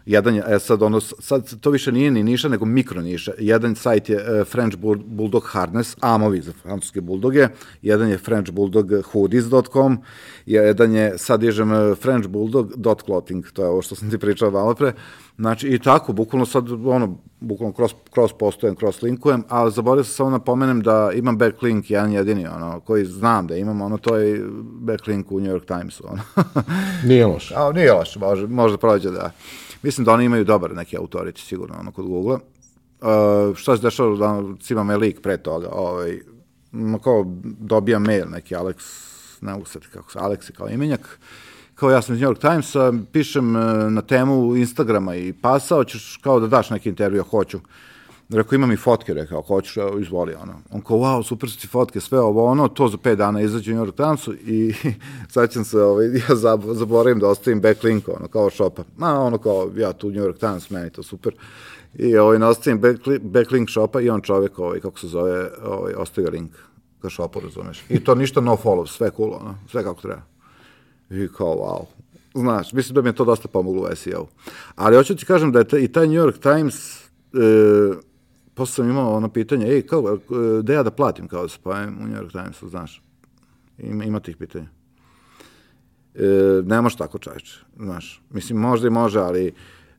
[0.07, 3.33] jedan je, e sad ono, sad to više nije ni niša, nego mikro niša.
[3.39, 4.77] Jedan sajt je uh, French
[5.07, 7.49] Bulldog Harness, amovi za francuske buldoge,
[7.83, 9.99] jedan je French Bulldog hoodies.com,
[10.47, 14.19] jedan je, sad dižem uh, French Bulldog dot clothing, to je ovo što sam ti
[14.19, 14.93] pričao malo pre,
[15.39, 20.15] Znači, i tako, bukvalno sad, ono, bukvalno cross, cross postojem, cross linkujem, ali zaboravio sam
[20.15, 24.45] samo napomenem da imam backlink jedan jedini, ono, koji znam da imam, ono, to je
[24.63, 26.23] backlink u New York Timesu, ono.
[27.05, 27.55] nije loše.
[27.59, 29.31] A, nije loše, može, može da prođe, da.
[29.85, 32.39] Mislim da oni imaju dobar neki autoriti, sigurno, ono, kod Google-a.
[32.39, 36.19] Uh, šta se dešava, da cima me lik pre toga, ovaj,
[37.05, 37.25] kao
[37.59, 38.75] dobija mail neki Alex,
[39.41, 41.27] ne mogu sad kako se, Alex je kao imenjak, uh,
[41.75, 46.17] kao ja sam iz New York Timesa, pišem e, na temu Instagrama i pasa, hoćeš
[46.23, 47.61] kao da daš neki intervju, hoću.
[48.29, 50.53] Rekao, imam i fotke, rekao, ako hoćeš, evo, izvoli, ono.
[50.71, 53.73] On kao, wow, super su ti fotke, sve ovo, ono, to za pet dana izađe
[53.73, 54.75] u New York Timesu i
[55.35, 58.83] sad ćem se, ovaj, ja zaboravim da ostavim backlink, ono, kao šopa.
[58.97, 61.35] Ma, ono, kao, ja tu New York Times, meni to super.
[61.95, 66.31] I, ovaj, nastavim backlink, backlink šopa i on čovek, ovaj, kako se zove, ovaj, ostavio
[66.31, 66.53] link
[67.03, 67.85] ka šopu, razumeš.
[67.89, 70.23] I to ništa no follow, sve cool, ono, sve kako treba.
[71.11, 71.85] I kao, wow.
[72.35, 74.27] Znaš, mislim da mi je to dosta pomoglo u SEO.
[74.75, 78.14] Ali hoću ti kažem da je ta, i taj New York Times, e,
[78.55, 80.19] posle sam imao ono pitanje, ej, kao,
[80.63, 83.03] da ja da platim kao pojavim u New York Timesu, znaš.
[83.79, 84.67] Ima, ima tih pitanja.
[86.15, 88.23] E, ne može tako čaječe, znaš.
[88.31, 89.55] Mislim, možda i može, ali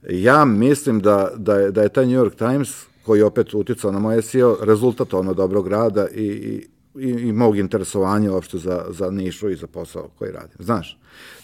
[0.09, 3.99] ja mislim da, da, je, da je taj New York Times, koji opet uticao na
[3.99, 6.67] moje SEO, rezultat ono dobrog rada i, i
[6.99, 10.57] i, i mog interesovanja uopšte za, za nišu i za posao koji radim.
[10.59, 10.99] Znaš,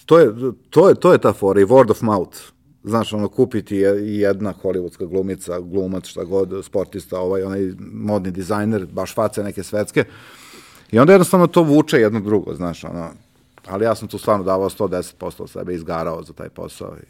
[0.06, 0.34] to je,
[0.70, 2.38] to je, to je ta fora i word of mouth.
[2.84, 9.16] Znaš, ono, kupiti jedna hollywoodska glumica, glumac, šta god, sportista, ovaj, onaj modni dizajner, baš
[9.16, 10.06] face neke svetske.
[10.92, 13.10] I onda jednostavno to vuče jedno drugo, znaš, ono,
[13.68, 17.06] Ali ja sam tu stvarno davao 110% od sebe, izgarao za taj posao i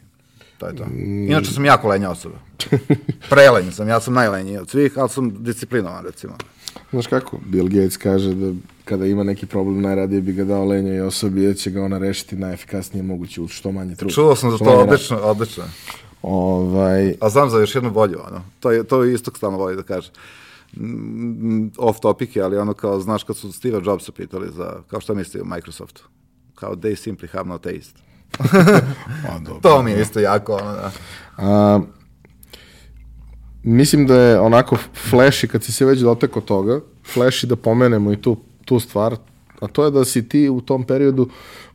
[0.58, 0.84] to je to.
[1.28, 2.38] Inače sam jako lenja osoba.
[3.30, 6.34] Prelenj sam, ja sam najlenjiji od svih, ali sam disciplinovan, recimo.
[6.90, 8.52] Znaš kako, Bill Gates kaže da
[8.84, 12.36] kada ima neki problem, najradije bi ga dao lenjoj osobi, jer će ga ona rešiti
[12.36, 14.14] najefikasnije moguće uz što manje truda.
[14.14, 15.64] Čuo sam za to, odlično, odlično.
[16.22, 18.42] Ovaj, A znam za još jednu bolju, ono.
[18.60, 20.10] To je, to je isto stalno voli da kaže.
[20.76, 25.00] Mm, off topic je, ali ono kao, znaš, kad su Steve Jobsa pitali za, kao
[25.00, 26.04] šta misli o Microsoftu?
[26.54, 28.00] Kao, they simply have no taste.
[29.30, 29.60] a, dobro.
[29.62, 30.90] To mi je isto jako, ono, da.
[31.36, 31.80] A,
[33.62, 34.76] mislim da je onako
[35.10, 36.80] flash i kad si se već dotekao toga,
[37.12, 39.16] flash i da pomenemo i tu, tu stvar,
[39.60, 41.28] a to je da si ti u tom periodu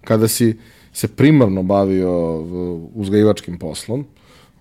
[0.03, 0.57] kada si
[0.93, 2.41] se primarno bavio
[2.95, 4.05] uzgajivačkim poslom,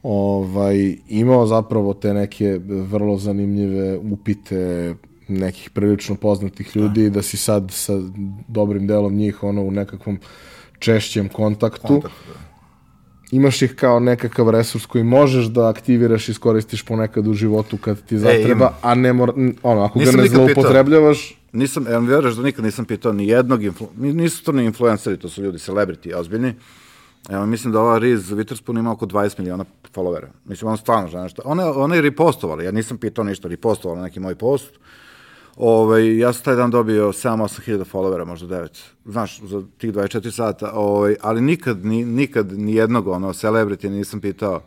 [0.02, 4.94] ovaj, imao zapravo te neke vrlo zanimljive upite
[5.28, 7.92] nekih prilično poznatih ljudi, da si sad sa
[8.48, 10.18] dobrim delom njih ono u nekakvom
[10.78, 11.86] češćem kontaktu.
[11.86, 12.45] Kontakt, da.
[13.30, 18.02] Imaš ih kao nekakav resurs koji možeš da aktiviraš i iskoristiš ponekad u životu kad
[18.02, 18.72] ti zatreba, imam.
[18.82, 19.32] a ne mora,
[19.62, 23.28] ono, ako Nisam ga ne zloupotrebljavaš, Nisam, evo mi vjeruješ da nikad nisam pitao ni
[23.28, 26.54] jednog, influ, nisu to ni influenceri, to su ljudi, celebrity, ozbiljni.
[27.28, 30.26] Evo, mislim da ova Riz Witherspoon ima oko 20 miliona followera.
[30.44, 31.42] Mislim, on stvarno žena šta.
[31.44, 34.70] Ona, ona je repostovali, ja nisam pitao ništa, repostovali neki moj post.
[35.56, 38.68] Ove, ja sam taj dan dobio 7-8 hiljada followera, možda 9.
[39.04, 40.72] Znaš, za tih 24 sata.
[40.74, 44.62] Ove, ali nikad, ni, nikad ni jednog ono, celebrity nisam pitao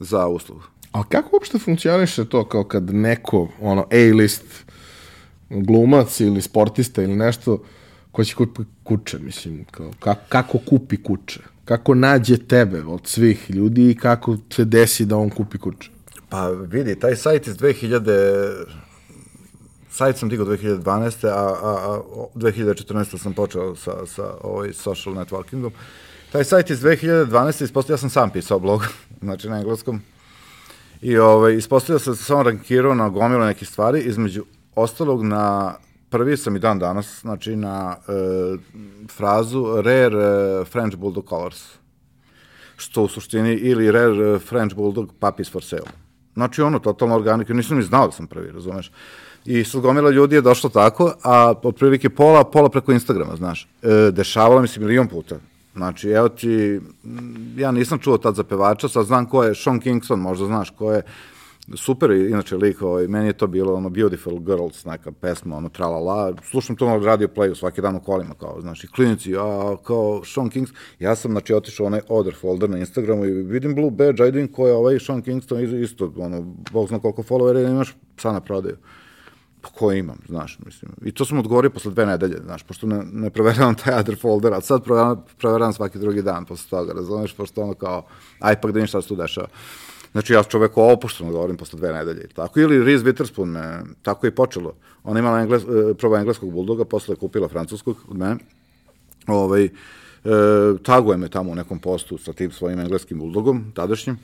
[0.00, 0.62] za uslugu.
[0.92, 4.44] a kako uopšte funkcioniše to kao kad neko, ono, A-list
[5.50, 7.62] glumac ili sportista ili nešto,
[8.12, 11.40] ko će kupi kuće, mislim, kao, kako, kako kupi kuće?
[11.64, 15.90] Kako nađe tebe od svih ljudi i kako se desi da on kupi kuće?
[16.28, 18.64] Pa vidi, taj sajt iz 2000,
[19.94, 21.26] sajt sam digao 2012.
[21.26, 23.18] a, a, a o- 2014.
[23.18, 25.70] sam počeo sa, sa ovaj social networkingom.
[26.32, 27.64] Taj sajt iz 2012.
[27.64, 28.86] ispostavio, sam sam pisao blog,
[29.22, 30.00] znači na engleskom,
[31.02, 34.44] i ovaj, ispostavio se sam samo rankirao na gomilu nekih stvari, između
[34.74, 35.74] ostalog na
[36.10, 38.12] prvi sam i dan danas, znači na e,
[39.16, 41.62] frazu Rare e, French Bulldog Colors
[42.76, 45.90] što u suštini ili rare uh, French Bulldog puppies for sale.
[46.34, 48.90] Znači ono, totalno organika, nisam ni znao da sam prvi, razumeš?
[49.44, 53.68] I sad gomila ljudi je došlo tako, a otprilike pola, pola preko Instagrama, znaš.
[53.82, 55.36] E, dešavalo mi se milion puta.
[55.74, 56.80] Znači, evo ti,
[57.56, 60.92] ja nisam čuo tad za pevača, sad znam ko je Sean Kingston, možda znaš ko
[60.92, 61.02] je,
[61.74, 65.86] super inače lik, ovaj, meni je to bilo ono Beautiful Girls, neka pesma, ono tra
[65.86, 69.36] la la, slušam to na radio playu svaki dan u kolima, kao, znaš, i klinici,
[69.36, 73.74] a, kao Sean Kingston, ja sam, znači, otišao onaj order folder na Instagramu i vidim
[73.74, 77.70] Blue Badge, ajde vidim ko je ovaj Sean Kingston, isto, ono, bog zna koliko followera
[77.70, 78.76] imaš, psa na prodaju.
[79.64, 80.92] Pa ko imam, znaš, mislim.
[81.04, 84.54] I to sam odgovorio posle dve nedelje, znaš, pošto ne, ne proveravam taj other folder,
[84.54, 88.02] a sad proveravam, proveravam svaki drugi dan posle toga, razumeš, pošto ono kao,
[88.40, 89.48] aj pak da vidim šta se tu dešava.
[90.12, 92.28] Znači, ja čoveku opušteno govorim posle dve nedelje.
[92.34, 94.74] Tako ili Reese Witherspoon, me, tako je i počelo.
[95.04, 98.36] Ona imala engles, e, prvo engleskog buldoga, posle je kupila francuskog od mene.
[99.26, 99.70] Ovaj, e,
[100.82, 104.18] taguje me tamo u nekom postu sa tim svojim engleskim buldogom, tadašnjim.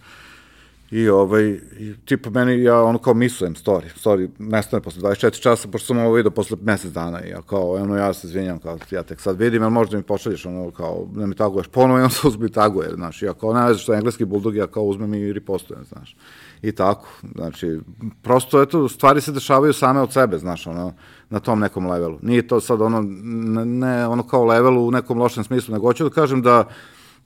[0.91, 1.95] I ovaj, i,
[2.31, 6.31] meni, ja ono kao misujem story, story nestane posle 24 časa, pošto sam ovo vidio
[6.31, 9.62] posle mesec dana i ja kao, ono, ja se izvinjam, kao, ja tek sad vidim,
[9.62, 12.91] ali možda mi pošalješ, ono, kao, da mi taguješ ponovo i on se uzme taguje,
[12.95, 16.17] znaš, ja kao, ne veze što je engleski buldog, ja kao uzmem i ripostujem, znaš,
[16.62, 17.81] i tako, znači,
[18.23, 20.95] prosto, eto, stvari se dešavaju same od sebe, znaš, ono,
[21.31, 22.19] na tom nekom levelu.
[22.23, 26.05] Nije to sad ono, ne, ne ono kao levelu u nekom lošem smislu, nego hoću
[26.05, 26.69] da kažem da,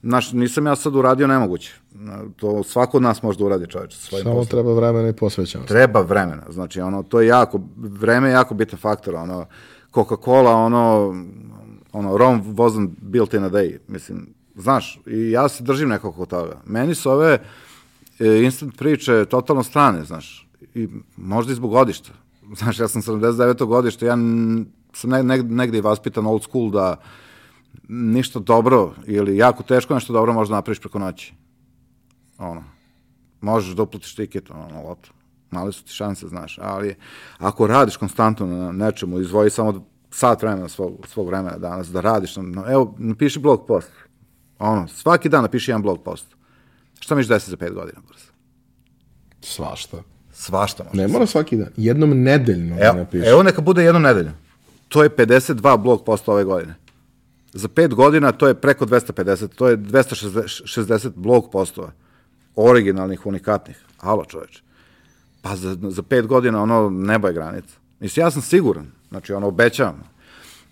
[0.05, 1.73] Znaš, nisam ja sad uradio nemoguće.
[2.35, 4.49] To svako od nas može da uradi čoveče svojim Samo poslom.
[4.49, 5.67] treba vremena i posvećenost.
[5.67, 9.45] Treba vremena, znači ono, to je jako, vreme je jako bitan faktor, ono,
[9.93, 11.15] Coca-Cola, ono,
[11.93, 16.29] ono, Rome wasn't built in a day, mislim, znaš, i ja se držim nekako od
[16.29, 16.61] toga.
[16.65, 17.39] Meni su ove
[18.19, 22.09] e, instant priče totalno strane, znaš, i možda i zbog godišta.
[22.57, 23.65] Znaš, ja sam 79.
[23.65, 24.17] godište, ja
[24.93, 26.95] sam ne, ne, negde i vaspitan old school da
[27.89, 31.33] ništa dobro ili jako teško nešto dobro možda napraviš preko noći.
[32.37, 32.63] Ono,
[33.41, 35.11] možeš da uplatiš tiket ono, na lotu.
[35.51, 36.95] Male su ti šanse, znaš, ali
[37.37, 42.35] ako radiš konstantno na nečemu, izvoji samo sat vremena svog, svog vremena danas da radiš,
[42.35, 43.91] na, evo, napiši blog post.
[44.59, 46.25] Ono, svaki dan napiši jedan blog post.
[46.99, 48.25] Šta miš desi za pet godina, brzo?
[49.41, 49.97] Svašta.
[50.31, 50.97] Svašta može.
[50.97, 51.69] Ne mora svaki dan.
[51.77, 53.27] Jednom nedeljno da Evo, napišeš.
[53.27, 54.31] evo neka bude jednom nedelju.
[54.87, 56.75] To je 52 blog posta ove godine.
[57.57, 61.91] Za pet godina to je preko 250, to je 260 blog postova.
[62.55, 63.77] Originalnih, unikatnih.
[63.97, 64.61] Halo čoveče.
[65.41, 67.75] Pa za, za pet godina ono nebo je granica.
[67.99, 70.03] Mislim, ja sam siguran, znači ono obećavam.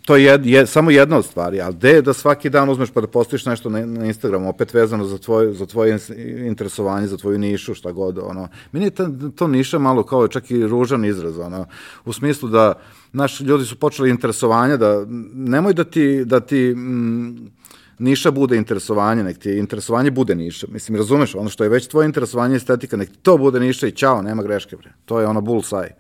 [0.06, 3.02] To je, je samo jedna od stvari, ali gde je da svaki dan uzmeš pa
[3.02, 6.00] da postojiš nešto na, na Instagramu, opet vezano za tvoje, za tvoje
[6.48, 8.48] interesovanje, za tvoju nišu, šta god, ono.
[8.72, 11.66] Meni je ta, to niša malo kao čak i ružan izraz, ono,
[12.06, 12.74] u smislu da,
[13.14, 17.52] naši ljudi su počeli interesovanja, da nemoj da ti, da ti mm,
[18.00, 20.68] niša bude interesovanje, nek ti interesovanje bude niša.
[20.72, 24.22] Mislim, razumeš, ono što je već tvoje interesovanje estetika, nek to bude niša i čao,
[24.22, 24.94] nema greške, bre.
[25.06, 25.92] To je ono bullseye.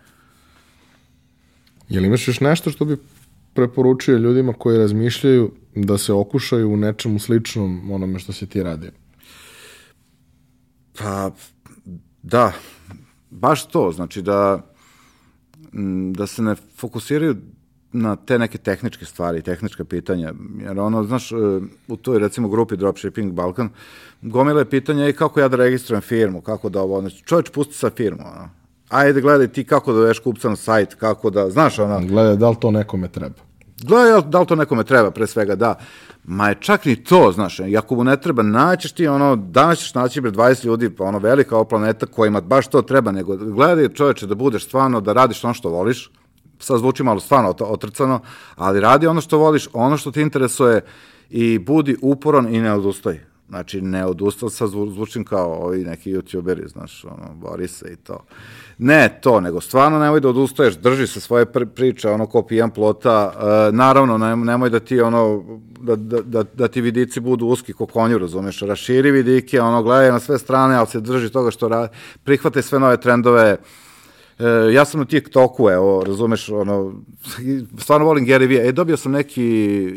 [1.89, 2.97] Jel imaš još nešto što bi
[3.53, 8.91] preporučio ljudima koji razmišljaju da se okušaju u nečemu sličnom onome što si ti radio?
[10.97, 11.31] Pa,
[12.21, 12.53] da,
[13.29, 14.61] baš to, znači da,
[16.11, 17.35] da se ne fokusiraju
[17.91, 21.35] na te neke tehničke stvari, tehnička pitanja, jer ono, znaš, e,
[21.87, 23.69] u toj, recimo, grupi Dropshipping Balkan,
[24.21, 27.89] gomila je pitanja i kako ja da registrujem firmu, kako da ovo, znači, pusti sa
[27.89, 28.62] firmu, ono.
[28.93, 31.99] Ajde, gledaj ti kako da veš kupca na sajt, kako da, znaš, ono...
[31.99, 33.35] Gledaj, da li to nekome treba?
[33.83, 35.75] Gledaj, da li to nekome treba, pre svega, da.
[36.23, 39.93] Ma je čak ni to, znaš, ako mu ne treba, naćeš ti, ono, danas ćeš
[39.93, 43.89] naći bre 20 ljudi, pa ono, velika ova planeta kojima baš to treba, nego gledaj
[43.89, 46.11] čoveče da budeš stvarno, da radiš ono što voliš,
[46.59, 48.19] sad zvuči malo stvarno otrcano,
[48.55, 50.81] ali radi ono što voliš, ono što ti interesuje
[51.29, 53.19] i budi uporan i ne odustaj.
[53.49, 58.19] Znači, ne odustao, sad zvučim kao ovi neki youtuberi, znaš, ono, bori se i to.
[58.77, 61.45] Ne to, nego stvarno nemoj da odustaješ, drži se svoje
[61.75, 65.43] priče, ono, ko pijan plota, uh, naravno, ne, nemoj da ti, ono,
[65.79, 70.11] da, da, da, da ti vidici budu uski ko konju, razumeš, raširi vidike, ono, gledaj
[70.11, 71.93] na sve strane, ali se drži toga što radi,
[72.23, 73.57] prihvate sve nove trendove,
[74.39, 76.93] E, ja sam na TikToku, evo, razumeš, ono,
[77.77, 78.67] stvarno volim Gary Vee.
[78.67, 79.43] E, dobio sam neki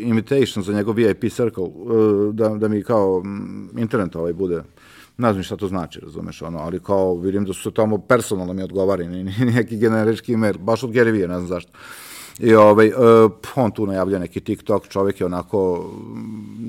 [0.01, 1.69] invitation za njegov VIP circle, e,
[2.33, 3.23] da, da mi kao
[3.77, 4.63] internet ovaj bude
[5.19, 8.53] ne znam šta to znači, razumeš, ono, ali kao vidim da su se tamo personalno
[8.53, 9.25] mi odgovari, ni,
[9.55, 11.73] neki generički email, baš od Gary Vee, ne znam zašto.
[12.39, 15.91] I ovaj, uh, on tu najavlja neki TikTok, čovjek je onako,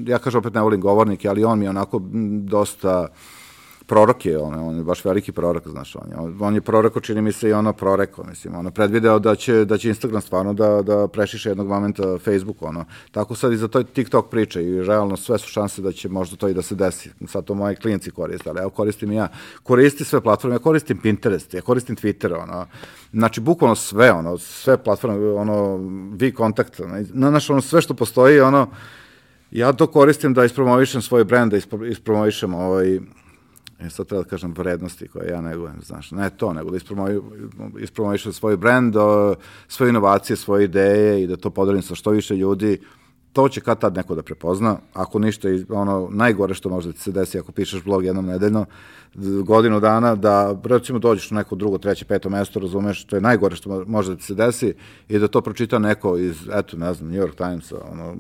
[0.06, 2.02] ja kažem opet ne volim govornike, ali on mi je onako
[2.42, 3.08] dosta,
[3.88, 7.22] prorok je, on, on je baš veliki prorok, znaš, on je, on je prorok, čini
[7.22, 10.82] mi se i ono proreko, mislim, ono, predvideo da će, da će Instagram stvarno da,
[10.82, 15.18] da prešiše jednog momenta Facebook, ono, tako sad i za to TikTok priča i realno
[15.18, 18.12] sve su šanse da će možda to i da se desi, sad to moji klijenti
[18.12, 19.28] koriste, ali evo koristim ja,
[19.64, 22.66] koristi sve platforme, ja koristim Pinterest, ja koristim Twitter, ono,
[23.12, 25.80] znači, bukvalno sve, ono, sve platforme, ono,
[26.20, 28.68] vi kontakt, ono, znaš, ono, sve što postoji, ono,
[29.52, 31.58] ja to koristim da ispromovišem svoj brand, da
[31.88, 33.00] ispromovišem ovaj,
[33.80, 36.78] E sad treba da kažem vrednosti koje ja negujem, znaš, ne to, nego da
[37.80, 38.96] ispromovišu svoj brand,
[39.68, 42.80] svoje inovacije, svoje ideje i da to podelim sa što više ljudi,
[43.34, 47.12] to će kad tad neko da prepozna, ako ništa, ono, najgore što može da se
[47.12, 48.66] desi ako pišeš blog jednom nedeljno,
[49.46, 53.56] godinu dana, da recimo dođeš na neko drugo, treće, peto mesto, razumeš, to je najgore
[53.56, 54.74] što može da ti se desi
[55.08, 58.16] i da to pročita neko iz, eto, ne znam, New York Times, ono,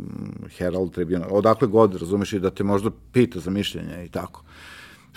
[0.57, 4.43] Herald Tribune, odakle god, razumeš, i da te možda pita za mišljenje i tako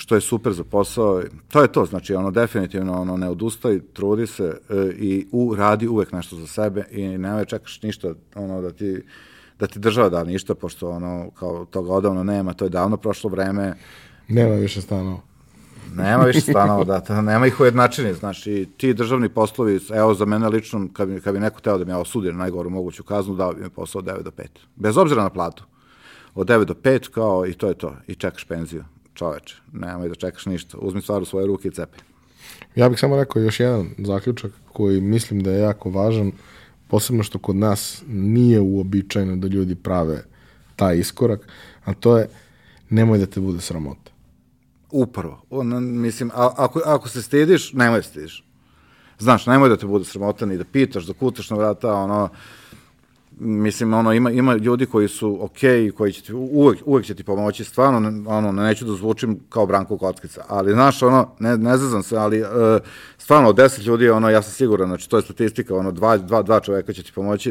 [0.01, 1.22] što je super za posao.
[1.48, 5.89] To je to, znači ono definitivno ono ne odustaj, trudi se e, i u radi
[5.89, 9.02] uvek nešto za sebe i nemoj čekaš ništa ono da ti
[9.59, 13.31] da ti država da ništa pošto ono kao toga odavno nema, to je davno prošlo
[13.31, 13.74] vreme.
[14.28, 15.20] Nema više stanova.
[15.94, 20.24] Nema više stanova, da, to, nema ih ujednačeni, znaš, i ti državni poslovi, evo za
[20.24, 23.02] mene lično, kad bi, kad bi neko teo da mi ja osudio na najgoru moguću
[23.02, 24.47] kaznu, dao bi mi posao od 9 do 5.
[24.77, 25.64] Bez obzira na platu.
[26.35, 27.94] Od 9 do 5 kao i to je to.
[28.06, 28.85] I čekaš penziju
[29.20, 31.98] čoveče, nemoj da čekaš ništa, uzmi stvar u svoje ruke i cepi.
[32.74, 36.32] Ja bih samo rekao još jedan zaključak koji mislim da je jako važan,
[36.88, 40.22] posebno što kod nas nije uobičajeno da ljudi prave
[40.76, 41.48] taj iskorak,
[41.84, 42.28] a to je
[42.90, 44.10] nemoj da te bude sramota.
[44.90, 45.42] Upravo.
[45.51, 48.44] On, mislim, a, ako, ako se stidiš, nemoj da stidiš.
[49.18, 52.28] Znaš, nemoj da te bude sramota ni da pitaš, da kutaš na vrata, ono,
[53.41, 57.15] mislim, ono, ima, ima ljudi koji su okej, okay, koji će ti, uvek, uvek će
[57.15, 61.77] ti pomoći, stvarno, ono, neću da zvučim kao Branko Kockica, ali, znaš, ono, ne, ne
[61.77, 62.49] zazam se, ali, uh,
[63.19, 66.43] stvarno, od deset ljudi, ono, ja sam siguran, znači, to je statistika, ono, dva, dva,
[66.43, 67.51] dva čoveka će ti pomoći,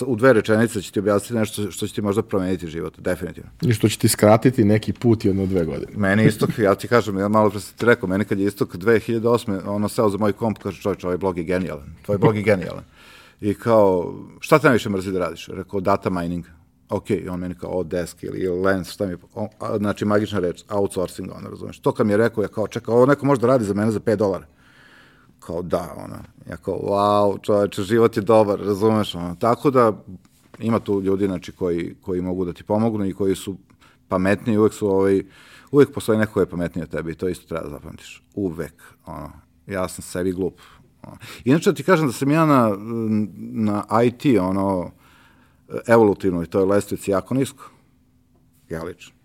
[0.00, 3.50] uh, u dve rečenice će ti objasniti nešto što će ti možda promeniti život, definitivno.
[3.62, 5.92] I što će ti skratiti neki put jedno dve godine.
[5.96, 8.76] Meni istok, ja ti kažem, ja malo pre sam ti rekao, meni kad je istok
[8.76, 9.60] 2008.
[9.66, 12.84] ono, seo za moj komp, kaže, čovječ, ovaj blog je genijalan, tvoj blog je genijalan.
[13.42, 15.48] I kao, šta te najviše mrzi da radiš?
[15.48, 16.44] Rekao, data mining.
[16.88, 20.38] Ok, i on meni kao, o, desk ili, lens, šta mi on, a, znači, magična
[20.38, 21.78] reč, outsourcing, ono, razumeš.
[21.78, 23.90] To kad mi je rekao, ja kao, čekaj, ovo neko može da radi za mene
[23.90, 24.46] za 5 dolara.
[25.38, 26.18] Kao, da, ona,
[26.50, 29.34] ja kao, wow, čoveče, život je dobar, razumeš, ono.
[29.34, 29.92] Tako da,
[30.58, 33.56] ima tu ljudi, znači, koji, koji mogu da ti pomognu i koji su
[34.08, 35.22] pametniji, uvek su, ovaj,
[35.70, 38.22] uvek postoji neko koji je pametniji od tebe i to isto treba da zapamtiš.
[38.34, 39.30] Uvek, ono.
[39.66, 40.60] Ja sam sebi glup,
[41.44, 42.76] Inače, ti kažem da sam ja na,
[43.52, 44.90] na IT, ono,
[45.86, 47.70] evolutivno i to je lestvici jako nisko.
[48.68, 49.21] Ja lično.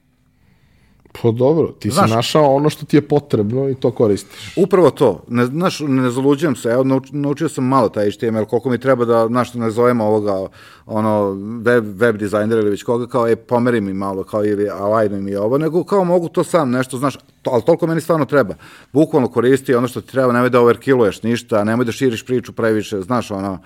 [1.21, 4.53] Pa dobro, ti znaš, si našao ono što ti je potrebno i to koristiš.
[4.55, 5.23] Upravo to.
[5.27, 6.69] Ne, znaš, ne zaluđujem se.
[6.69, 10.47] Evo, nauč, naučio sam malo taj HTML, koliko mi treba da, znaš, ne zovemo ovoga,
[10.85, 15.21] ono, web, web dizajner ili već koga, kao, e, pomeri mi malo, kao, ili alajnuj
[15.21, 18.55] mi ovo, nego kao mogu to sam, nešto, znaš, to, ali toliko meni stvarno treba.
[18.93, 23.01] Bukvalno koristi ono što ti treba, nemoj da overkilluješ ništa, nemoj da širiš priču previše,
[23.01, 23.59] znaš, ono,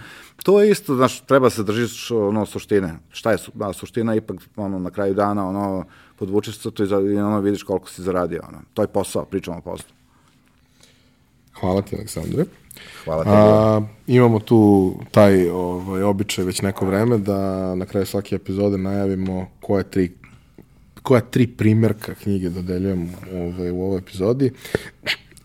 [0.43, 2.93] to je isto, znaš, treba se držiš, ono, suštine.
[3.11, 5.83] Šta je su, da, suština, ipak, ono, na kraju dana, ono,
[6.21, 8.41] podvučeš i, za, i ono vidiš koliko si zaradio.
[8.47, 8.61] Ono.
[8.73, 9.89] To je posao, pričamo o poslu.
[11.59, 12.45] Hvala ti, Aleksandre.
[13.03, 13.29] Hvala ti.
[13.33, 19.47] A, imamo tu taj ovaj, običaj već neko vreme da na kraju svake epizode najavimo
[19.61, 20.11] koje tri
[21.01, 24.51] koja tri primjerka knjige dodeljujem ovaj, u ovoj epizodi.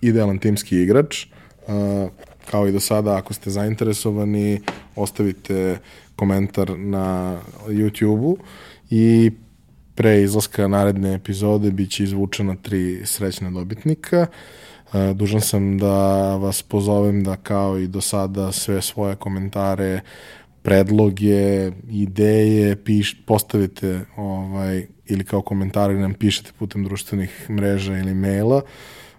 [0.01, 1.27] Idealan timski igrač.
[1.69, 2.09] A,
[2.51, 4.61] kao i do sada, ako ste zainteresovani,
[4.97, 5.79] ostavite
[6.17, 8.39] komentar na YouTube-u
[8.91, 9.31] i
[9.97, 14.27] pre izlaska naredne epizode biće izvučena tri srećna dobitnika.
[14.95, 20.01] E, dužan sam da vas pozovem da kao i do sada sve svoje komentare,
[20.63, 28.63] predloge, ideje piš, postavite ovaj, ili kao komentare nam pišete putem društvenih mreža ili maila.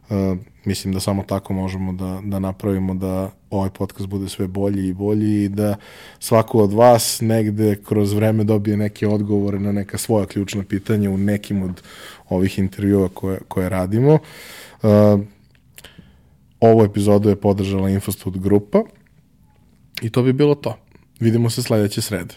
[0.09, 4.87] Uh, mislim da samo tako možemo da, da napravimo da ovaj podcast bude sve bolji
[4.87, 5.75] i bolji i da
[6.19, 11.17] svako od vas negde kroz vreme dobije neke odgovore na neka svoja ključna pitanja u
[11.17, 11.81] nekim od
[12.29, 14.13] ovih intervjua koje, koje radimo.
[14.13, 14.89] Uh,
[16.59, 18.83] ovu epizodu je podržala Infostud grupa
[20.01, 20.77] i to bi bilo to.
[21.19, 22.35] Vidimo se sledeće srede.